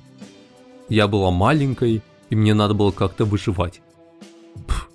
я 0.89 1.07
была 1.07 1.29
маленькой, 1.29 2.01
и 2.31 2.35
мне 2.35 2.55
надо 2.55 2.73
было 2.73 2.89
как-то 2.89 3.25
выживать. 3.25 3.83
Пф. 4.67 4.89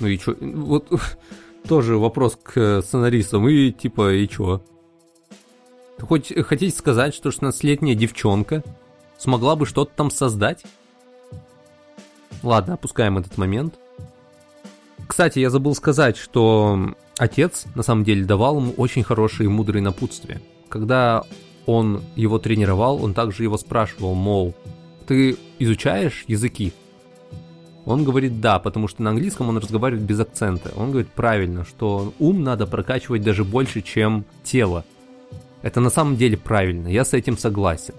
Ну 0.00 0.08
и 0.08 0.18
чё? 0.18 0.36
Вот 0.38 0.92
тоже 1.66 1.96
вопрос 1.96 2.38
к 2.42 2.82
сценаристам. 2.82 3.48
И 3.48 3.72
типа, 3.72 4.12
и 4.12 4.28
чё? 4.28 4.60
Хоть 5.98 6.34
хотите 6.44 6.76
сказать, 6.76 7.14
что 7.14 7.30
16-летняя 7.30 7.94
девчонка 7.94 8.62
смогла 9.16 9.56
бы 9.56 9.64
что-то 9.64 9.92
там 9.96 10.10
создать? 10.10 10.66
Ладно, 12.42 12.74
опускаем 12.74 13.18
этот 13.18 13.36
момент. 13.36 13.74
Кстати, 15.06 15.38
я 15.38 15.50
забыл 15.50 15.74
сказать, 15.74 16.16
что 16.16 16.94
отец 17.16 17.66
на 17.74 17.82
самом 17.82 18.04
деле 18.04 18.24
давал 18.24 18.58
ему 18.58 18.72
очень 18.72 19.02
хорошие 19.02 19.46
и 19.46 19.50
мудрые 19.50 19.82
напутствия. 19.82 20.40
Когда 20.68 21.24
он 21.66 22.02
его 22.14 22.38
тренировал, 22.38 23.02
он 23.02 23.14
также 23.14 23.42
его 23.42 23.58
спрашивал, 23.58 24.14
мол, 24.14 24.54
ты 25.06 25.36
изучаешь 25.58 26.24
языки? 26.28 26.72
Он 27.86 28.04
говорит 28.04 28.40
да, 28.40 28.58
потому 28.58 28.86
что 28.86 29.02
на 29.02 29.10
английском 29.10 29.48
он 29.48 29.56
разговаривает 29.56 30.04
без 30.04 30.20
акцента. 30.20 30.72
Он 30.76 30.90
говорит 30.90 31.08
правильно, 31.08 31.64
что 31.64 32.12
ум 32.18 32.42
надо 32.42 32.66
прокачивать 32.66 33.22
даже 33.22 33.44
больше, 33.44 33.80
чем 33.80 34.26
тело. 34.44 34.84
Это 35.62 35.80
на 35.80 35.90
самом 35.90 36.16
деле 36.16 36.36
правильно, 36.36 36.88
я 36.88 37.04
с 37.04 37.14
этим 37.14 37.38
согласен. 37.38 37.94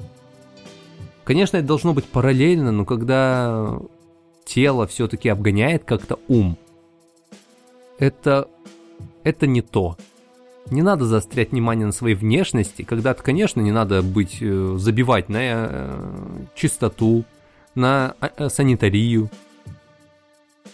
Конечно, 1.24 1.58
это 1.58 1.68
должно 1.68 1.94
быть 1.94 2.06
параллельно, 2.06 2.72
но 2.72 2.86
когда 2.86 3.80
тело 4.50 4.88
все-таки 4.88 5.30
обгоняет 5.30 5.84
как-то 5.84 6.20
ум, 6.28 6.58
это 8.00 8.48
это 9.24 9.46
не 9.46 9.62
то. 9.62 9.96
Не 10.72 10.82
надо 10.82 11.06
заострять 11.06 11.52
внимание 11.52 11.86
на 11.86 11.92
своей 11.92 12.16
внешности, 12.16 12.84
когда-то, 12.84 13.24
конечно, 13.24 13.62
не 13.62 13.72
надо 13.72 14.02
быть, 14.02 14.38
э, 14.42 14.76
забивать 14.78 15.30
на 15.30 15.40
э, 15.42 16.46
чистоту, 16.56 17.26
на 17.76 18.16
э, 18.22 18.50
санитарию, 18.50 19.30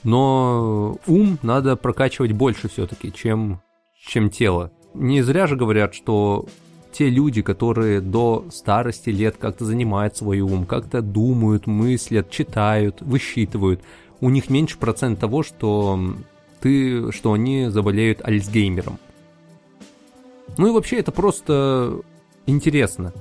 но 0.03 0.97
ум 1.07 1.39
надо 1.41 1.75
прокачивать 1.75 2.31
больше 2.33 2.69
все-таки, 2.69 3.11
чем, 3.11 3.61
чем 3.95 4.29
тело. 4.29 4.71
Не 4.93 5.21
зря 5.21 5.47
же 5.47 5.55
говорят, 5.55 5.93
что 5.93 6.45
те 6.97 7.09
люди, 7.09 7.41
которые 7.41 7.99
до 7.99 8.45
старости 8.51 9.09
лет 9.09 9.35
как-то 9.37 9.65
занимают 9.65 10.15
свой 10.15 10.39
ум, 10.39 10.65
как-то 10.65 11.01
думают, 11.01 11.67
мыслят, 11.67 12.29
читают, 12.29 13.01
высчитывают, 13.01 13.81
у 14.21 14.29
них 14.29 14.49
меньше 14.49 14.77
процент 14.77 15.19
того, 15.19 15.43
что 15.43 15.99
ты, 16.61 17.11
что 17.11 17.33
они 17.33 17.67
заболеют 17.69 18.21
Альцгеймером. 18.23 18.97
Ну 20.57 20.67
и 20.67 20.71
вообще 20.71 20.99
это 20.99 21.11
просто 21.11 21.99
интересно, 22.45 23.11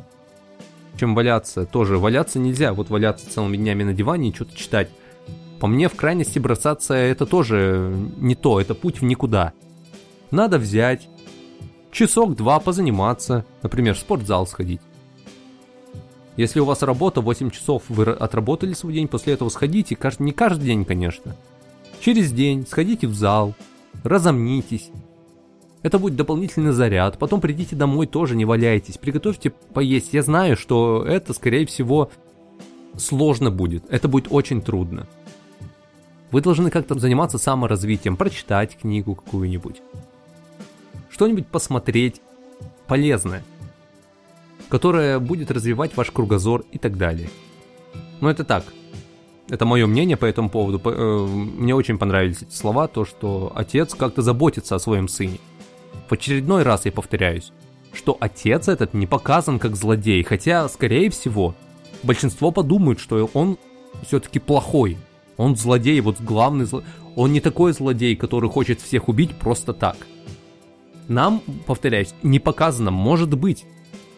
чем 0.97 1.17
валяться. 1.17 1.67
Тоже 1.67 1.99
валяться 1.99 2.39
нельзя, 2.39 2.75
вот 2.75 2.91
валяться 2.91 3.29
целыми 3.29 3.57
днями 3.57 3.83
на 3.83 3.93
диване 3.93 4.29
и 4.29 4.35
что-то 4.35 4.57
читать. 4.57 4.89
По 5.59 5.67
мне, 5.67 5.89
в 5.89 5.97
крайности 5.97 6.39
бросаться 6.39 6.95
это 6.95 7.27
тоже 7.27 7.93
не 8.19 8.37
то, 8.37 8.61
это 8.61 8.77
путь 8.77 9.01
в 9.01 9.05
никуда. 9.05 9.53
Надо 10.31 10.59
взять, 10.59 11.09
часок-два 11.95 12.59
позаниматься, 12.59 13.47
например, 13.63 13.95
в 13.95 13.99
спортзал 13.99 14.47
сходить. 14.47 14.81
Если 16.37 16.59
у 16.59 16.65
вас 16.65 16.83
работа 16.83 17.21
8 17.21 17.51
часов, 17.51 17.85
вы 17.89 18.11
отработали 18.11 18.75
свой 18.75 18.93
день, 18.93 19.07
после 19.07 19.35
этого 19.35 19.49
сходите, 19.49 19.97
не 20.19 20.33
каждый 20.33 20.65
день, 20.65 20.85
конечно. 20.85 21.37
Через 22.01 22.33
день 22.33 22.67
сходите 22.67 23.07
в 23.07 23.15
зал, 23.15 23.55
разомнитесь. 24.03 24.91
Это 25.83 25.99
будет 26.01 26.17
дополнительный 26.17 26.73
заряд, 26.73 27.19
потом 27.19 27.41
придите 27.41 27.77
домой, 27.77 28.09
тоже 28.09 28.35
не 28.35 28.45
валяйтесь, 28.45 28.99
приготовьте 28.99 29.51
поесть. 29.51 30.13
Я 30.13 30.23
знаю, 30.23 30.57
что 30.57 31.05
это, 31.07 31.33
скорее 31.33 31.67
всего, 31.67 32.11
сложно 32.97 33.53
будет, 33.53 33.85
это 33.89 34.09
будет 34.09 34.27
очень 34.31 34.61
трудно. 34.61 35.07
Вы 36.33 36.41
должны 36.41 36.71
как-то 36.71 36.99
заниматься 36.99 37.39
саморазвитием, 37.39 38.17
прочитать 38.17 38.77
книгу 38.77 39.15
какую-нибудь 39.15 39.83
что-нибудь 41.15 41.47
посмотреть 41.47 42.21
полезное, 42.89 43.45
которое 44.69 45.21
будет 45.21 45.53
развивать 45.53 45.97
ваш 45.97 46.11
кругозор 46.11 46.65
и 46.73 46.79
так 46.79 46.99
далее. 46.99 47.31
Но 48.21 48.29
это 48.29 48.43
так. 48.43 48.65
Это 49.49 49.65
мое 49.65 49.87
мнение 49.87 50.17
по 50.17 50.25
этому 50.25 50.51
поводу. 50.51 50.81
Э, 50.85 51.27
мне 51.27 51.73
очень 51.73 51.99
понравились 51.99 52.43
эти 52.43 52.53
слова, 52.53 52.89
то, 52.89 53.05
что 53.05 53.53
отец 53.55 53.95
как-то 53.95 54.23
заботится 54.23 54.75
о 54.75 54.81
своем 54.81 55.07
сыне. 55.07 55.39
В 56.09 56.13
очередной 56.13 56.65
раз 56.65 56.85
я 56.85 56.91
повторяюсь, 56.91 57.53
что 57.93 58.17
отец 58.19 58.67
этот 58.67 58.93
не 58.93 59.07
показан 59.07 59.61
как 59.61 59.77
злодей, 59.77 60.25
хотя, 60.25 60.69
скорее 60.69 61.11
всего, 61.11 61.55
большинство 62.03 62.51
подумают, 62.51 62.99
что 62.99 63.31
он 63.35 63.57
все-таки 64.05 64.41
плохой. 64.41 64.97
Он 65.37 65.55
злодей, 65.55 66.01
вот 66.01 66.21
главный 66.21 66.65
злодей. 66.65 66.89
Он 67.15 67.33
не 67.33 67.41
такой 67.41 67.73
злодей, 67.73 68.17
который 68.17 68.51
хочет 68.51 68.81
всех 68.81 69.09
убить 69.09 69.37
просто 69.37 69.73
так– 69.73 69.97
нам, 71.09 71.43
повторяюсь, 71.67 72.15
не 72.23 72.39
показано, 72.39 72.91
может 72.91 73.37
быть. 73.37 73.65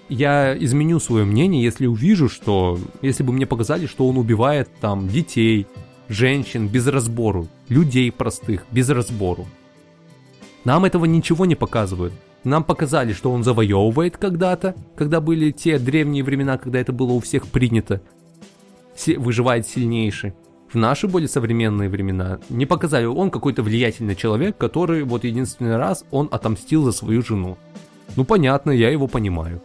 Я 0.08 0.56
изменю 0.56 1.00
свое 1.00 1.24
мнение, 1.24 1.62
если 1.62 1.86
увижу, 1.86 2.28
что... 2.28 2.78
Если 3.02 3.22
бы 3.22 3.32
мне 3.32 3.46
показали, 3.46 3.86
что 3.86 4.08
он 4.08 4.18
убивает 4.18 4.68
там 4.80 5.08
детей, 5.08 5.66
женщин 6.08 6.68
без 6.68 6.86
разбору, 6.86 7.48
людей 7.68 8.12
простых 8.12 8.66
без 8.70 8.88
разбору. 8.88 9.46
Нам 10.64 10.84
этого 10.84 11.04
ничего 11.04 11.44
не 11.44 11.56
показывают. 11.56 12.12
Нам 12.44 12.62
показали, 12.62 13.12
что 13.12 13.32
он 13.32 13.42
завоевывает 13.42 14.16
когда-то, 14.16 14.76
когда 14.96 15.20
были 15.20 15.50
те 15.50 15.78
древние 15.80 16.22
времена, 16.22 16.58
когда 16.58 16.78
это 16.78 16.92
было 16.92 17.12
у 17.12 17.20
всех 17.20 17.48
принято. 17.48 18.00
Выживает 19.16 19.66
сильнейший 19.66 20.34
в 20.72 20.74
наши 20.74 21.06
более 21.06 21.28
современные 21.28 21.88
времена 21.88 22.40
не 22.48 22.66
показали, 22.66 23.04
он 23.04 23.30
какой-то 23.30 23.62
влиятельный 23.62 24.16
человек, 24.16 24.58
который 24.58 25.04
вот 25.04 25.24
единственный 25.24 25.76
раз 25.76 26.04
он 26.10 26.28
отомстил 26.30 26.84
за 26.84 26.92
свою 26.92 27.22
жену. 27.22 27.56
Ну 28.16 28.24
понятно, 28.24 28.70
я 28.70 28.90
его 28.90 29.06
понимаю. 29.06 29.62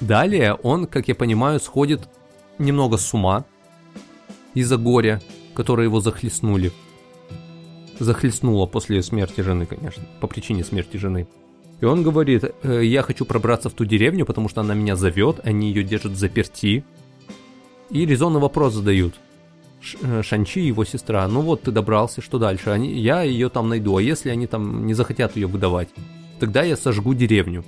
Далее 0.00 0.54
он, 0.54 0.86
как 0.86 1.08
я 1.08 1.14
понимаю, 1.14 1.58
сходит 1.60 2.08
немного 2.58 2.96
с 2.96 3.14
ума 3.14 3.44
из-за 4.54 4.76
горя, 4.76 5.22
которое 5.54 5.84
его 5.84 6.00
захлестнули. 6.00 6.72
Захлестнуло 7.98 8.66
после 8.66 9.02
смерти 9.02 9.40
жены, 9.42 9.66
конечно, 9.66 10.02
по 10.20 10.26
причине 10.26 10.64
смерти 10.64 10.96
жены. 10.96 11.28
И 11.80 11.84
он 11.84 12.02
говорит, 12.02 12.44
«Э, 12.62 12.84
я 12.84 13.02
хочу 13.02 13.24
пробраться 13.24 13.70
в 13.70 13.74
ту 13.74 13.84
деревню, 13.84 14.26
потому 14.26 14.48
что 14.48 14.60
она 14.60 14.74
меня 14.74 14.96
зовет, 14.96 15.40
они 15.44 15.68
ее 15.68 15.82
держат 15.82 16.16
заперти. 16.16 16.84
И 17.90 18.06
резонный 18.06 18.40
вопрос 18.40 18.74
задают– 18.74 19.14
Шанчи 20.22 20.60
и 20.60 20.66
его 20.66 20.84
сестра. 20.84 21.26
Ну 21.26 21.40
вот 21.40 21.62
ты 21.62 21.70
добрался, 21.70 22.20
что 22.20 22.38
дальше? 22.38 22.70
Они, 22.70 22.92
я 23.00 23.22
ее 23.22 23.48
там 23.48 23.68
найду, 23.68 23.96
а 23.96 24.02
если 24.02 24.30
они 24.30 24.46
там 24.46 24.86
не 24.86 24.94
захотят 24.94 25.36
ее 25.36 25.46
выдавать, 25.46 25.88
тогда 26.38 26.62
я 26.62 26.76
сожгу 26.76 27.14
деревню. 27.14 27.64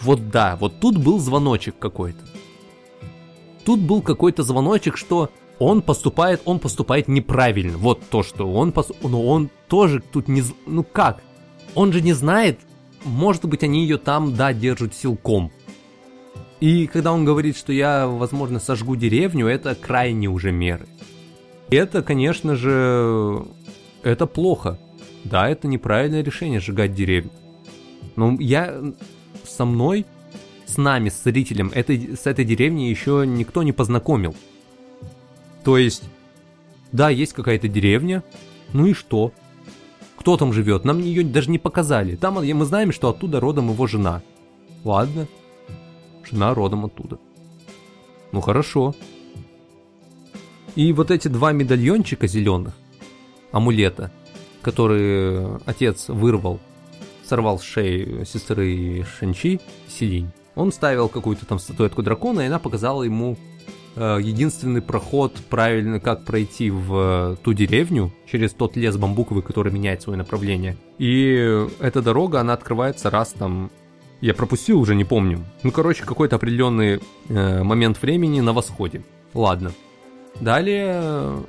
Вот 0.00 0.30
да, 0.30 0.56
вот 0.56 0.80
тут 0.80 0.96
был 0.96 1.18
звоночек 1.18 1.78
какой-то. 1.78 2.24
Тут 3.64 3.80
был 3.80 4.02
какой-то 4.02 4.42
звоночек, 4.42 4.96
что 4.96 5.30
он 5.58 5.82
поступает, 5.82 6.42
он 6.44 6.58
поступает 6.58 7.06
неправильно. 7.06 7.78
Вот 7.78 8.00
то, 8.10 8.22
что 8.22 8.50
он 8.52 8.72
пос... 8.72 8.90
но 9.02 9.24
он 9.24 9.50
тоже 9.68 10.00
тут 10.00 10.28
не, 10.28 10.42
ну 10.66 10.82
как? 10.82 11.22
Он 11.74 11.92
же 11.92 12.00
не 12.00 12.12
знает, 12.12 12.58
может 13.04 13.44
быть, 13.44 13.62
они 13.62 13.82
ее 13.82 13.98
там, 13.98 14.34
да, 14.34 14.52
держат 14.52 14.94
силком. 14.94 15.52
И 16.60 16.86
когда 16.86 17.12
он 17.12 17.24
говорит, 17.24 17.56
что 17.56 17.72
я, 17.72 18.06
возможно, 18.06 18.60
сожгу 18.60 18.96
деревню, 18.96 19.46
это 19.46 19.74
крайне 19.74 20.28
уже 20.28 20.52
меры. 20.52 20.86
Это, 21.72 22.02
конечно 22.02 22.54
же, 22.54 23.44
это 24.02 24.26
плохо. 24.26 24.78
Да, 25.24 25.48
это 25.48 25.66
неправильное 25.68 26.22
решение 26.22 26.60
сжигать 26.60 26.94
деревья. 26.94 27.30
Но 28.16 28.36
я 28.38 28.80
со 29.44 29.64
мной, 29.64 30.04
с 30.66 30.76
нами, 30.76 31.08
с 31.08 31.22
зрителем 31.22 31.70
этой, 31.74 32.16
с 32.16 32.26
этой 32.26 32.44
деревней 32.44 32.90
еще 32.90 33.24
никто 33.26 33.62
не 33.62 33.72
познакомил. 33.72 34.34
То 35.64 35.78
есть, 35.78 36.04
да, 36.90 37.08
есть 37.08 37.32
какая-то 37.32 37.68
деревня, 37.68 38.22
ну 38.72 38.86
и 38.86 38.92
что? 38.92 39.32
Кто 40.16 40.36
там 40.36 40.52
живет? 40.52 40.84
Нам 40.84 40.98
ее 40.98 41.24
даже 41.24 41.50
не 41.50 41.58
показали. 41.58 42.16
Там 42.16 42.34
мы 42.34 42.64
знаем, 42.64 42.92
что 42.92 43.08
оттуда 43.08 43.40
родом 43.40 43.70
его 43.70 43.86
жена. 43.86 44.22
Ладно, 44.84 45.26
жена 46.28 46.54
родом 46.54 46.84
оттуда. 46.84 47.18
Ну 48.30 48.40
хорошо. 48.40 48.94
И 50.74 50.92
вот 50.92 51.10
эти 51.10 51.28
два 51.28 51.52
медальончика 51.52 52.26
зеленых, 52.26 52.74
амулета, 53.50 54.10
которые 54.62 55.60
отец 55.66 56.08
вырвал, 56.08 56.60
сорвал 57.24 57.58
с 57.58 57.62
шеи 57.62 58.24
сестры 58.24 59.04
Шанчи, 59.18 59.60
Силинь, 59.88 60.30
он 60.54 60.72
ставил 60.72 61.08
какую-то 61.08 61.46
там 61.46 61.58
статуэтку 61.58 62.02
дракона, 62.02 62.40
и 62.40 62.46
она 62.46 62.58
показала 62.58 63.02
ему 63.02 63.36
э, 63.96 64.18
единственный 64.22 64.82
проход, 64.82 65.34
правильно, 65.50 66.00
как 66.00 66.24
пройти 66.24 66.70
в 66.70 66.94
э, 66.94 67.36
ту 67.42 67.52
деревню, 67.52 68.12
через 68.30 68.52
тот 68.52 68.76
лес 68.76 68.96
бамбуковый, 68.96 69.42
который 69.42 69.72
меняет 69.72 70.02
свое 70.02 70.18
направление. 70.18 70.76
И 70.98 71.66
эта 71.80 72.02
дорога, 72.02 72.40
она 72.40 72.54
открывается 72.54 73.10
раз 73.10 73.32
там 73.32 73.70
я 74.22 74.34
пропустил, 74.34 74.80
уже 74.80 74.94
не 74.94 75.04
помню. 75.04 75.44
Ну, 75.64 75.72
короче, 75.72 76.04
какой-то 76.04 76.36
определенный 76.36 77.00
э, 77.28 77.62
момент 77.64 78.00
времени 78.00 78.40
на 78.40 78.52
восходе. 78.52 79.02
Ладно. 79.34 79.72
Далее 80.40 81.44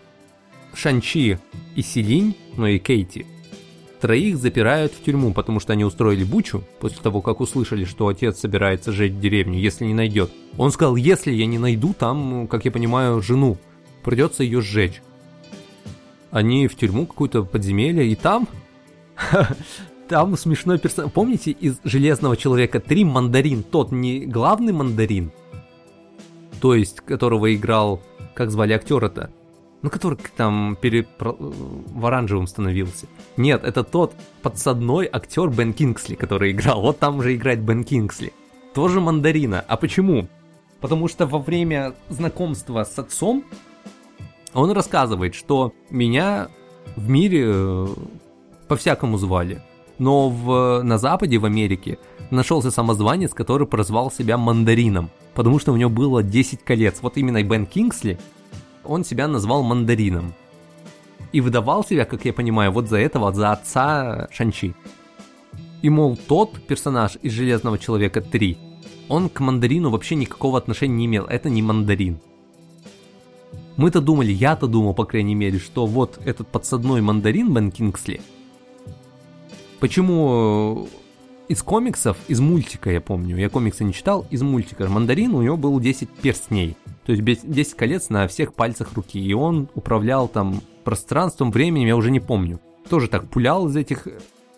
Шанчи 0.74 1.40
и 1.76 1.82
Силинь, 1.82 2.36
ну 2.58 2.68
и 2.68 2.80
Кейти, 2.80 3.26
троих 4.02 4.38
запирают 4.38 4.92
в 4.92 5.02
тюрьму, 5.02 5.34
потому 5.34 5.60
что 5.60 5.74
они 5.74 5.86
устроили 5.86 6.24
бучу 6.24 6.64
после 6.80 7.02
того, 7.02 7.22
как 7.22 7.40
услышали, 7.40 7.86
что 7.86 8.08
отец 8.08 8.40
собирается 8.40 8.92
жить 8.92 9.20
деревню, 9.20 9.60
если 9.60 9.86
не 9.86 9.94
найдет. 9.94 10.30
Он 10.58 10.72
сказал, 10.72 10.96
если 10.96 11.32
я 11.32 11.46
не 11.46 11.58
найду 11.58 11.94
там, 11.98 12.48
как 12.48 12.66
я 12.66 12.72
понимаю, 12.72 13.22
жену, 13.22 13.58
придется 14.04 14.44
ее 14.44 14.62
сжечь. 14.62 15.02
Они 16.32 16.68
в 16.68 16.76
тюрьму 16.76 17.06
какую-то 17.06 17.44
подземелье, 17.44 18.08
и 18.08 18.16
там... 18.16 18.48
Там 20.10 20.36
смешной 20.38 20.80
персонаж. 20.80 21.14
Помните 21.14 21.52
из 21.52 21.80
Железного 21.86 22.36
Человека 22.36 22.82
3 22.82 23.06
мандарин? 23.06 23.64
Тот 23.64 23.94
не 23.94 24.26
главный 24.26 24.74
мандарин, 24.74 25.32
то 26.60 26.76
есть 26.76 27.00
которого 27.00 27.56
играл 27.56 28.02
как 28.34 28.52
звали 28.52 28.74
актера-то? 28.74 29.32
Ну, 29.82 29.90
который 29.90 30.18
там 30.38 30.78
пере... 30.80 31.06
в 31.20 32.06
оранжевом 32.06 32.48
становился. 32.48 33.08
Нет, 33.36 33.64
это 33.66 33.84
тот 33.84 34.14
подсадной 34.42 35.10
актер 35.12 35.50
Бен 35.50 35.74
Кингсли, 35.74 36.16
который 36.16 36.52
играл. 36.52 36.82
Вот 36.82 37.00
там 37.00 37.18
уже 37.18 37.36
играет 37.36 37.62
Бен 37.62 37.84
Кингсли. 37.84 38.32
Тоже 38.74 39.02
мандарина. 39.02 39.64
А 39.68 39.76
почему? 39.76 40.30
Потому 40.80 41.08
что 41.08 41.26
во 41.26 41.40
время 41.40 41.96
знакомства 42.10 42.84
с 42.84 42.98
отцом 42.98 43.44
он 44.54 44.72
рассказывает, 44.72 45.36
что 45.36 45.74
меня 45.90 46.48
в 46.96 47.10
мире 47.10 47.44
э, 47.48 47.88
по-всякому 48.68 49.18
звали. 49.18 49.62
Но 50.00 50.30
в, 50.30 50.82
на 50.82 50.98
Западе, 50.98 51.38
в 51.38 51.46
Америке, 51.46 52.00
нашелся 52.32 52.72
самозванец, 52.72 53.34
который 53.34 53.68
прозвал 53.68 54.12
себя 54.12 54.38
Мандарином, 54.38 55.10
потому 55.34 55.60
что 55.60 55.72
у 55.72 55.76
него 55.76 55.90
было 55.90 56.24
10 56.24 56.64
колец. 56.64 57.00
Вот 57.02 57.18
именно 57.18 57.44
Бен 57.44 57.66
Кингсли, 57.66 58.20
он 58.84 59.06
себя 59.06 59.28
назвал 59.28 59.64
Мандарином. 59.64 60.34
И 61.32 61.42
выдавал 61.42 61.84
себя, 61.84 62.06
как 62.06 62.26
я 62.26 62.34
понимаю, 62.34 62.72
вот 62.72 62.90
за 62.90 62.98
этого, 62.98 63.32
за 63.34 63.52
отца 63.52 64.28
Шанчи. 64.32 64.76
И, 65.82 65.90
мол, 65.90 66.18
тот 66.28 66.66
персонаж 66.66 67.18
из 67.22 67.34
Железного 67.34 67.78
Человека 67.78 68.22
3, 68.22 68.58
он 69.10 69.30
к 69.30 69.40
мандарину 69.40 69.90
вообще 69.90 70.16
никакого 70.16 70.58
отношения 70.58 70.96
не 70.96 71.06
имел. 71.08 71.26
Это 71.26 71.50
не 71.50 71.62
мандарин. 71.62 72.20
Мы-то 73.76 74.02
думали, 74.02 74.32
я-то 74.32 74.68
думал, 74.68 74.94
по 74.94 75.06
крайней 75.06 75.36
мере, 75.36 75.60
что 75.60 75.86
вот 75.86 76.20
этот 76.24 76.48
подсадной 76.48 77.02
мандарин 77.02 77.54
Бен 77.54 77.72
Кингсли. 77.72 78.22
Почему 79.84 80.88
из 81.50 81.62
комиксов, 81.62 82.16
из 82.30 82.40
мультика, 82.40 82.90
я 82.90 83.02
помню, 83.02 83.36
я 83.36 83.50
комиксы 83.50 83.84
не 83.84 83.92
читал, 83.92 84.26
из 84.30 84.42
мультика 84.42 84.88
мандарин 84.88 85.36
у 85.36 85.42
него 85.42 85.58
был 85.58 85.78
10 85.78 86.08
перстней. 86.10 86.78
То 87.06 87.12
есть 87.12 87.52
10 87.52 87.74
колец 87.74 88.08
на 88.08 88.30
всех 88.30 88.54
пальцах 88.54 88.94
руки. 88.94 89.20
И 89.20 89.34
он 89.34 89.68
управлял 89.76 90.30
там 90.30 90.62
пространством, 90.86 91.52
временем, 91.52 91.90
я 91.90 91.98
уже 91.98 92.12
не 92.12 92.22
помню. 92.22 92.62
Тоже 92.88 93.10
так 93.10 93.28
пулял 93.28 93.68
из 93.68 93.76
этих 93.76 94.08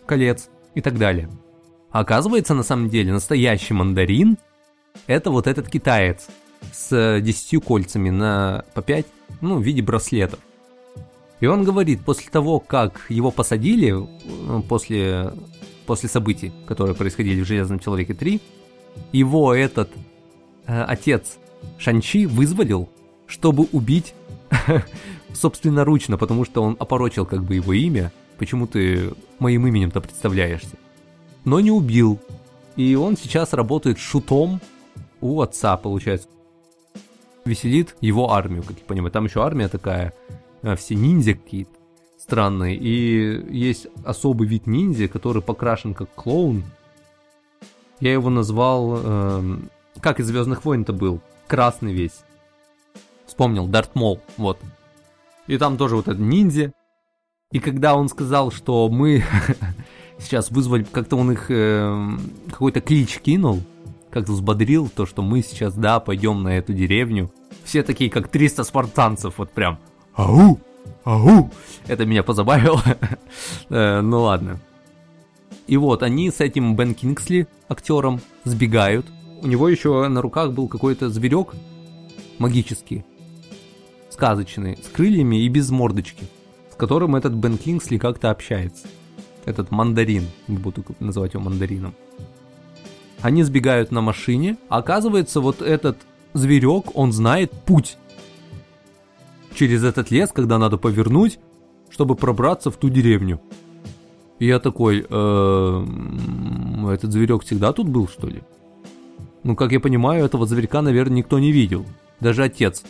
колец 0.06 0.48
и 0.76 0.80
так 0.80 0.96
далее. 0.96 1.28
А 1.90 2.02
оказывается, 2.02 2.54
на 2.54 2.62
самом 2.62 2.88
деле, 2.88 3.12
настоящий 3.12 3.74
мандарин– 3.74 4.38
это 5.08 5.32
вот 5.32 5.48
этот 5.48 5.68
китаец 5.68 6.28
с 6.72 7.20
10 7.20 7.64
кольцами 7.64 8.10
на 8.10 8.64
по 8.74 8.80
5, 8.80 9.04
ну, 9.40 9.56
в 9.58 9.62
виде 9.62 9.82
браслетов. 9.82 10.38
И 11.40 11.46
он 11.46 11.64
говорит, 11.64 12.04
после 12.04 12.30
того, 12.30 12.60
как 12.60 13.06
его 13.08 13.30
посадили, 13.30 13.94
э, 13.94 14.62
после, 14.68 15.32
после 15.86 16.08
событий, 16.08 16.52
которые 16.66 16.94
происходили 16.94 17.42
в 17.42 17.46
«Железном 17.46 17.78
человеке 17.78 18.14
3», 18.14 18.40
его 19.12 19.54
этот 19.54 19.90
э, 20.66 20.82
отец 20.82 21.38
Шанчи 21.78 22.26
вызволил, 22.26 22.88
чтобы 23.26 23.66
убить 23.72 24.14
собственноручно, 25.34 26.16
потому 26.16 26.44
что 26.44 26.62
он 26.62 26.76
опорочил 26.78 27.26
как 27.26 27.44
бы 27.44 27.56
его 27.56 27.72
имя. 27.72 28.12
Почему 28.38 28.66
ты 28.66 29.12
моим 29.38 29.66
именем-то 29.66 30.00
представляешься? 30.00 30.76
Но 31.44 31.60
не 31.60 31.70
убил. 31.70 32.18
И 32.76 32.94
он 32.94 33.16
сейчас 33.16 33.52
работает 33.52 33.98
шутом 33.98 34.60
у 35.20 35.40
отца, 35.40 35.76
получается. 35.76 36.28
Веселит 37.44 37.96
его 38.00 38.32
армию, 38.32 38.62
как 38.62 38.76
я 38.78 38.84
понимаю. 38.86 39.12
Там 39.12 39.24
еще 39.24 39.44
армия 39.44 39.68
такая, 39.68 40.12
все 40.74 40.96
ниндзя 40.96 41.34
какие-то 41.34 41.76
странные. 42.18 42.76
И 42.76 43.56
есть 43.56 43.86
особый 44.04 44.48
вид 44.48 44.66
ниндзя, 44.66 45.06
который 45.06 45.42
покрашен 45.42 45.94
как 45.94 46.12
клоун. 46.14 46.64
Я 48.00 48.12
его 48.12 48.30
назвал... 48.30 48.98
Э, 49.02 49.58
как 50.00 50.20
из 50.20 50.26
Звездных 50.26 50.64
войн-то 50.64 50.92
был? 50.92 51.20
Красный 51.46 51.92
весь. 51.92 52.24
Вспомнил, 53.26 53.66
Дарт 53.66 53.94
Мол, 53.94 54.20
вот. 54.36 54.58
И 55.46 55.56
там 55.58 55.76
тоже 55.76 55.96
вот 55.96 56.08
этот 56.08 56.20
ниндзя. 56.20 56.72
И 57.52 57.60
когда 57.60 57.94
он 57.94 58.08
сказал, 58.08 58.50
что 58.50 58.88
мы 58.88 59.24
сейчас 60.18 60.50
вызвали, 60.50 60.84
как-то 60.84 61.16
он 61.16 61.32
их 61.32 61.50
э, 61.50 62.16
какой-то 62.50 62.80
клич 62.80 63.18
кинул, 63.20 63.62
как-то 64.10 64.32
взбодрил, 64.32 64.88
то, 64.88 65.06
что 65.06 65.22
мы 65.22 65.42
сейчас, 65.42 65.74
да, 65.74 66.00
пойдем 66.00 66.42
на 66.42 66.58
эту 66.58 66.72
деревню. 66.72 67.30
Все 67.64 67.82
такие, 67.82 68.10
как 68.10 68.28
300 68.28 68.64
спартанцев, 68.64 69.38
вот 69.38 69.52
прям, 69.52 69.78
ау, 70.16 70.58
ау. 71.04 71.50
Это 71.86 72.06
меня 72.06 72.22
позабавило. 72.22 72.82
э, 73.68 74.00
ну 74.00 74.22
ладно. 74.22 74.60
И 75.66 75.76
вот, 75.76 76.02
они 76.02 76.30
с 76.30 76.40
этим 76.40 76.76
Бен 76.76 76.94
Кингсли, 76.94 77.46
актером, 77.68 78.20
сбегают. 78.44 79.06
У 79.42 79.46
него 79.46 79.68
еще 79.68 80.06
на 80.08 80.22
руках 80.22 80.52
был 80.52 80.68
какой-то 80.68 81.10
зверек 81.10 81.54
магический, 82.38 83.04
сказочный, 84.10 84.78
с 84.82 84.88
крыльями 84.88 85.36
и 85.36 85.48
без 85.48 85.70
мордочки, 85.70 86.24
с 86.72 86.76
которым 86.76 87.16
этот 87.16 87.34
Бен 87.34 87.58
Кингсли 87.58 87.98
как-то 87.98 88.30
общается. 88.30 88.86
Этот 89.44 89.70
мандарин, 89.70 90.26
буду 90.48 90.84
называть 90.98 91.34
его 91.34 91.44
мандарином. 91.44 91.94
Они 93.20 93.42
сбегают 93.42 93.92
на 93.92 94.00
машине, 94.00 94.56
а 94.68 94.78
оказывается 94.78 95.40
вот 95.40 95.62
этот 95.62 95.98
зверек, 96.32 96.96
он 96.96 97.12
знает 97.12 97.52
путь 97.52 97.96
через 99.56 99.82
этот 99.82 100.10
лес, 100.10 100.30
когда 100.32 100.58
надо 100.58 100.76
повернуть, 100.76 101.38
чтобы 101.90 102.14
пробраться 102.14 102.70
в 102.70 102.76
ту 102.76 102.88
деревню. 102.88 103.40
И 104.38 104.46
я 104.46 104.58
такой, 104.58 105.06
«Эм, 105.08 106.88
этот 106.88 107.10
зверек 107.10 107.42
всегда 107.42 107.72
тут 107.72 107.88
был, 107.88 108.06
что 108.06 108.28
ли? 108.28 108.42
Ну, 109.42 109.56
как 109.56 109.72
я 109.72 109.80
понимаю, 109.80 110.24
этого 110.24 110.46
зверька, 110.46 110.82
наверное, 110.82 111.18
никто 111.18 111.38
не 111.38 111.52
видел. 111.52 111.86
Даже 112.20 112.44
отец. 112.44 112.84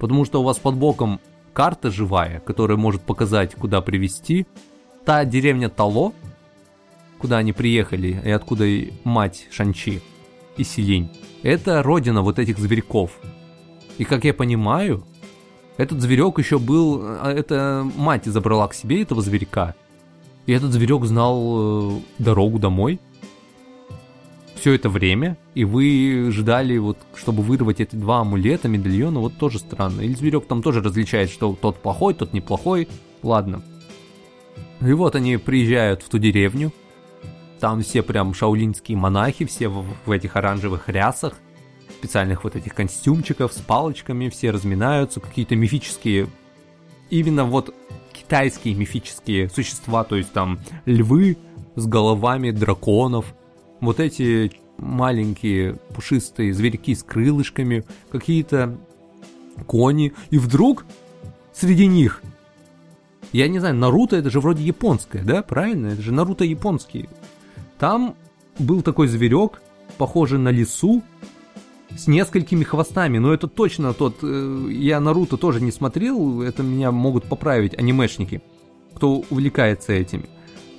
Потому 0.00 0.24
что 0.24 0.40
у 0.40 0.44
вас 0.44 0.58
под 0.58 0.74
боком 0.74 1.20
карта 1.52 1.90
живая, 1.90 2.40
которая 2.40 2.76
может 2.76 3.02
показать, 3.02 3.54
куда 3.54 3.80
привести. 3.80 4.46
Та 5.04 5.24
деревня 5.24 5.68
Тало, 5.68 6.12
куда 7.18 7.38
они 7.38 7.52
приехали, 7.52 8.20
и 8.24 8.30
откуда 8.30 8.64
и 8.64 8.92
мать 9.04 9.46
Шанчи 9.50 10.02
и 10.56 10.64
Силинь, 10.64 11.10
это 11.42 11.82
родина 11.82 12.22
вот 12.22 12.38
этих 12.38 12.58
зверьков. 12.58 13.12
И 13.98 14.04
как 14.04 14.24
я 14.24 14.34
понимаю, 14.34 15.04
этот 15.76 16.00
зверек 16.00 16.38
еще 16.38 16.58
был... 16.58 17.02
А, 17.02 17.32
это 17.32 17.86
мать 17.96 18.24
забрала 18.26 18.68
к 18.68 18.74
себе 18.74 19.02
этого 19.02 19.22
зверька. 19.22 19.74
И 20.46 20.52
этот 20.52 20.72
зверек 20.72 21.04
знал 21.04 21.96
э, 21.96 22.00
дорогу 22.18 22.58
домой 22.58 23.00
все 24.64 24.72
это 24.72 24.88
время, 24.88 25.36
и 25.54 25.62
вы 25.64 26.30
ждали, 26.30 26.78
вот, 26.78 26.96
чтобы 27.16 27.42
вырвать 27.42 27.80
эти 27.80 27.96
два 27.96 28.20
амулета, 28.20 28.66
медальона, 28.66 29.20
вот 29.20 29.36
тоже 29.36 29.58
странно. 29.58 30.00
Или 30.00 30.14
зверек 30.14 30.46
там 30.46 30.62
тоже 30.62 30.80
различает, 30.80 31.28
что 31.28 31.54
тот 31.54 31.76
плохой, 31.76 32.14
тот 32.14 32.32
неплохой. 32.32 32.88
Ладно. 33.22 33.60
И 34.80 34.90
вот 34.94 35.16
они 35.16 35.36
приезжают 35.36 36.02
в 36.02 36.08
ту 36.08 36.16
деревню. 36.16 36.72
Там 37.60 37.82
все 37.82 38.02
прям 38.02 38.32
шаулинские 38.32 38.96
монахи, 38.96 39.44
все 39.44 39.68
в, 39.68 39.84
в 40.06 40.10
этих 40.10 40.34
оранжевых 40.34 40.88
рясах, 40.88 41.34
специальных 42.04 42.44
вот 42.44 42.54
этих 42.54 42.74
костюмчиков 42.74 43.50
с 43.52 43.60
палочками, 43.60 44.28
все 44.28 44.50
разминаются, 44.50 45.20
какие-то 45.20 45.56
мифические, 45.56 46.28
именно 47.08 47.44
вот 47.44 47.74
китайские 48.12 48.74
мифические 48.74 49.48
существа, 49.48 50.04
то 50.04 50.16
есть 50.16 50.30
там 50.32 50.60
львы 50.84 51.38
с 51.76 51.86
головами 51.86 52.50
драконов, 52.50 53.34
вот 53.80 54.00
эти 54.00 54.52
маленькие 54.76 55.76
пушистые 55.94 56.52
зверьки 56.52 56.94
с 56.94 57.02
крылышками, 57.02 57.84
какие-то 58.10 58.78
кони, 59.66 60.12
и 60.28 60.36
вдруг 60.36 60.84
среди 61.54 61.86
них, 61.86 62.22
я 63.32 63.48
не 63.48 63.60
знаю, 63.60 63.76
Наруто 63.76 64.16
это 64.16 64.28
же 64.28 64.40
вроде 64.40 64.62
японское, 64.62 65.22
да, 65.22 65.42
правильно? 65.42 65.86
Это 65.86 66.02
же 66.02 66.12
Наруто 66.12 66.44
японский. 66.44 67.08
Там 67.78 68.14
был 68.58 68.82
такой 68.82 69.08
зверек, 69.08 69.62
похожий 69.96 70.38
на 70.38 70.50
лису, 70.50 71.02
с 71.96 72.06
несколькими 72.06 72.64
хвостами, 72.64 73.18
но 73.18 73.32
это 73.32 73.48
точно 73.48 73.94
тот, 73.94 74.16
э, 74.22 74.68
я 74.70 75.00
Наруто 75.00 75.36
тоже 75.36 75.60
не 75.60 75.70
смотрел, 75.70 76.42
это 76.42 76.62
меня 76.62 76.90
могут 76.90 77.24
поправить 77.24 77.78
анимешники, 77.78 78.42
кто 78.94 79.24
увлекается 79.30 79.92
этими. 79.92 80.24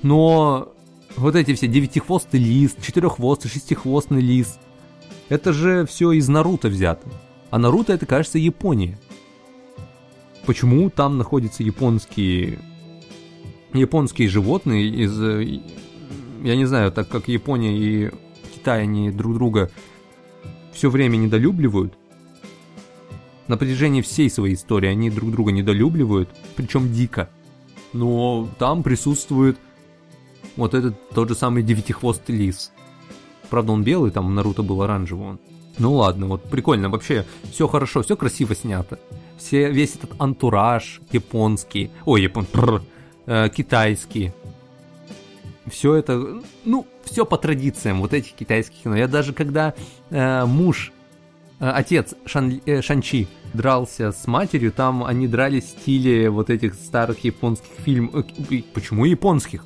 Но 0.03 0.73
вот 1.15 1.35
эти 1.35 1.53
все 1.53 1.67
девятихвостый 1.67 2.39
лис, 2.39 2.75
четыреххвостый, 2.81 3.49
шестихвостный 3.49 4.21
лис. 4.21 4.59
Это 5.29 5.53
же 5.53 5.85
все 5.85 6.11
из 6.11 6.27
Наруто 6.27 6.67
взято. 6.67 7.07
А 7.49 7.57
Наруто 7.57 7.93
это, 7.93 8.05
кажется, 8.05 8.37
Япония. 8.37 8.99
Почему 10.45 10.89
там 10.89 11.17
находятся 11.17 11.63
японские 11.63 12.59
японские 13.73 14.29
животные 14.29 14.87
из 14.87 15.19
я 16.45 16.55
не 16.55 16.65
знаю, 16.65 16.91
так 16.91 17.07
как 17.07 17.27
Япония 17.27 17.75
и 17.75 18.11
Китай 18.53 18.83
они 18.83 19.09
друг 19.09 19.33
друга 19.33 19.71
все 20.75 20.89
время 20.89 21.15
недолюбливают. 21.15 21.97
На 23.47 23.57
протяжении 23.57 24.01
всей 24.01 24.29
своей 24.29 24.55
истории 24.55 24.89
они 24.89 25.09
друг 25.09 25.31
друга 25.31 25.51
недолюбливают, 25.51 26.29
причем 26.55 26.91
дико. 26.91 27.29
Но 27.93 28.49
там 28.59 28.83
присутствует 28.83 29.57
вот 30.57 30.73
этот 30.73 31.09
тот 31.09 31.29
же 31.29 31.35
самый 31.35 31.63
девятихвостый 31.63 32.35
лис. 32.35 32.71
Правда, 33.49 33.71
он 33.71 33.83
белый, 33.83 34.11
там 34.11 34.33
Наруто 34.35 34.63
был 34.63 34.81
оранжевый 34.81 35.29
он. 35.29 35.39
Ну 35.77 35.93
ладно, 35.93 36.27
вот 36.27 36.43
прикольно, 36.43 36.89
вообще 36.89 37.25
все 37.51 37.67
хорошо, 37.67 38.01
все 38.01 38.15
красиво 38.15 38.55
снято. 38.55 38.99
Все, 39.37 39.69
весь 39.71 39.95
этот 39.95 40.11
антураж 40.19 41.01
японский, 41.11 41.91
ой, 42.05 42.23
япон, 42.23 42.45
прр, 42.45 42.81
э, 43.25 43.49
китайский. 43.49 44.31
Все 45.67 45.95
это, 45.95 46.41
ну, 46.63 46.85
все 47.03 47.25
по 47.25 47.37
традициям 47.37 48.01
вот 48.01 48.13
этих 48.13 48.33
китайских 48.33 48.83
кино. 48.83 48.95
Я 48.95 49.07
даже 49.07 49.33
когда 49.33 49.73
э, 50.09 50.45
муж, 50.45 50.91
э, 51.59 51.67
отец 51.67 52.13
Шан, 52.25 52.61
э, 52.65 52.81
Шанчи 52.81 53.27
дрался 53.53 54.11
с 54.11 54.27
матерью, 54.27 54.71
там 54.71 55.03
они 55.03 55.27
дрались 55.27 55.63
в 55.63 55.81
стиле 55.81 56.29
вот 56.29 56.49
этих 56.49 56.75
старых 56.75 57.23
японских 57.23 57.71
фильмов. 57.83 58.25
Э, 58.51 58.61
почему 58.73 59.05
японских? 59.05 59.63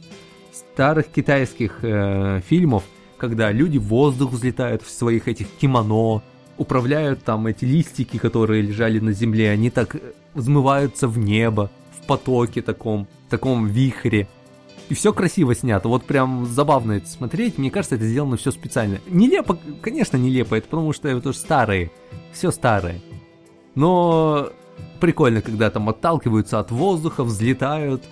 старых 0.79 1.07
китайских 1.07 1.79
э, 1.81 2.41
фильмов, 2.47 2.83
когда 3.17 3.51
люди 3.51 3.77
в 3.77 3.83
воздух 3.83 4.31
взлетают 4.31 4.81
в 4.81 4.89
своих 4.89 5.27
этих 5.27 5.47
кимоно, 5.59 6.21
управляют 6.57 7.23
там 7.23 7.47
эти 7.47 7.65
листики, 7.65 8.17
которые 8.17 8.61
лежали 8.61 8.99
на 8.99 9.11
земле, 9.11 9.51
они 9.51 9.69
так 9.69 9.95
э, 9.95 9.99
взмываются 10.33 11.09
в 11.09 11.17
небо, 11.17 11.69
в 11.91 12.05
потоке 12.05 12.61
таком, 12.61 13.07
в 13.27 13.29
таком 13.29 13.67
вихре. 13.67 14.29
И 14.89 14.95
все 14.95 15.13
красиво 15.13 15.53
снято. 15.53 15.87
Вот 15.87 16.03
прям 16.03 16.47
забавно 16.47 16.93
это 16.93 17.07
смотреть. 17.07 17.59
Мне 17.59 17.69
кажется, 17.69 17.95
это 17.95 18.05
сделано 18.05 18.37
все 18.37 18.51
специально. 18.51 18.99
Нелепо, 19.07 19.59
конечно, 19.81 20.17
нелепо. 20.17 20.55
Это 20.55 20.67
потому 20.67 20.93
что 20.93 21.07
это 21.07 21.21
тоже 21.21 21.37
старые. 21.37 21.91
Все 22.33 22.49
старые. 22.49 22.99
Но 23.75 24.49
прикольно, 24.99 25.41
когда 25.43 25.69
там 25.69 25.89
отталкиваются 25.89 26.57
от 26.59 26.71
воздуха, 26.71 27.23
взлетают, 27.23 28.03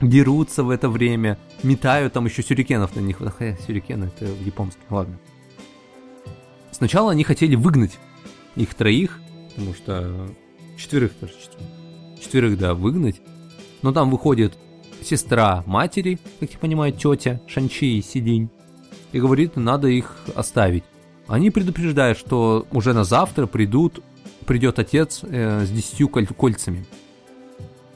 дерутся 0.00 0.64
в 0.64 0.70
это 0.70 0.88
время, 0.88 1.38
метают 1.62 2.14
там 2.14 2.26
еще 2.26 2.42
сюрикенов 2.42 2.96
на 2.96 3.00
них. 3.00 3.18
Хотя 3.18 3.56
сюрикены 3.64 4.06
это 4.06 4.26
в 4.26 4.44
японском, 4.44 4.84
ладно. 4.90 5.18
Сначала 6.72 7.12
они 7.12 7.22
хотели 7.22 7.54
выгнать 7.54 7.96
их 8.56 8.74
троих, 8.74 9.20
потому 9.50 9.74
что 9.74 10.28
четверых, 10.76 11.12
кажется, 11.20 11.48
четверых, 12.20 12.58
да, 12.58 12.74
выгнать. 12.74 13.20
Но 13.82 13.92
там 13.92 14.10
выходит 14.10 14.58
сестра 15.04 15.62
матери, 15.66 16.18
как 16.38 16.52
я 16.52 16.58
понимаю, 16.58 16.92
тетя 16.92 17.40
Шанчи 17.46 17.98
и 17.98 18.02
Сидинь, 18.02 18.50
и 19.12 19.20
говорит, 19.20 19.56
надо 19.56 19.88
их 19.88 20.16
оставить. 20.34 20.84
Они 21.26 21.50
предупреждают, 21.50 22.18
что 22.18 22.66
уже 22.72 22.92
на 22.92 23.04
завтра 23.04 23.46
придут, 23.46 24.02
придет 24.46 24.78
отец 24.78 25.20
э, 25.22 25.64
с 25.64 25.70
десятью 25.70 26.08
коль- 26.08 26.26
кольцами. 26.26 26.84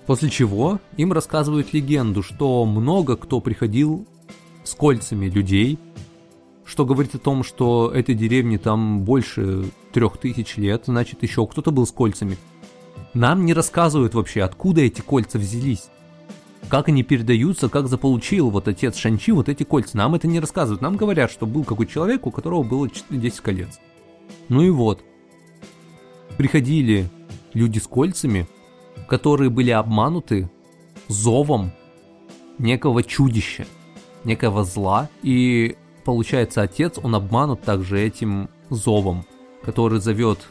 После 0.07 0.29
чего 0.29 0.81
им 0.97 1.13
рассказывают 1.13 1.73
легенду, 1.73 2.23
что 2.23 2.65
много 2.65 3.17
кто 3.17 3.41
приходил 3.41 4.07
с 4.63 4.75
кольцами 4.75 5.27
людей, 5.27 5.79
что 6.65 6.85
говорит 6.85 7.15
о 7.15 7.19
том, 7.19 7.43
что 7.43 7.91
этой 7.93 8.15
деревне 8.15 8.59
там 8.59 9.01
больше 9.01 9.65
трех 9.93 10.19
тысяч 10.19 10.57
лет, 10.57 10.85
значит 10.87 11.23
еще 11.23 11.47
кто-то 11.47 11.71
был 11.71 11.87
с 11.87 11.93
кольцами. 11.93 12.37
Нам 13.15 13.45
не 13.45 13.55
рассказывают 13.55 14.15
вообще, 14.15 14.43
откуда 14.43 14.81
эти 14.81 15.01
кольца 15.01 15.39
взялись 15.39 15.89
как 16.69 16.89
они 16.89 17.03
передаются, 17.03 17.69
как 17.69 17.89
заполучил 17.89 18.51
вот 18.51 18.69
отец 18.69 18.97
Шанчи 18.97 19.33
вот 19.33 19.49
эти 19.49 19.63
кольца. 19.63 19.97
Нам 19.97 20.15
это 20.15 20.27
не 20.27 20.41
рассказывают. 20.41 20.81
Нам 20.81 20.97
говорят, 20.97 21.31
что 21.31 21.47
был 21.47 21.65
какой 21.65 21.87
человек, 21.87 22.27
у 22.27 22.31
которого 22.31 22.63
было 22.63 22.89
10 23.11 23.41
колец. 23.41 23.81
Ну 24.49 24.63
и 24.63 24.71
вот. 24.71 25.03
Приходили 26.37 27.09
люди 27.53 27.79
с 27.79 27.87
кольцами, 27.87 28.49
которые 29.09 29.51
были 29.51 29.71
обмануты 29.71 30.51
зовом 31.09 31.73
некого 32.59 33.03
чудища, 33.03 33.67
некого 34.25 34.65
зла. 34.65 35.09
И 35.23 35.77
получается, 36.05 36.63
отец, 36.63 36.99
он 37.03 37.15
обманут 37.15 37.63
также 37.63 38.01
этим 38.01 38.49
зовом, 38.71 39.25
который 39.63 40.01
зовет 40.01 40.49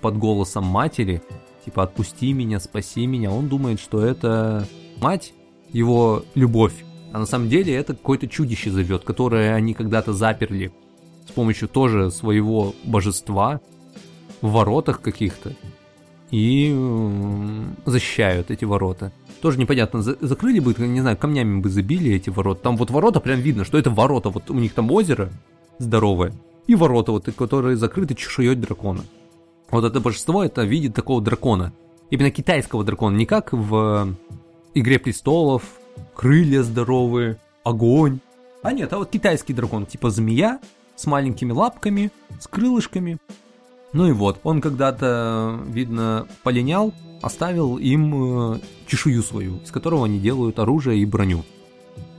под 0.00 0.18
голосом 0.18 0.64
матери, 0.64 1.22
типа 1.64 1.84
«отпусти 1.84 2.32
меня, 2.32 2.60
спаси 2.60 3.06
меня». 3.06 3.32
Он 3.32 3.48
думает, 3.48 3.80
что 3.80 4.04
это 4.04 4.68
мать 5.00 5.32
его 5.74 6.24
любовь. 6.34 6.84
А 7.12 7.18
на 7.18 7.26
самом 7.26 7.50
деле 7.50 7.74
это 7.74 7.92
какое-то 7.92 8.26
чудище 8.26 8.70
зовет, 8.70 9.04
которое 9.04 9.54
они 9.54 9.74
когда-то 9.74 10.14
заперли 10.14 10.72
с 11.28 11.32
помощью 11.32 11.68
тоже 11.68 12.10
своего 12.10 12.74
божества 12.84 13.60
в 14.40 14.52
воротах 14.52 15.02
каких-то 15.02 15.54
и 16.30 16.74
защищают 17.84 18.50
эти 18.50 18.64
ворота. 18.64 19.12
Тоже 19.40 19.58
непонятно, 19.58 20.00
закрыли 20.00 20.58
бы, 20.58 20.74
не 20.78 21.00
знаю, 21.00 21.16
камнями 21.16 21.60
бы 21.60 21.68
забили 21.68 22.12
эти 22.12 22.30
ворота. 22.30 22.62
Там 22.62 22.76
вот 22.76 22.90
ворота 22.90 23.20
прям 23.20 23.40
видно, 23.40 23.64
что 23.64 23.78
это 23.78 23.90
ворота. 23.90 24.30
Вот 24.30 24.50
у 24.50 24.54
них 24.54 24.72
там 24.72 24.90
озеро 24.90 25.30
здоровое, 25.78 26.32
и 26.66 26.74
ворота, 26.74 27.12
вот, 27.12 27.28
которые 27.36 27.76
закрыты 27.76 28.14
чешуей 28.14 28.54
дракона. 28.54 29.02
Вот 29.70 29.84
это 29.84 30.00
божество, 30.00 30.44
это 30.44 30.62
видит 30.62 30.94
такого 30.94 31.20
дракона. 31.20 31.72
Именно 32.10 32.30
китайского 32.30 32.84
дракона, 32.84 33.16
не 33.16 33.26
как 33.26 33.52
в 33.52 34.14
Игре 34.76 34.98
престолов, 34.98 35.62
крылья 36.16 36.64
здоровые, 36.64 37.38
огонь. 37.62 38.18
А 38.60 38.72
нет, 38.72 38.92
а 38.92 38.98
вот 38.98 39.10
китайский 39.10 39.52
дракон, 39.52 39.86
типа 39.86 40.10
змея, 40.10 40.58
с 40.96 41.06
маленькими 41.06 41.52
лапками, 41.52 42.10
с 42.40 42.48
крылышками. 42.48 43.18
Ну 43.92 44.08
и 44.08 44.12
вот, 44.12 44.40
он 44.42 44.60
когда-то, 44.60 45.60
видно, 45.68 46.26
полинял, 46.42 46.92
оставил 47.22 47.78
им 47.78 48.54
э, 48.54 48.58
чешую 48.88 49.22
свою, 49.22 49.58
из 49.58 49.70
которого 49.70 50.06
они 50.06 50.18
делают 50.18 50.58
оружие 50.58 50.98
и 50.98 51.06
броню. 51.06 51.44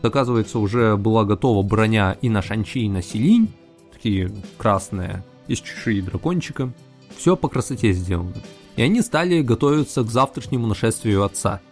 Оказывается, 0.02 0.60
уже 0.60 0.96
была 0.96 1.26
готова 1.26 1.62
броня 1.62 2.16
и 2.22 2.30
на 2.30 2.42
Шанчи, 2.42 2.86
и 2.86 2.90
на 2.90 3.02
Силинь, 3.02 3.52
такие 3.92 4.32
красные, 4.58 5.26
из 5.48 5.60
чешуи 5.60 6.00
дракончика. 6.00 6.72
Все 7.18 7.36
по 7.36 7.50
красоте 7.50 7.92
сделано. 7.92 8.34
И 8.78 8.82
они 8.82 9.02
стали 9.02 9.42
готовиться 9.42 10.04
к 10.04 10.10
завтрашнему 10.10 10.68
нашествию 10.68 11.26
отца– 11.26 11.60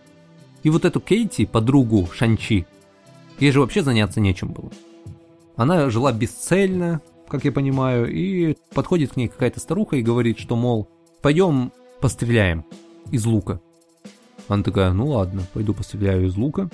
и 0.63 0.69
вот 0.69 0.85
эту 0.85 0.99
Кейти, 0.99 1.45
подругу 1.45 2.07
Шанчи, 2.11 2.65
ей 3.39 3.51
же 3.51 3.59
вообще 3.59 3.83
заняться 3.83 4.19
нечем 4.19 4.51
было. 4.51 4.71
Она 5.55 5.89
жила 5.89 6.11
бесцельно, 6.11 7.01
как 7.27 7.45
я 7.45 7.51
понимаю, 7.51 8.11
и 8.11 8.55
подходит 8.73 9.13
к 9.13 9.15
ней 9.17 9.27
какая-то 9.27 9.59
старуха 9.59 9.97
и 9.97 10.01
говорит, 10.01 10.39
что, 10.39 10.55
мол, 10.55 10.87
пойдем 11.21 11.71
постреляем 11.99 12.65
из 13.11 13.25
лука. 13.25 13.61
Она 14.47 14.63
такая, 14.63 14.91
ну 14.91 15.07
ладно, 15.07 15.43
пойду 15.53 15.73
постреляю 15.73 16.27
из 16.27 16.35
лука. 16.35 16.69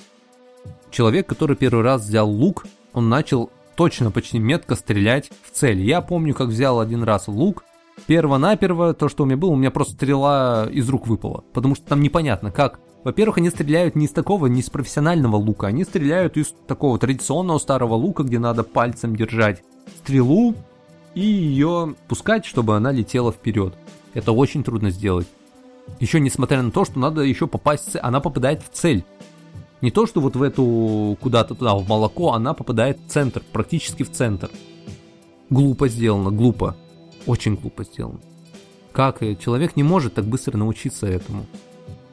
Человек, 0.91 1.27
который 1.27 1.55
первый 1.55 1.83
раз 1.83 2.03
взял 2.03 2.29
лук, 2.29 2.65
он 2.93 3.09
начал 3.09 3.51
точно, 3.75 4.11
почти 4.11 4.39
метко 4.39 4.75
стрелять 4.75 5.29
в 5.43 5.51
цель. 5.51 5.81
Я 5.81 6.01
помню, 6.01 6.33
как 6.33 6.47
взял 6.47 6.79
один 6.79 7.03
раз 7.03 7.27
лук, 7.27 7.63
перво-наперво, 8.07 8.93
то, 8.93 9.07
что 9.07 9.23
у 9.23 9.25
меня 9.25 9.37
было, 9.37 9.51
у 9.51 9.55
меня 9.55 9.71
просто 9.71 9.93
стрела 9.93 10.67
из 10.71 10.89
рук 10.89 11.07
выпала. 11.07 11.43
Потому 11.53 11.75
что 11.75 11.85
там 11.85 12.01
непонятно, 12.01 12.51
как 12.51 12.79
во-первых, 13.03 13.37
они 13.37 13.49
стреляют 13.49 13.95
не 13.95 14.05
из 14.05 14.11
такого, 14.11 14.47
не 14.47 14.59
из 14.59 14.69
профессионального 14.69 15.37
лука, 15.37 15.67
они 15.67 15.83
стреляют 15.83 16.37
из 16.37 16.53
такого 16.67 16.99
традиционного 16.99 17.57
старого 17.57 17.93
лука, 17.93 18.23
где 18.23 18.39
надо 18.39 18.63
пальцем 18.63 19.15
держать 19.15 19.63
стрелу 19.99 20.55
и 21.15 21.21
ее 21.21 21.95
пускать, 22.07 22.45
чтобы 22.45 22.75
она 22.75 22.91
летела 22.91 23.31
вперед. 23.31 23.73
Это 24.13 24.31
очень 24.31 24.63
трудно 24.63 24.89
сделать. 24.89 25.27
Еще 25.99 26.19
несмотря 26.19 26.61
на 26.61 26.71
то, 26.71 26.85
что 26.85 26.99
надо 26.99 27.21
еще 27.21 27.47
попасть, 27.47 27.95
она 28.01 28.19
попадает 28.19 28.61
в 28.61 28.69
цель. 28.69 29.03
Не 29.81 29.91
то, 29.91 30.05
что 30.05 30.19
вот 30.19 30.35
в 30.35 30.43
эту 30.43 31.17
куда-то 31.21 31.55
туда, 31.55 31.75
в 31.75 31.87
молоко, 31.87 32.33
она 32.33 32.53
попадает 32.53 32.99
в 32.99 33.09
центр, 33.09 33.41
практически 33.53 34.03
в 34.03 34.11
центр. 34.11 34.49
Глупо 35.49 35.87
сделано, 35.87 36.31
глупо. 36.31 36.75
Очень 37.25 37.55
глупо 37.55 37.85
сделано. 37.85 38.19
Как 38.91 39.19
человек 39.39 39.75
не 39.75 39.83
может 39.83 40.15
так 40.15 40.25
быстро 40.25 40.57
научиться 40.57 41.07
этому? 41.07 41.45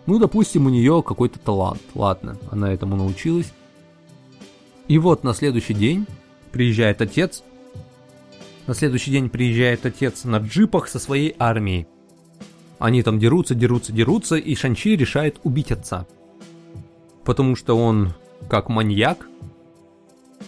Ну, 0.06 0.20
допустим, 0.20 0.66
у 0.66 0.70
нее 0.70 1.02
какой-то 1.02 1.38
талант. 1.38 1.82
Ладно, 1.94 2.36
она 2.50 2.72
этому 2.72 2.96
научилась. 2.96 3.52
И 4.86 4.98
вот 4.98 5.24
на 5.24 5.34
следующий 5.34 5.74
день 5.74 6.06
приезжает 6.52 7.02
отец. 7.02 7.42
На 8.68 8.74
следующий 8.74 9.10
день 9.10 9.28
приезжает 9.28 9.84
отец 9.84 10.24
на 10.24 10.38
джипах 10.38 10.88
со 10.88 11.00
своей 11.00 11.34
армией. 11.38 11.88
Они 12.78 13.02
там 13.02 13.18
дерутся, 13.18 13.54
дерутся, 13.54 13.92
дерутся, 13.92 14.36
и 14.36 14.54
Шанчи 14.54 14.96
решает 14.96 15.40
убить 15.42 15.72
отца. 15.72 16.06
Потому 17.24 17.56
что 17.56 17.76
он, 17.76 18.14
как 18.48 18.68
маньяк, 18.68 19.26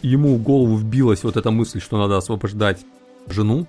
ему 0.03 0.37
в 0.37 0.43
голову 0.43 0.77
вбилась 0.77 1.25
вот 1.25 1.37
эта 1.37 1.51
мысль, 1.51 1.81
что 1.81 1.99
надо 1.99 2.17
освобождать 2.17 2.85
жену. 3.27 3.67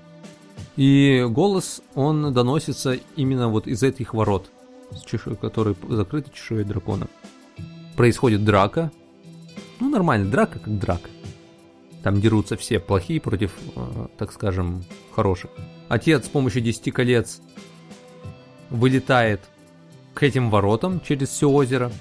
И 0.75 1.25
голос, 1.27 1.81
он 1.95 2.31
доносится 2.31 2.97
именно 3.15 3.49
вот 3.49 3.65
из 3.65 3.81
этих 3.81 4.13
ворот– 4.13 4.51
с 4.95 5.03
чешуей, 5.03 5.35
который 5.35 5.75
закрыты 5.87 6.31
чешуей 6.33 6.63
дракона. 6.63 7.07
Происходит 7.95 8.43
драка. 8.43 8.91
Ну, 9.79 9.89
нормально, 9.89 10.29
драка 10.29 10.59
как 10.59 10.77
драка. 10.77 11.09
Там 12.03 12.21
дерутся 12.21 12.55
все 12.55 12.79
плохие 12.79 13.19
против, 13.19 13.51
э, 13.75 14.07
так 14.17 14.31
скажем, 14.31 14.83
хороших. 15.13 15.51
Отец 15.89 16.25
с 16.25 16.29
помощью 16.29 16.61
10 16.61 16.91
колец 16.91 17.41
вылетает 18.69 19.41
к 20.13 20.23
этим 20.23 20.49
воротам 20.49 21.01
через 21.01 21.29
все 21.29 21.49
озеро 21.49 21.91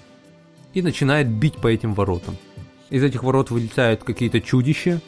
и 0.75 0.83
начинает 0.83 1.29
бить 1.29 1.57
по 1.57 1.67
этим 1.67 1.95
воротам. 1.95 2.37
Из 2.91 3.03
этих 3.03 3.23
ворот 3.23 3.51
вылетают 3.51 4.05
какие-то 4.05 4.41
чудища 4.41 5.01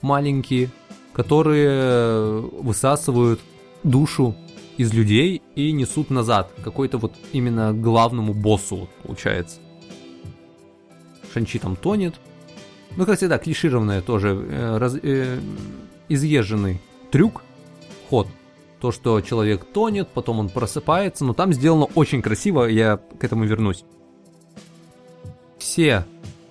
маленькие, 0.00 0.70
которые 1.12 2.40
высасывают 2.40 3.40
душу 3.84 4.34
из 4.76 4.92
людей 4.92 5.42
и 5.54 5.72
несут 5.72 6.10
назад, 6.10 6.52
какой-то 6.62 6.98
вот 6.98 7.14
именно 7.32 7.72
главному 7.72 8.34
боссу, 8.34 8.88
получается. 9.02 9.58
Шанчи 11.32 11.58
там 11.58 11.76
тонет. 11.76 12.14
Ну, 12.96 13.06
как 13.06 13.16
всегда, 13.16 13.38
клишированное 13.38 14.02
тоже, 14.02 14.28
э, 14.28 14.76
раз, 14.78 14.96
э, 15.02 15.40
изъезженный 16.08 16.80
трюк, 17.10 17.42
ход. 18.10 18.28
То, 18.80 18.92
что 18.92 19.20
человек 19.20 19.64
тонет, 19.64 20.08
потом 20.08 20.40
он 20.40 20.48
просыпается, 20.48 21.24
но 21.24 21.32
там 21.32 21.52
сделано 21.52 21.86
очень 21.94 22.20
красиво, 22.20 22.64
я 22.64 22.96
к 22.96 23.24
этому 23.24 23.44
вернусь. 23.44 23.84
Все 25.58 26.04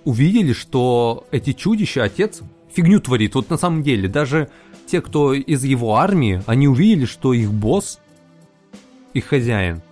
увидели, 0.04 0.52
что 0.52 1.26
эти 1.30 1.52
чудища 1.52 2.02
отец 2.02 2.40
фигню 2.72 3.00
творит. 3.00 3.34
Вот 3.34 3.50
на 3.50 3.58
самом 3.58 3.82
деле, 3.82 4.08
даже 4.08 4.50
те, 4.86 5.00
кто 5.00 5.34
из 5.34 5.62
его 5.64 5.96
армии, 5.96 6.42
они 6.46 6.68
увидели, 6.68 7.04
что 7.04 7.32
их 7.32 7.52
босс, 7.52 8.00
их 9.14 9.26
хозяин, 9.26 9.82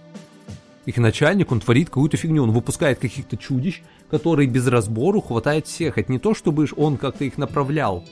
их 0.86 0.96
начальник, 0.96 1.52
он 1.52 1.60
творит 1.60 1.88
какую-то 1.88 2.16
фигню, 2.16 2.42
он 2.42 2.52
выпускает 2.52 2.98
каких-то 2.98 3.36
чудищ, 3.36 3.82
которые 4.10 4.48
без 4.48 4.66
разбору 4.66 5.20
хватает 5.20 5.66
всех. 5.66 5.98
Это 5.98 6.10
не 6.10 6.18
то, 6.18 6.34
чтобы 6.34 6.66
он 6.76 6.96
как-то 6.96 7.24
их 7.24 7.38
направлял 7.38 8.04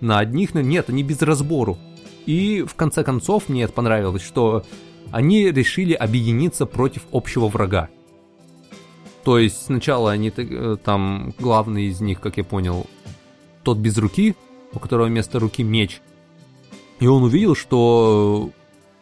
на 0.00 0.18
одних, 0.18 0.54
нет, 0.54 0.90
они 0.90 1.02
без 1.02 1.20
разбору. 1.22 1.78
И 2.26 2.62
в 2.62 2.74
конце 2.74 3.04
концов 3.04 3.48
мне 3.48 3.64
это 3.64 3.72
понравилось, 3.72 4.22
что 4.22 4.64
они 5.10 5.50
решили 5.50 5.92
объединиться 5.92 6.66
против 6.66 7.02
общего 7.12 7.48
врага. 7.48 7.88
То 9.24 9.38
есть 9.38 9.66
сначала 9.66 10.12
они 10.12 10.32
э, 10.36 10.76
там, 10.82 11.34
главный 11.38 11.86
из 11.86 12.00
них, 12.00 12.20
как 12.20 12.36
я 12.36 12.44
понял, 12.44 12.86
тот 13.62 13.78
без 13.78 13.96
руки, 13.96 14.34
у 14.72 14.78
которого 14.78 15.06
вместо 15.06 15.38
руки 15.38 15.62
меч. 15.62 16.02
И 17.00 17.06
он 17.06 17.22
увидел, 17.22 17.54
что 17.54 18.50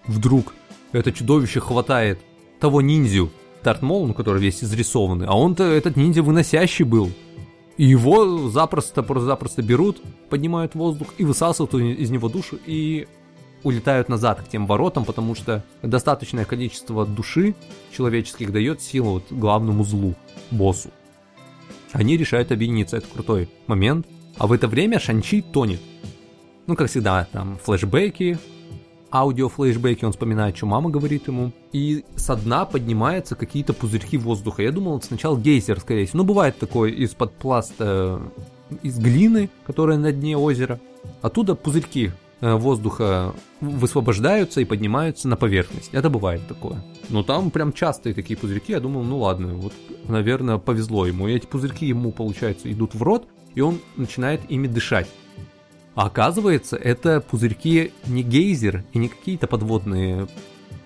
вдруг 0.07 0.55
это 0.93 1.13
чудовище 1.13 1.61
хватает 1.61 2.21
того 2.61 2.81
ниндзю, 2.81 3.31
Дарт 3.63 3.83
Мол, 3.83 4.07
ну, 4.07 4.15
который 4.15 4.43
весь 4.43 4.63
изрисованный, 4.63 5.27
а 5.27 5.37
он-то 5.37 5.65
этот 5.65 5.97
ниндзя 5.97 6.23
выносящий 6.23 6.85
был. 6.85 7.11
И 7.77 7.85
его 7.85 8.49
запросто, 8.49 9.03
просто 9.03 9.27
запросто 9.27 9.63
берут, 9.63 10.03
поднимают 10.29 10.75
воздух 10.75 11.09
и 11.19 11.25
высасывают 11.25 11.75
из 11.75 12.11
него 12.11 12.29
душу 12.29 12.59
и 12.67 13.09
улетают 13.63 14.09
назад 14.09 14.43
к 14.43 14.49
тем 14.49 14.67
воротам, 14.67 15.05
потому 15.05 15.35
что 15.35 15.65
достаточное 15.83 16.45
количество 16.45 17.07
души 17.07 17.55
человеческих 17.97 18.53
дает 18.53 18.83
силу 18.83 19.13
вот 19.15 19.25
главному 19.31 19.85
злу, 19.85 20.15
боссу. 20.51 20.91
Они 21.93 22.17
решают 22.17 22.53
объединиться, 22.53 22.97
это 22.97 23.07
крутой 23.07 23.49
момент. 23.67 24.07
А 24.39 24.47
в 24.47 24.53
это 24.53 24.67
время 24.67 24.99
Шанчи 24.99 25.43
тонет. 25.43 25.81
Ну, 26.67 26.75
как 26.75 26.89
всегда, 26.89 27.29
там 27.33 27.59
флешбеки, 27.63 28.39
аудиофлешбеки, 29.13 30.05
он 30.05 30.13
вспоминает, 30.13 30.57
что 30.57 30.67
мама 30.67 30.91
говорит 30.91 31.29
ему. 31.29 31.53
И 31.73 32.05
со 32.17 32.35
дна 32.35 32.65
поднимаются 32.65 33.37
какие-то 33.37 33.75
пузырьки 33.75 34.17
воздуха. 34.17 34.63
Я 34.63 34.73
думал, 34.73 34.99
это 34.99 35.07
сначала 35.07 35.39
гейзер, 35.39 35.81
скорее 35.81 36.07
всего. 36.07 36.19
Ну, 36.19 36.25
бывает 36.25 36.59
такое 36.59 36.91
из-под 36.91 37.35
пласта, 37.35 38.21
из 38.83 38.99
глины, 38.99 39.51
которая 39.67 39.99
на 39.99 40.13
дне 40.13 40.37
озера. 40.37 40.81
Оттуда 41.21 41.55
пузырьки 41.55 42.13
э, 42.41 42.55
воздуха 42.55 43.35
высвобождаются 43.61 44.61
и 44.61 44.65
поднимаются 44.65 45.29
на 45.29 45.37
поверхность. 45.37 45.91
Это 45.93 46.09
бывает 46.09 46.41
такое. 46.49 46.83
Но 47.11 47.23
там 47.23 47.51
прям 47.51 47.73
частые 47.73 48.15
такие 48.15 48.39
пузырьки. 48.39 48.73
Я 48.73 48.81
думал, 48.81 49.03
ну 49.03 49.19
ладно, 49.19 49.55
вот, 49.55 49.75
наверное, 50.09 50.59
повезло 50.59 51.07
ему. 51.07 51.29
И 51.29 51.35
эти 51.35 51.47
пузырьки 51.47 51.87
ему, 51.87 52.13
получается, 52.13 52.73
идут 52.73 52.95
в 52.95 53.03
рот, 53.03 53.27
и 53.55 53.61
он 53.61 53.79
начинает 53.97 54.41
ими 54.49 54.67
дышать. 54.67 55.09
А 55.95 56.07
оказывается, 56.07 56.77
это 56.77 57.21
пузырьки 57.21 57.93
не 58.07 58.23
гейзер 58.23 58.85
и 58.93 58.99
не 58.99 59.09
какие-то 59.09 59.47
подводные, 59.47 60.27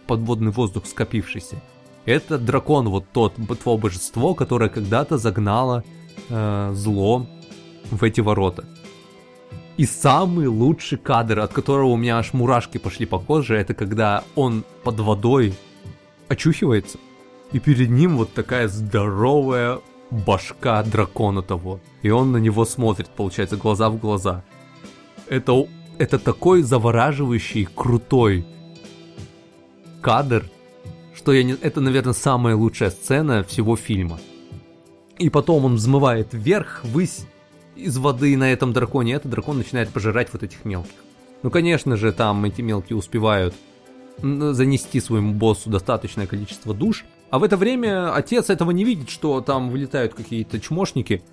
подводный 0.06 0.50
воздух 0.50 0.86
скопившийся. 0.86 1.62
Это 2.06 2.38
дракон, 2.38 2.88
вот 2.88 3.04
тот, 3.12 3.34
то 3.62 3.76
божество, 3.76 4.34
которое 4.34 4.68
когда-то 4.68 5.18
загнало 5.18 5.84
э, 6.28 6.72
зло 6.74 7.26
в 7.90 8.02
эти 8.02 8.20
ворота. 8.20 8.64
И 9.76 9.84
самый 9.84 10.46
лучший 10.46 10.98
кадр, 10.98 11.40
от 11.40 11.52
которого 11.52 11.90
у 11.90 11.96
меня 11.96 12.18
аж 12.18 12.32
мурашки 12.32 12.78
пошли 12.78 13.06
по 13.06 13.18
коже, 13.18 13.56
это 13.56 13.74
когда 13.74 14.24
он 14.34 14.64
под 14.82 15.00
водой 15.00 15.54
очухивается, 16.28 16.98
и 17.52 17.60
перед 17.60 17.90
ним 17.90 18.16
вот 18.16 18.32
такая 18.32 18.68
здоровая 18.68 19.80
башка 20.10 20.82
дракона 20.82 21.42
того. 21.42 21.80
И 22.02 22.10
он 22.10 22.32
на 22.32 22.38
него 22.38 22.64
смотрит, 22.64 23.08
получается, 23.08 23.56
глаза 23.56 23.90
в 23.90 23.98
глаза 23.98 24.42
это, 25.28 25.66
это 25.98 26.18
такой 26.18 26.62
завораживающий, 26.62 27.68
крутой 27.74 28.44
кадр, 30.00 30.48
что 31.14 31.32
я 31.32 31.42
не, 31.42 31.54
это, 31.54 31.80
наверное, 31.80 32.12
самая 32.12 32.54
лучшая 32.54 32.90
сцена 32.90 33.42
всего 33.44 33.76
фильма. 33.76 34.20
И 35.18 35.30
потом 35.30 35.64
он 35.64 35.74
взмывает 35.76 36.28
вверх, 36.32 36.82
ввысь 36.84 37.26
из 37.74 37.96
воды 37.98 38.36
на 38.36 38.52
этом 38.52 38.72
драконе, 38.72 39.14
этот 39.14 39.30
дракон 39.30 39.58
начинает 39.58 39.88
пожирать 39.90 40.28
вот 40.32 40.42
этих 40.42 40.64
мелких. 40.64 40.94
Ну, 41.42 41.50
конечно 41.50 41.96
же, 41.96 42.12
там 42.12 42.44
эти 42.44 42.60
мелкие 42.60 42.96
успевают 42.96 43.54
занести 44.18 45.00
своему 45.00 45.34
боссу 45.34 45.68
достаточное 45.68 46.26
количество 46.26 46.72
душ, 46.72 47.04
а 47.28 47.38
в 47.38 47.42
это 47.42 47.56
время 47.56 48.14
отец 48.14 48.48
этого 48.48 48.70
не 48.70 48.84
видит, 48.84 49.10
что 49.10 49.40
там 49.42 49.70
вылетают 49.70 50.14
какие-то 50.14 50.60
чмошники– 50.60 51.22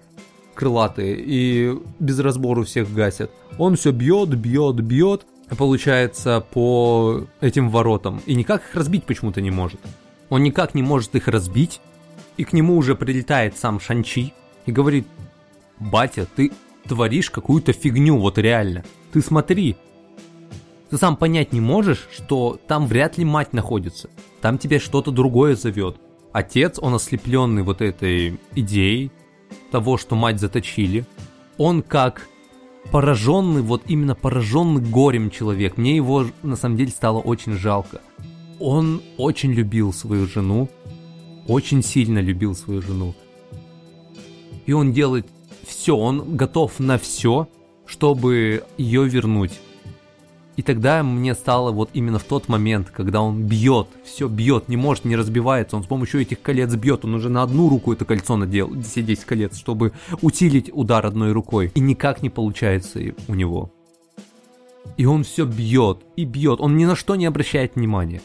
крылатые 0.54 1.16
и 1.20 1.78
без 2.00 2.20
разбору 2.20 2.64
всех 2.64 2.94
гасят. 2.94 3.32
Он 3.58 3.76
все 3.76 3.92
бьет, 3.92 4.30
бьет, 4.30 4.76
бьет, 4.76 5.26
получается, 5.58 6.46
по 6.54 7.26
этим 7.42 7.70
воротам. 7.70 8.22
И 8.26 8.36
никак 8.36 8.64
их 8.64 8.76
разбить 8.76 9.06
почему-то 9.06 9.42
не 9.42 9.52
может. 9.52 9.80
Он 10.30 10.44
никак 10.44 10.76
не 10.76 10.84
может 10.84 11.16
их 11.16 11.28
разбить. 11.28 11.82
И 12.38 12.44
к 12.44 12.54
нему 12.54 12.78
уже 12.78 12.96
прилетает 12.96 13.58
сам 13.58 13.80
Шанчи 13.80 14.34
и 14.66 14.72
говорит, 14.72 15.08
батя, 15.80 16.28
ты 16.36 16.52
творишь 16.88 17.30
какую-то 17.30 17.74
фигню, 17.74 18.18
вот 18.18 18.38
реально. 18.38 18.84
Ты 19.12 19.22
смотри, 19.22 19.78
ты 20.90 20.98
сам 20.98 21.16
понять 21.16 21.54
не 21.54 21.62
можешь, 21.62 22.08
что 22.12 22.60
там 22.68 22.88
вряд 22.88 23.18
ли 23.18 23.26
мать 23.26 23.54
находится. 23.54 24.10
Там 24.42 24.58
тебя 24.58 24.80
что-то 24.80 25.12
другое 25.12 25.56
зовет. 25.56 25.98
Отец, 26.32 26.80
он 26.80 26.96
ослепленный 26.96 27.62
вот 27.62 27.82
этой 27.82 28.40
идеей, 28.56 29.12
того, 29.72 29.98
что 29.98 30.16
мать 30.16 30.40
заточили, 30.40 31.06
он 31.58 31.82
как 31.82 32.28
пораженный, 32.92 33.62
вот 33.62 33.84
именно 33.88 34.16
пораженный 34.16 34.82
горем 34.82 35.30
человек. 35.30 35.78
Мне 35.78 35.96
его 35.96 36.26
на 36.42 36.56
самом 36.56 36.78
деле 36.78 36.92
стало 36.92 37.20
очень 37.20 37.54
жалко. 37.54 38.02
Он 38.60 39.02
очень 39.18 39.52
любил 39.52 39.94
свою 39.94 40.28
жену, 40.28 40.70
очень 41.48 41.84
сильно 41.84 42.20
любил 42.20 42.56
свою 42.56 42.82
жену. 42.82 43.16
И 44.66 44.74
он 44.74 44.94
делает 44.94 45.28
все, 45.66 45.96
он 45.96 46.36
готов 46.36 46.80
на 46.80 46.98
все, 46.98 47.48
чтобы 47.86 48.64
ее 48.78 49.08
вернуть. 49.08 49.60
И 50.56 50.62
тогда 50.62 51.02
мне 51.02 51.34
стало 51.34 51.72
вот 51.72 51.90
именно 51.94 52.20
в 52.20 52.24
тот 52.24 52.48
момент, 52.48 52.92
когда 52.92 53.22
он 53.22 53.44
бьет, 53.44 53.88
все 54.06 54.28
бьет, 54.28 54.70
не 54.70 54.78
может, 54.78 55.04
не 55.04 55.16
разбивается, 55.16 55.76
он 55.76 55.84
с 55.84 55.88
помощью 55.88 56.22
этих 56.22 56.42
колец 56.42 56.74
бьет, 56.76 57.06
он 57.06 57.16
уже 57.16 57.30
на 57.30 57.42
одну 57.42 57.70
руку 57.70 57.92
это 57.92 58.06
кольцо 58.06 58.38
надел, 58.38 58.72
все 58.82 59.02
10 59.02 59.26
колец, 59.26 59.58
чтобы 59.58 59.94
усилить 60.22 60.70
удар 60.72 61.06
одной 61.06 61.32
рукой. 61.32 61.72
И 61.74 61.80
никак 61.80 62.22
не 62.22 62.30
получается 62.30 63.00
у 63.28 63.34
него. 63.34 63.72
И 64.98 65.06
он 65.06 65.24
все 65.24 65.46
бьет 65.46 66.00
и 66.16 66.26
бьет, 66.26 66.60
он 66.60 66.78
ни 66.78 66.86
на 66.86 66.96
что 66.96 67.16
не 67.16 67.26
обращает 67.26 67.76
внимания. 67.76 68.22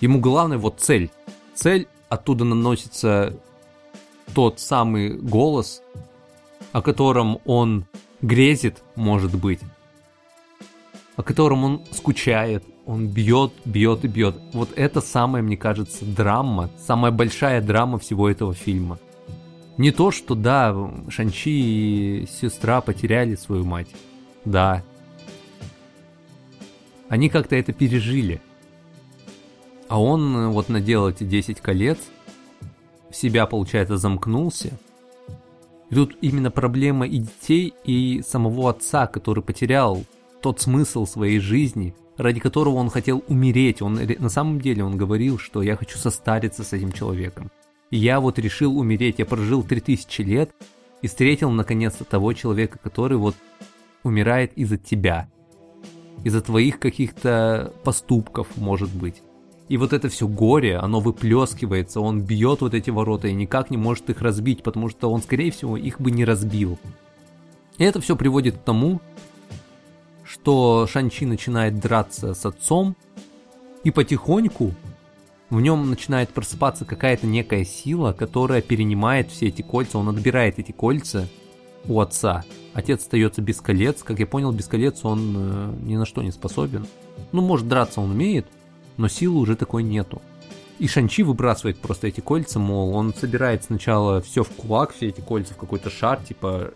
Ему 0.00 0.18
главное 0.20 0.56
вот 0.56 0.80
цель. 0.80 1.10
Цель, 1.54 1.88
оттуда 2.08 2.44
наносится 2.44 3.38
тот 4.34 4.60
самый 4.60 5.16
голос, 5.16 5.82
о 6.72 6.80
котором 6.80 7.38
он 7.44 7.86
грезит, 8.22 8.82
может 8.94 9.34
быть, 9.34 9.60
о 11.16 11.22
котором 11.22 11.64
он 11.64 11.82
скучает, 11.90 12.62
он 12.84 13.08
бьет, 13.08 13.52
бьет 13.64 14.04
и 14.04 14.08
бьет. 14.08 14.36
Вот 14.52 14.70
это 14.76 15.00
самая, 15.00 15.42
мне 15.42 15.56
кажется, 15.56 16.04
драма, 16.04 16.70
самая 16.78 17.10
большая 17.10 17.60
драма 17.60 17.98
всего 17.98 18.28
этого 18.28 18.54
фильма. 18.54 18.98
Не 19.78 19.90
то, 19.90 20.10
что 20.10 20.34
да, 20.34 20.74
Шанчи 21.08 21.50
и 21.50 22.26
сестра 22.26 22.80
потеряли 22.80 23.34
свою 23.34 23.64
мать. 23.64 23.88
Да. 24.44 24.82
Они 27.08 27.28
как-то 27.28 27.56
это 27.56 27.72
пережили. 27.72 28.40
А 29.88 30.00
он 30.00 30.50
вот 30.50 30.68
надел 30.68 31.08
эти 31.08 31.24
10 31.24 31.60
колец, 31.60 31.98
в 33.10 33.14
себя, 33.14 33.46
получается, 33.46 33.96
замкнулся. 33.96 34.78
И 35.90 35.94
тут 35.94 36.16
именно 36.20 36.50
проблема 36.50 37.06
и 37.06 37.18
детей, 37.18 37.74
и 37.84 38.22
самого 38.26 38.70
отца, 38.70 39.06
который 39.06 39.42
потерял 39.42 40.04
тот 40.46 40.60
смысл 40.60 41.06
своей 41.06 41.40
жизни, 41.40 41.92
ради 42.16 42.38
которого 42.38 42.76
он 42.76 42.88
хотел 42.88 43.24
умереть. 43.26 43.82
Он 43.82 43.98
на 44.20 44.28
самом 44.28 44.60
деле 44.60 44.84
он 44.84 44.96
говорил, 44.96 45.40
что 45.40 45.60
я 45.60 45.74
хочу 45.74 45.98
состариться 45.98 46.62
с 46.62 46.72
этим 46.72 46.92
человеком. 46.92 47.50
И 47.90 47.96
я 47.96 48.20
вот 48.20 48.38
решил 48.38 48.78
умереть. 48.78 49.16
Я 49.18 49.26
прожил 49.26 49.64
3000 49.64 50.22
лет 50.22 50.52
и 51.02 51.08
встретил 51.08 51.50
наконец-то 51.50 52.04
того 52.04 52.32
человека, 52.32 52.78
который 52.80 53.18
вот 53.18 53.34
умирает 54.04 54.52
из-за 54.54 54.78
тебя. 54.78 55.28
Из-за 56.22 56.40
твоих 56.42 56.78
каких-то 56.78 57.72
поступков, 57.82 58.46
может 58.56 58.94
быть. 58.94 59.22
И 59.68 59.78
вот 59.78 59.92
это 59.92 60.08
все 60.08 60.28
горе, 60.28 60.76
оно 60.76 61.00
выплескивается, 61.00 62.00
он 62.00 62.22
бьет 62.22 62.60
вот 62.60 62.72
эти 62.72 62.90
ворота 62.90 63.26
и 63.26 63.34
никак 63.34 63.72
не 63.72 63.76
может 63.76 64.10
их 64.10 64.22
разбить, 64.22 64.62
потому 64.62 64.90
что 64.90 65.10
он, 65.10 65.22
скорее 65.22 65.50
всего, 65.50 65.76
их 65.76 66.00
бы 66.00 66.12
не 66.12 66.24
разбил. 66.24 66.78
И 67.78 67.82
это 67.82 68.00
все 68.00 68.14
приводит 68.14 68.58
к 68.58 68.62
тому, 68.62 69.00
что 70.26 70.86
Шанчи 70.90 71.24
начинает 71.24 71.78
драться 71.78 72.34
с 72.34 72.44
отцом, 72.44 72.96
и 73.84 73.90
потихоньку 73.90 74.74
в 75.48 75.60
нем 75.60 75.88
начинает 75.88 76.30
просыпаться 76.30 76.84
какая-то 76.84 77.26
некая 77.26 77.64
сила, 77.64 78.12
которая 78.12 78.60
перенимает 78.60 79.30
все 79.30 79.46
эти 79.46 79.62
кольца, 79.62 79.98
он 79.98 80.08
отбирает 80.08 80.58
эти 80.58 80.72
кольца 80.72 81.28
у 81.84 82.00
отца. 82.00 82.44
Отец 82.74 83.02
остается 83.02 83.42
без 83.42 83.60
колец, 83.60 84.02
как 84.02 84.18
я 84.18 84.26
понял, 84.26 84.50
без 84.50 84.66
колец 84.66 85.04
он 85.04 85.34
э, 85.36 85.74
ни 85.82 85.96
на 85.96 86.04
что 86.04 86.22
не 86.22 86.32
способен. 86.32 86.86
Ну, 87.30 87.42
может, 87.42 87.68
драться 87.68 88.00
он 88.00 88.10
умеет, 88.10 88.46
но 88.96 89.06
силы 89.06 89.38
уже 89.38 89.54
такой 89.54 89.84
нету. 89.84 90.20
И 90.80 90.88
Шанчи 90.88 91.22
выбрасывает 91.22 91.78
просто 91.78 92.08
эти 92.08 92.20
кольца, 92.20 92.58
мол, 92.58 92.94
он 92.94 93.14
собирает 93.14 93.64
сначала 93.64 94.20
все 94.20 94.42
в 94.42 94.48
кулак, 94.50 94.92
все 94.94 95.08
эти 95.08 95.20
кольца 95.20 95.54
в 95.54 95.58
какой-то 95.58 95.90
шар, 95.90 96.20
типа... 96.20 96.72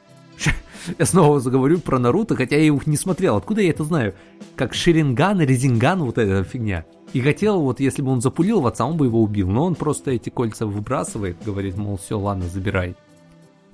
Я 0.99 1.07
снова 1.07 1.41
заговорю 1.41 1.78
про 1.78 1.99
Наруто, 1.99 2.36
хотя 2.36 2.57
я 2.57 2.64
их 2.64 2.86
не 2.86 2.97
смотрел. 2.97 3.36
Откуда 3.36 3.61
я 3.61 3.70
это 3.70 3.84
знаю? 3.84 4.14
Как 4.57 4.74
Шеринган, 4.74 5.41
Резинган, 5.41 6.03
вот 6.03 6.18
эта 6.18 6.43
фигня. 6.45 6.84
И 7.12 7.20
хотел, 7.20 7.61
вот 7.61 7.80
если 7.80 8.03
бы 8.03 8.11
он 8.11 8.20
запулил 8.20 8.61
в 8.61 8.66
отца, 8.66 8.86
он 8.86 8.97
бы 8.97 9.07
его 9.07 9.22
убил. 9.22 9.49
Но 9.49 9.64
он 9.64 9.74
просто 9.74 10.12
эти 10.12 10.30
кольца 10.30 10.66
выбрасывает, 10.66 11.36
говорит, 11.45 11.76
мол, 11.76 11.99
все, 11.99 12.18
ладно, 12.18 12.47
забирай. 12.49 12.95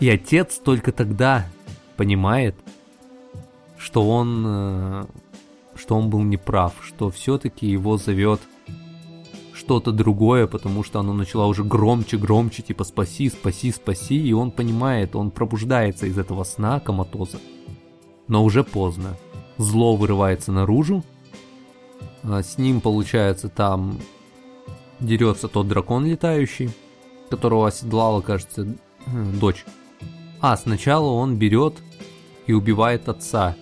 И 0.01 0.09
отец 0.09 0.59
только 0.59 0.93
тогда 0.93 1.47
понимает, 1.97 2.55
что 3.79 4.09
он, 4.09 4.45
э, 4.47 5.07
что 5.75 5.97
он 5.97 6.11
был 6.11 6.23
неправ, 6.23 6.75
что 6.83 7.11
все-таки 7.11 7.67
его 7.67 7.97
зовет 7.99 8.41
что-то 9.67 9.91
другое, 9.91 10.47
потому 10.47 10.85
что 10.85 11.01
оно 11.01 11.13
начало 11.13 11.47
уже 11.47 11.65
громче, 11.65 12.17
громче, 12.19 12.63
типа 12.63 12.85
спаси, 12.85 13.29
спаси, 13.29 13.73
спаси, 13.73 14.17
и 14.17 14.33
он 14.33 14.53
понимает, 14.53 15.17
он 15.17 15.33
пробуждается 15.33 16.07
из 16.07 16.17
этого 16.17 16.45
сна 16.45 16.79
коматоза. 16.79 17.39
Но 18.29 18.45
уже 18.45 18.63
поздно. 18.63 19.17
Зло 19.59 19.97
вырывается 19.97 20.53
наружу, 20.53 21.03
а 22.23 22.45
с 22.45 22.59
ним, 22.59 22.81
получается, 22.81 23.49
там 23.49 23.99
дерется 25.01 25.49
тот 25.49 25.67
дракон 25.67 26.07
летающий, 26.07 26.71
которого 27.29 27.67
оседлала, 27.67 28.21
кажется, 28.21 28.73
дочь. 29.41 29.65
А, 30.41 30.57
сначала 30.57 31.11
он 31.11 31.35
берет 31.35 31.75
и 32.47 32.53
убивает 32.53 33.09
отца. 33.09 33.57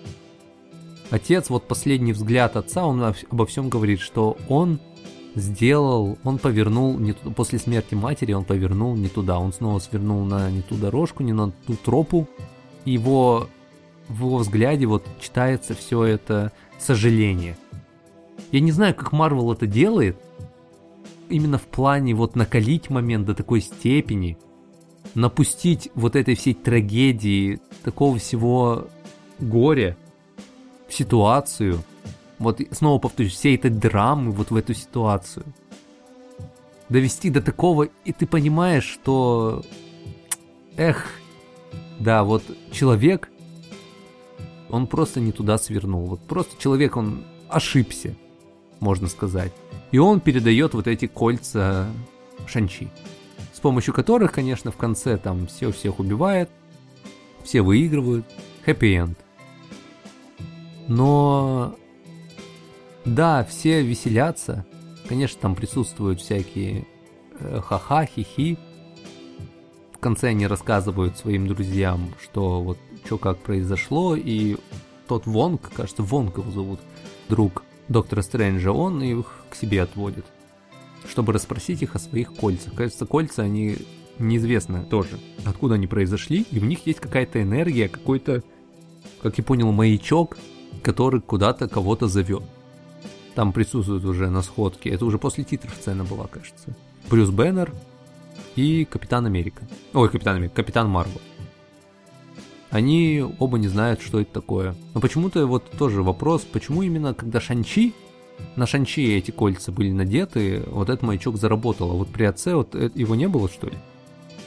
Отец, 1.09 1.49
вот 1.49 1.67
последний 1.67 2.13
взгляд 2.13 2.57
отца, 2.57 2.85
он 2.85 3.03
обо 3.03 3.47
всем 3.47 3.71
говорит, 3.71 4.01
что 4.01 4.37
он 4.51 4.81
сделал, 5.35 6.19
он 6.25 6.39
повернул 6.39 6.99
не 6.99 7.13
туда, 7.13 7.35
после 7.35 7.59
смерти 7.59 7.95
матери 7.95 8.33
он 8.33 8.45
повернул 8.45 8.95
не 8.95 9.09
туда, 9.09 9.39
он 9.39 9.53
снова 9.53 9.79
свернул 9.79 10.25
на 10.25 10.51
не 10.51 10.63
ту 10.63 10.77
дорожку, 10.77 11.23
не 11.23 11.33
на 11.33 11.51
ту 11.51 11.75
тропу. 11.77 12.29
Его 12.85 13.49
в 14.09 14.27
его 14.27 14.37
взгляде 14.39 14.87
вот 14.87 15.07
читается 15.21 15.75
все 15.75 16.05
это 16.05 16.53
сожаление. 16.79 17.57
Я 18.53 18.61
не 18.61 18.71
знаю, 18.71 18.95
как 18.95 19.13
Марвел 19.13 19.53
это 19.53 19.67
делает, 19.67 20.19
именно 21.29 21.59
в 21.59 21.63
плане 21.63 22.15
вот 22.15 22.37
накалить 22.37 22.91
момент 22.91 23.27
до 23.27 23.35
такой 23.35 23.61
степени, 23.61 24.37
напустить 25.15 25.91
вот 25.95 26.17
этой 26.17 26.35
всей 26.35 26.55
трагедии, 26.55 27.61
такого 27.83 28.19
всего 28.19 28.89
горя 29.39 29.97
в 30.87 30.95
ситуацию– 30.95 31.83
вот 32.39 32.61
снова 32.71 32.99
повторюсь, 32.99 33.35
всей 33.35 33.57
этой 33.57 33.71
драмы 33.71 34.31
вот 34.31 34.51
в 34.51 34.57
эту 34.57 34.75
ситуацию. 34.75 35.47
Довести 36.89 37.31
до 37.31 37.41
такого, 37.41 37.89
и 38.05 38.13
ты 38.13 38.27
понимаешь, 38.27 38.85
что... 38.85 39.65
Эх, 40.77 41.07
да, 41.99 42.25
вот 42.25 42.43
человек, 42.73 43.31
он 44.69 44.87
просто 44.87 45.21
не 45.21 45.33
туда 45.33 45.57
свернул. 45.59 46.07
Вот 46.07 46.21
просто 46.21 46.61
человек, 46.61 46.97
он 46.97 47.25
ошибся, 47.49 48.15
можно 48.81 49.09
сказать. 49.09 49.53
И 49.93 49.99
он 49.99 50.21
передает 50.21 50.75
вот 50.75 50.89
эти 50.89 51.07
кольца 51.07 51.89
Шанчи. 52.47 52.91
С 53.53 53.61
помощью 53.61 53.95
которых, 53.95 54.33
конечно, 54.33 54.71
в 54.73 54.77
конце 54.77 55.17
там 55.17 55.47
все 55.47 55.71
всех 55.71 56.01
убивает, 56.01 56.51
все 57.45 57.63
выигрывают. 57.63 58.27
Хэппи-энд. 58.67 59.19
Но 60.89 61.77
да, 63.05 63.45
все 63.45 63.83
веселятся. 63.83 64.65
Конечно, 65.09 65.41
там 65.41 65.55
присутствуют 65.55 66.21
всякие 66.21 66.87
э, 67.39 67.61
ха-ха, 67.61 68.07
хихи. 68.07 68.59
В 69.93 69.99
конце 69.99 70.29
они 70.29 70.47
рассказывают 70.47 71.19
своим 71.19 71.47
друзьям, 71.47 72.15
что 72.23 72.63
вот 72.63 72.79
что 73.05 73.19
как 73.19 73.39
произошло, 73.39 74.17
и 74.17 74.57
тот 75.07 75.27
Вонг, 75.27 75.71
кажется, 75.75 76.03
Вонг 76.03 76.39
его 76.39 76.51
зовут, 76.51 76.81
друг 77.29 77.63
доктора 77.89 78.23
Стрэнджа, 78.23 78.73
он 78.73 79.03
их 79.03 79.45
к 79.51 79.55
себе 79.55 79.83
отводит, 79.83 80.25
чтобы 81.07 81.35
расспросить 81.35 81.83
их 81.83 81.95
о 81.95 81.99
своих 81.99 82.35
кольцах. 82.35 82.75
Кажется, 82.75 83.05
кольца, 83.05 83.43
они 83.43 83.77
неизвестно 84.19 84.85
тоже, 84.85 85.19
откуда 85.45 85.75
они 85.75 85.87
произошли, 85.87 86.47
и 86.51 86.59
в 86.59 86.65
них 86.65 86.87
есть 86.87 87.01
какая-то 87.01 87.43
энергия, 87.43 87.91
какой-то, 87.91 88.43
как 89.21 89.37
я 89.37 89.45
понял, 89.45 89.71
маячок, 89.71 90.39
который 90.83 91.21
куда-то 91.21 91.69
кого-то 91.69 92.09
зовет 92.09 92.45
там 93.35 93.53
присутствуют 93.53 94.05
уже 94.05 94.31
на 94.31 94.43
сходке. 94.43 94.91
Это 94.91 95.05
уже 95.05 95.19
после 95.19 95.45
титров 95.45 95.75
сцена 95.75 96.05
была, 96.05 96.27
кажется. 96.27 96.75
Брюс 97.11 97.31
Беннер 97.31 97.73
и 98.57 98.85
Капитан 98.85 99.27
Америка. 99.27 99.67
Ой, 99.93 100.09
Капитан 100.09 100.37
Америка, 100.37 100.57
Капитан 100.57 100.89
Марвел. 100.89 101.21
Они 102.71 103.25
оба 103.39 103.59
не 103.59 103.69
знают, 103.69 104.01
что 104.03 104.21
это 104.21 104.33
такое. 104.33 104.75
Но 104.95 105.01
почему-то 105.01 105.47
вот 105.47 105.71
тоже 105.71 106.03
вопрос, 106.03 106.43
почему 106.43 106.83
именно 106.83 107.15
когда 107.15 107.41
Шанчи, 107.41 107.95
на 108.57 108.67
Шанчи 108.67 109.15
эти 109.15 109.31
кольца 109.31 109.71
были 109.71 109.93
надеты, 109.93 110.65
вот 110.67 110.89
этот 110.89 111.03
маячок 111.03 111.37
заработал, 111.37 111.93
а 111.93 111.95
вот 111.95 112.09
при 112.09 112.25
отце 112.25 112.55
вот 112.55 112.75
его 112.75 113.15
не 113.15 113.29
было, 113.29 113.49
что 113.49 113.69
ли? 113.69 113.79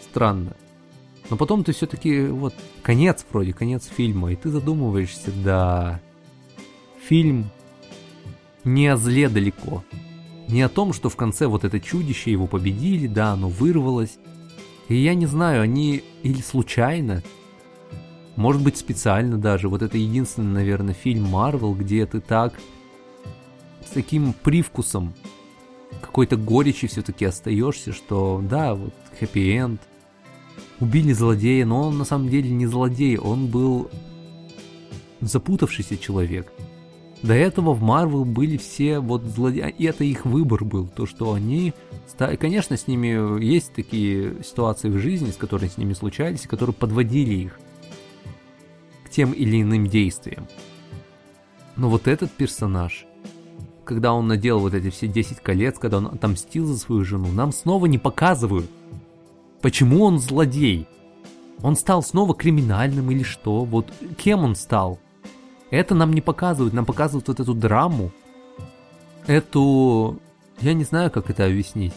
Странно. 0.10 0.56
Но 1.30 1.38
потом 1.38 1.64
ты 1.64 1.74
все-таки, 1.74 2.26
вот, 2.28 2.54
конец 2.82 3.26
вроде, 3.32 3.54
конец 3.54 3.86
фильма, 3.86 4.32
и 4.32 4.36
ты 4.36 4.50
задумываешься, 4.50 5.32
да, 5.44 6.02
фильм 7.02 7.50
не 8.68 8.88
о 8.88 8.98
зле 8.98 9.30
далеко. 9.30 9.84
Не 10.48 10.62
о 10.62 10.70
том, 10.70 10.94
что 10.94 11.10
в 11.10 11.16
конце 11.16 11.48
вот 11.48 11.64
это 11.64 11.80
чудище 11.80 12.32
его 12.32 12.48
победили, 12.48 13.08
да, 13.08 13.34
оно 13.34 13.50
вырвалось. 13.50 14.18
И 14.88 14.96
я 14.96 15.16
не 15.16 15.26
знаю, 15.26 15.62
они 15.64 16.04
или 16.24 16.42
случайно, 16.42 17.24
может 18.36 18.62
быть 18.62 18.78
специально 18.78 19.38
даже, 19.38 19.68
вот 19.68 19.82
это 19.82 19.98
единственный, 19.98 20.54
наверное, 20.54 20.94
фильм 20.94 21.24
Марвел, 21.24 21.74
где 21.74 22.06
ты 22.06 22.22
так 22.22 22.54
с 23.86 23.90
таким 23.90 24.34
привкусом 24.34 25.14
какой-то 26.02 26.38
горечи 26.38 26.88
все-таки 26.88 27.26
остаешься, 27.26 27.92
что 27.92 28.42
да, 28.48 28.76
вот 28.76 28.94
хэппи-энд, 29.20 29.82
убили 30.80 31.12
злодея, 31.12 31.66
но 31.66 31.88
он 31.88 31.98
на 31.98 32.06
самом 32.06 32.30
деле 32.30 32.50
не 32.52 32.68
злодей, 32.68 33.18
он 33.18 33.48
был 33.48 33.90
запутавшийся 35.22 35.98
человек– 35.98 36.52
до 37.24 37.34
этого 37.34 37.74
в 37.74 37.82
Марвел 37.82 38.26
были 38.26 38.58
все 38.58 39.00
вот 39.00 39.24
злодеи, 39.24 39.74
и 39.78 39.86
это 39.86 40.04
их 40.04 40.26
выбор 40.26 40.64
был, 40.64 40.88
то, 40.88 41.06
что 41.06 41.34
они... 41.34 41.74
Конечно, 42.18 42.78
с 42.78 42.88
ними 42.88 43.44
есть 43.44 43.74
такие 43.74 44.44
ситуации 44.44 44.90
в 44.90 44.98
жизни, 44.98 45.32
с 45.32 45.36
которыми 45.36 45.70
с 45.70 45.78
ними 45.78 45.94
случались, 45.94 46.48
которые 46.48 46.74
подводили 46.74 47.34
их 47.34 47.60
к 49.06 49.10
тем 49.10 49.32
или 49.32 49.62
иным 49.62 49.88
действиям. 49.88 50.48
Но 51.76 51.90
вот 51.90 52.08
этот 52.08 52.32
персонаж, 52.32 53.06
когда 53.84 54.14
он 54.14 54.28
надел 54.28 54.60
вот 54.60 54.74
эти 54.74 54.90
все 54.90 55.08
10 55.08 55.42
колец, 55.42 55.78
когда 55.78 55.98
он 55.98 56.08
отомстил 56.08 56.66
за 56.66 56.78
свою 56.78 57.04
жену, 57.04 57.32
нам 57.32 57.52
снова 57.52 57.86
не 57.86 57.98
показывают, 57.98 58.70
почему 59.62 60.04
он 60.04 60.20
злодей. 60.20 60.88
Он 61.62 61.76
стал 61.76 62.04
снова 62.04 62.36
криминальным 62.36 63.10
или 63.12 63.24
что? 63.24 63.64
Вот 63.64 63.92
кем 64.18 64.44
он 64.44 64.56
стал? 64.56 65.00
Это 65.70 65.96
нам 65.96 66.14
не 66.14 66.22
показывают, 66.22 66.74
нам 66.74 66.86
показывают 66.86 67.28
вот 67.28 67.40
эту 67.40 67.54
драму, 67.54 68.12
эту... 69.26 70.20
Я 70.60 70.74
не 70.74 70.84
знаю, 70.84 71.12
как 71.12 71.30
это 71.30 71.46
объяснить. 71.46 71.94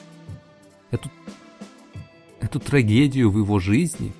Эту... 0.90 1.09
Эту 2.40 2.59
трагедию 2.59 3.30
в 3.30 3.38
его 3.38 3.59
жизни. 3.59 4.12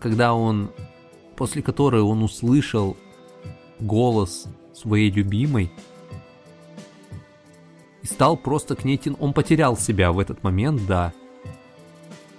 Когда 0.00 0.34
он... 0.34 0.70
После 1.36 1.62
которой 1.62 2.02
он 2.02 2.22
услышал 2.22 2.96
голос 3.78 4.46
своей 4.74 5.10
любимой 5.10 5.72
и 8.02 8.06
стал 8.06 8.36
просто 8.36 8.76
к 8.76 8.84
ней. 8.84 9.00
Он 9.18 9.32
потерял 9.32 9.76
себя 9.76 10.12
в 10.12 10.18
этот 10.18 10.42
момент, 10.42 10.86
да. 10.86 11.12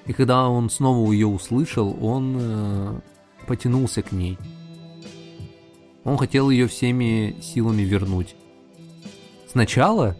И 0.05 0.13
когда 0.13 0.47
он 0.49 0.69
снова 0.69 1.11
ее 1.11 1.27
услышал, 1.27 1.95
он 2.03 2.37
э, 2.39 2.99
потянулся 3.47 4.01
к 4.01 4.11
ней. 4.11 4.37
Он 6.03 6.18
хотел 6.18 6.49
ее 6.49 6.68
всеми 6.68 7.36
силами 7.41 7.84
вернуть. 7.84 8.36
Сначала, 9.48 10.18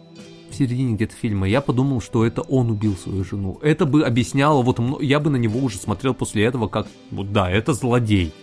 в 0.49 0.56
середине 0.56 0.95
где-то 0.95 1.16
фильма, 1.16 1.48
я 1.48 1.62
подумал, 1.62 2.02
что 2.02 2.26
это 2.26 2.41
он 2.41 2.70
убил 2.70 2.95
свою 2.95 3.24
жену. 3.24 3.58
Это 3.62 3.86
бы 3.86 4.03
объясняло, 4.03 4.62
вот 4.62 4.80
я 5.02 5.20
бы 5.20 5.30
на 5.30 5.38
него 5.38 5.60
уже 5.60 5.78
смотрел 5.78 6.14
после 6.14 6.44
этого, 6.44 6.68
как, 6.68 6.88
вот 7.10 7.32
да, 7.32 7.49
это 7.49 7.74
злодей. 7.74 8.34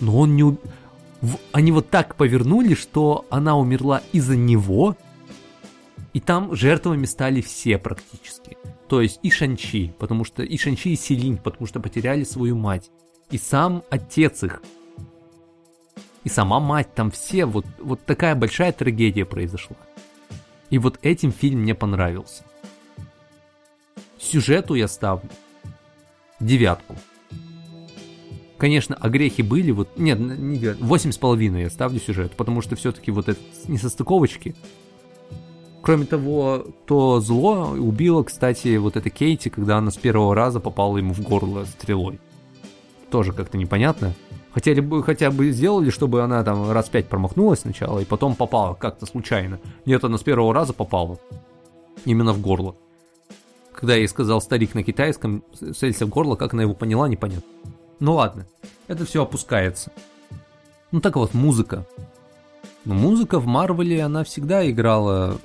Но 0.00 0.18
он 0.18 0.34
не... 0.34 0.42
Уб... 0.42 0.58
Они 1.52 1.72
вот 1.72 1.90
так 1.90 2.16
повернули, 2.16 2.74
что 2.74 3.24
она 3.30 3.56
умерла 3.56 4.02
из-за 4.12 4.36
него, 4.36 4.96
И 6.16 6.20
там 6.20 6.56
жертвами 6.56 7.04
стали 7.04 7.42
все 7.42 7.76
практически. 7.76 8.56
То 8.88 9.02
есть 9.02 9.20
и 9.22 9.28
Шанчи, 9.28 9.92
потому 9.98 10.24
что 10.24 10.42
и 10.42 10.56
Шанчи, 10.56 10.94
и 10.94 10.96
Селинь, 10.96 11.36
потому 11.36 11.66
что 11.66 11.78
потеряли 11.78 12.24
свою 12.24 12.56
мать. 12.56 12.90
И 13.30 13.36
сам 13.36 13.82
отец 13.90 14.42
их. 14.42 14.62
И 16.26 16.28
сама 16.28 16.58
мать, 16.58 16.92
там 16.92 17.12
все, 17.12 17.44
вот, 17.46 17.64
вот 17.78 18.04
такая 18.04 18.34
большая 18.34 18.72
трагедия 18.72 19.24
произошла. 19.24 19.76
И 20.70 20.78
вот 20.78 20.98
этим 21.02 21.30
фильм 21.30 21.60
мне 21.60 21.72
понравился. 21.72 22.42
Сюжету 24.18 24.74
я 24.74 24.88
ставлю 24.88 25.30
девятку. 26.40 26.96
Конечно, 28.58 28.96
огрехи 28.96 29.42
были, 29.42 29.70
вот, 29.70 30.00
нет, 30.00 30.18
не 30.18 30.58
девятку, 30.58 30.84
восемь 30.86 31.12
с 31.12 31.16
половиной 31.16 31.62
я 31.62 31.70
ставлю 31.70 32.00
сюжет, 32.00 32.32
потому 32.32 32.60
что 32.60 32.74
все-таки 32.74 33.12
вот 33.12 33.28
это 33.28 33.40
несостыковочки, 33.68 34.56
Кроме 35.82 36.06
того, 36.06 36.66
то 36.86 37.20
зло 37.20 37.68
убило, 37.70 38.24
кстати, 38.24 38.76
вот 38.78 38.96
это 38.96 39.08
Кейти, 39.08 39.50
когда 39.50 39.78
она 39.78 39.92
с 39.92 39.96
первого 39.96 40.34
раза 40.34 40.58
попала 40.58 40.96
ему 40.96 41.14
в 41.14 41.20
горло 41.20 41.64
стрелой. 41.66 42.18
Тоже 43.08 43.32
как-то 43.32 43.56
непонятно. 43.56 44.12
Хотели 44.56 44.80
бы, 44.80 45.02
хотя 45.02 45.30
бы 45.30 45.50
сделали, 45.50 45.90
чтобы 45.90 46.22
она 46.22 46.42
там 46.42 46.70
раз 46.70 46.88
пять 46.88 47.10
промахнулась 47.10 47.60
сначала, 47.60 47.98
и 47.98 48.06
потом 48.06 48.34
попала 48.34 48.72
как-то 48.72 49.04
случайно. 49.04 49.60
Нет, 49.84 50.02
она 50.02 50.16
с 50.16 50.22
первого 50.22 50.54
раза 50.54 50.72
попала. 50.72 51.18
Именно 52.06 52.32
в 52.32 52.40
горло. 52.40 52.74
Когда 53.74 53.96
ей 53.96 54.08
сказал 54.08 54.40
старик 54.40 54.74
на 54.74 54.82
китайском, 54.82 55.44
целься 55.52 56.06
в 56.06 56.08
горло, 56.08 56.36
как 56.36 56.54
она 56.54 56.62
его 56.62 56.72
поняла, 56.72 57.06
непонятно. 57.06 57.50
Ну 58.00 58.14
ладно, 58.14 58.46
это 58.88 59.04
все 59.04 59.24
опускается. 59.24 59.92
Ну 60.90 61.02
так 61.02 61.16
вот, 61.16 61.34
музыка. 61.34 61.86
Но 62.86 62.94
ну, 62.94 63.00
музыка 63.00 63.38
в 63.38 63.44
Марвеле, 63.44 64.02
она 64.02 64.24
всегда 64.24 64.66
играла 64.70 65.36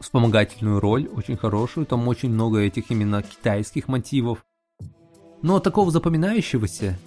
вспомогательную 0.00 0.80
роль, 0.80 1.06
очень 1.08 1.36
хорошую, 1.36 1.84
там 1.84 2.08
очень 2.08 2.30
много 2.30 2.60
этих 2.60 2.90
именно 2.90 3.22
китайских 3.22 3.88
мотивов. 3.88 4.42
Но 5.42 5.60
такого 5.60 5.90
запоминающегося, 5.90 6.98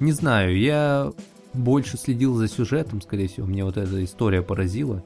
не 0.00 0.12
знаю, 0.12 0.58
я 0.58 1.12
больше 1.52 1.96
следил 1.96 2.34
за 2.34 2.48
сюжетом, 2.48 3.00
скорее 3.00 3.28
всего, 3.28 3.46
мне 3.46 3.64
вот 3.64 3.76
эта 3.76 4.02
история 4.04 4.42
поразила. 4.42 5.04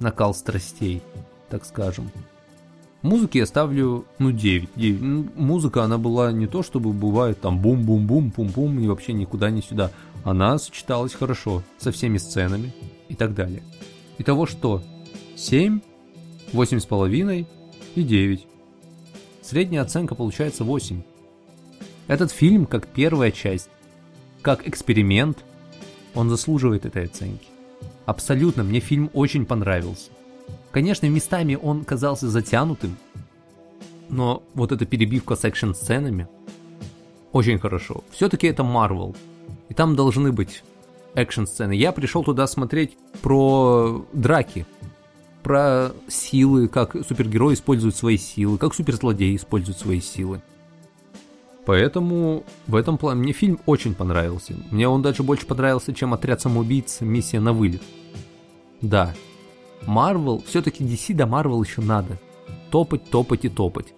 Накал 0.00 0.34
страстей, 0.34 1.02
так 1.48 1.64
скажем. 1.64 2.10
Музыки 3.02 3.36
я 3.36 3.44
ставлю, 3.46 4.06
ну, 4.18 4.32
9. 4.32 4.70
9. 4.74 5.02
Ну, 5.02 5.26
музыка, 5.36 5.84
она 5.84 5.98
была 5.98 6.32
не 6.32 6.46
то, 6.46 6.62
чтобы 6.62 6.92
бывает 6.92 7.40
там 7.40 7.60
бум-бум-бум, 7.60 8.30
пум-пум, 8.30 8.80
и 8.80 8.86
вообще 8.86 9.12
никуда 9.12 9.50
не 9.50 9.60
сюда. 9.60 9.90
Она 10.24 10.56
сочеталась 10.56 11.12
хорошо 11.12 11.62
со 11.76 11.92
всеми 11.92 12.16
сценами 12.16 12.72
и 13.08 13.14
так 13.14 13.34
далее. 13.34 13.62
Итого 14.16 14.46
что? 14.46 14.82
7, 15.36 15.80
8,5 16.52 17.46
и 17.94 18.02
9. 18.02 18.46
Средняя 19.42 19.82
оценка 19.82 20.14
получается 20.14 20.64
8. 20.64 21.02
Этот 22.06 22.30
фильм, 22.30 22.64
как 22.64 22.86
первая 22.86 23.30
часть, 23.30 23.68
как 24.44 24.68
эксперимент, 24.68 25.42
он 26.14 26.28
заслуживает 26.28 26.84
этой 26.84 27.06
оценки. 27.06 27.48
Абсолютно, 28.04 28.62
мне 28.62 28.78
фильм 28.78 29.10
очень 29.14 29.46
понравился. 29.46 30.10
Конечно, 30.70 31.06
местами 31.06 31.58
он 31.60 31.84
казался 31.84 32.28
затянутым, 32.28 32.96
но 34.10 34.42
вот 34.52 34.70
эта 34.70 34.84
перебивка 34.84 35.34
с 35.34 35.44
экшн-сценами 35.44 36.28
очень 37.32 37.58
хорошо. 37.58 38.04
Все-таки 38.10 38.46
это 38.46 38.62
Marvel, 38.62 39.16
и 39.70 39.74
там 39.74 39.96
должны 39.96 40.30
быть 40.30 40.62
экшн-сцены. 41.14 41.72
Я 41.72 41.92
пришел 41.92 42.22
туда 42.22 42.46
смотреть 42.46 42.98
про 43.22 44.04
драки, 44.12 44.66
про 45.42 45.92
силы, 46.06 46.68
как 46.68 46.94
супергерой 47.08 47.54
использует 47.54 47.96
свои 47.96 48.18
силы, 48.18 48.58
как 48.58 48.74
суперзлодей 48.74 49.34
использует 49.36 49.78
свои 49.78 50.00
силы. 50.00 50.42
Поэтому 51.66 52.44
в 52.66 52.76
этом 52.76 52.98
плане 52.98 53.20
мне 53.20 53.32
фильм 53.32 53.58
очень 53.66 53.94
понравился. 53.94 54.54
Мне 54.70 54.86
он 54.88 55.02
даже 55.02 55.22
больше 55.22 55.46
понравился, 55.46 55.94
чем 55.94 56.12
«Отряд 56.12 56.40
самоубийц. 56.40 57.00
Миссия 57.00 57.40
на 57.40 57.52
вылет». 57.52 57.82
Да, 58.80 59.14
Марвел, 59.86 60.42
все-таки 60.46 60.84
DC 60.84 61.14
до 61.14 61.26
Марвел 61.26 61.62
еще 61.62 61.80
надо. 61.80 62.18
Топать, 62.70 63.08
топать 63.08 63.44
и 63.44 63.48
топать. 63.48 63.94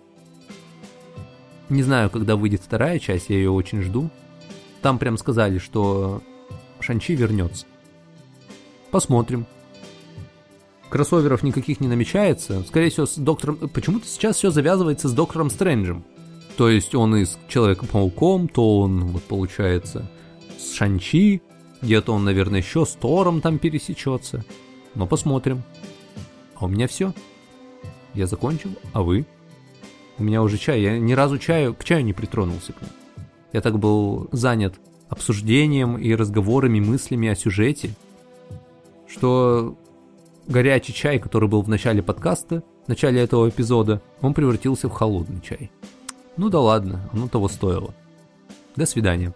Не 1.69 1.83
знаю, 1.83 2.11
когда 2.11 2.37
выйдет 2.37 2.63
вторая 2.63 3.01
часть, 3.01 3.31
я 3.31 3.37
ее 3.37 3.51
очень 3.51 3.83
жду. 3.83 4.11
Там 4.83 4.99
прям 4.99 5.19
сказали, 5.19 5.59
что 5.59 6.23
Шанчи 6.79 7.17
вернется. 7.17 7.67
Посмотрим 8.93 9.47
кроссоверов 10.89 11.43
никаких 11.43 11.81
не 11.81 11.89
намечается. 11.89 12.63
Скорее 12.63 12.91
всего, 12.91 13.07
с 13.07 13.17
доктором... 13.17 13.57
Почему-то 13.69 14.07
сейчас 14.07 14.37
все 14.37 14.51
завязывается 14.51 15.09
с 15.09 15.13
доктором 15.13 15.51
Стрэнджем. 15.51 16.05
То 16.57 16.71
есть 16.71 16.95
он 16.95 17.17
и 17.17 17.25
с 17.25 17.39
Человеком-пауком, 17.49 18.49
то 18.49 18.81
он, 18.81 19.05
вот 19.07 19.23
получается, 19.25 20.11
с 20.59 20.75
Шанчи, 20.75 21.43
где-то 21.83 22.13
он, 22.13 22.25
наверное, 22.25 22.61
еще 22.61 22.87
с 22.87 22.93
Тором 22.93 23.41
там 23.41 23.59
пересечется. 23.59 24.45
Но 24.95 25.07
посмотрим. 25.07 25.63
А 26.55 26.65
у 26.65 26.69
меня 26.69 26.89
все. 26.89 27.13
Я 28.15 28.27
закончил, 28.27 28.71
а 28.95 29.03
вы? 29.03 29.27
У 30.19 30.25
меня 30.25 30.43
уже 30.43 30.57
чай. 30.57 30.81
Я 30.81 30.99
ни 30.99 31.13
разу 31.13 31.39
чаю, 31.39 31.75
к 31.75 31.85
чаю 31.85 32.03
не 32.05 32.15
притронулся. 32.15 32.73
Я 33.53 33.61
так 33.61 33.79
был 33.79 34.29
занят 34.33 34.81
обсуждением 35.11 35.99
и 35.99 36.15
разговорами, 36.15 36.81
мыслями 36.81 37.29
о 37.29 37.37
сюжете, 37.37 37.95
что 39.07 39.77
горячий 40.47 40.95
чай, 40.95 41.19
который 41.19 41.49
был 41.49 41.61
в 41.61 41.69
начале 41.69 42.03
подкаста, 42.03 42.63
в 42.87 42.89
начале 42.89 43.21
этого 43.21 43.49
эпизода, 43.49 44.01
он 44.23 44.33
превратился 44.33 44.89
в 44.89 44.93
холодный 44.93 45.41
чай. 45.43 45.71
Ну 46.37 46.51
да 46.51 46.61
ладно, 46.61 47.01
оно 47.13 47.29
того 47.29 47.49
стоило. 47.49 47.95
До 48.77 48.87
свидания. 48.87 49.35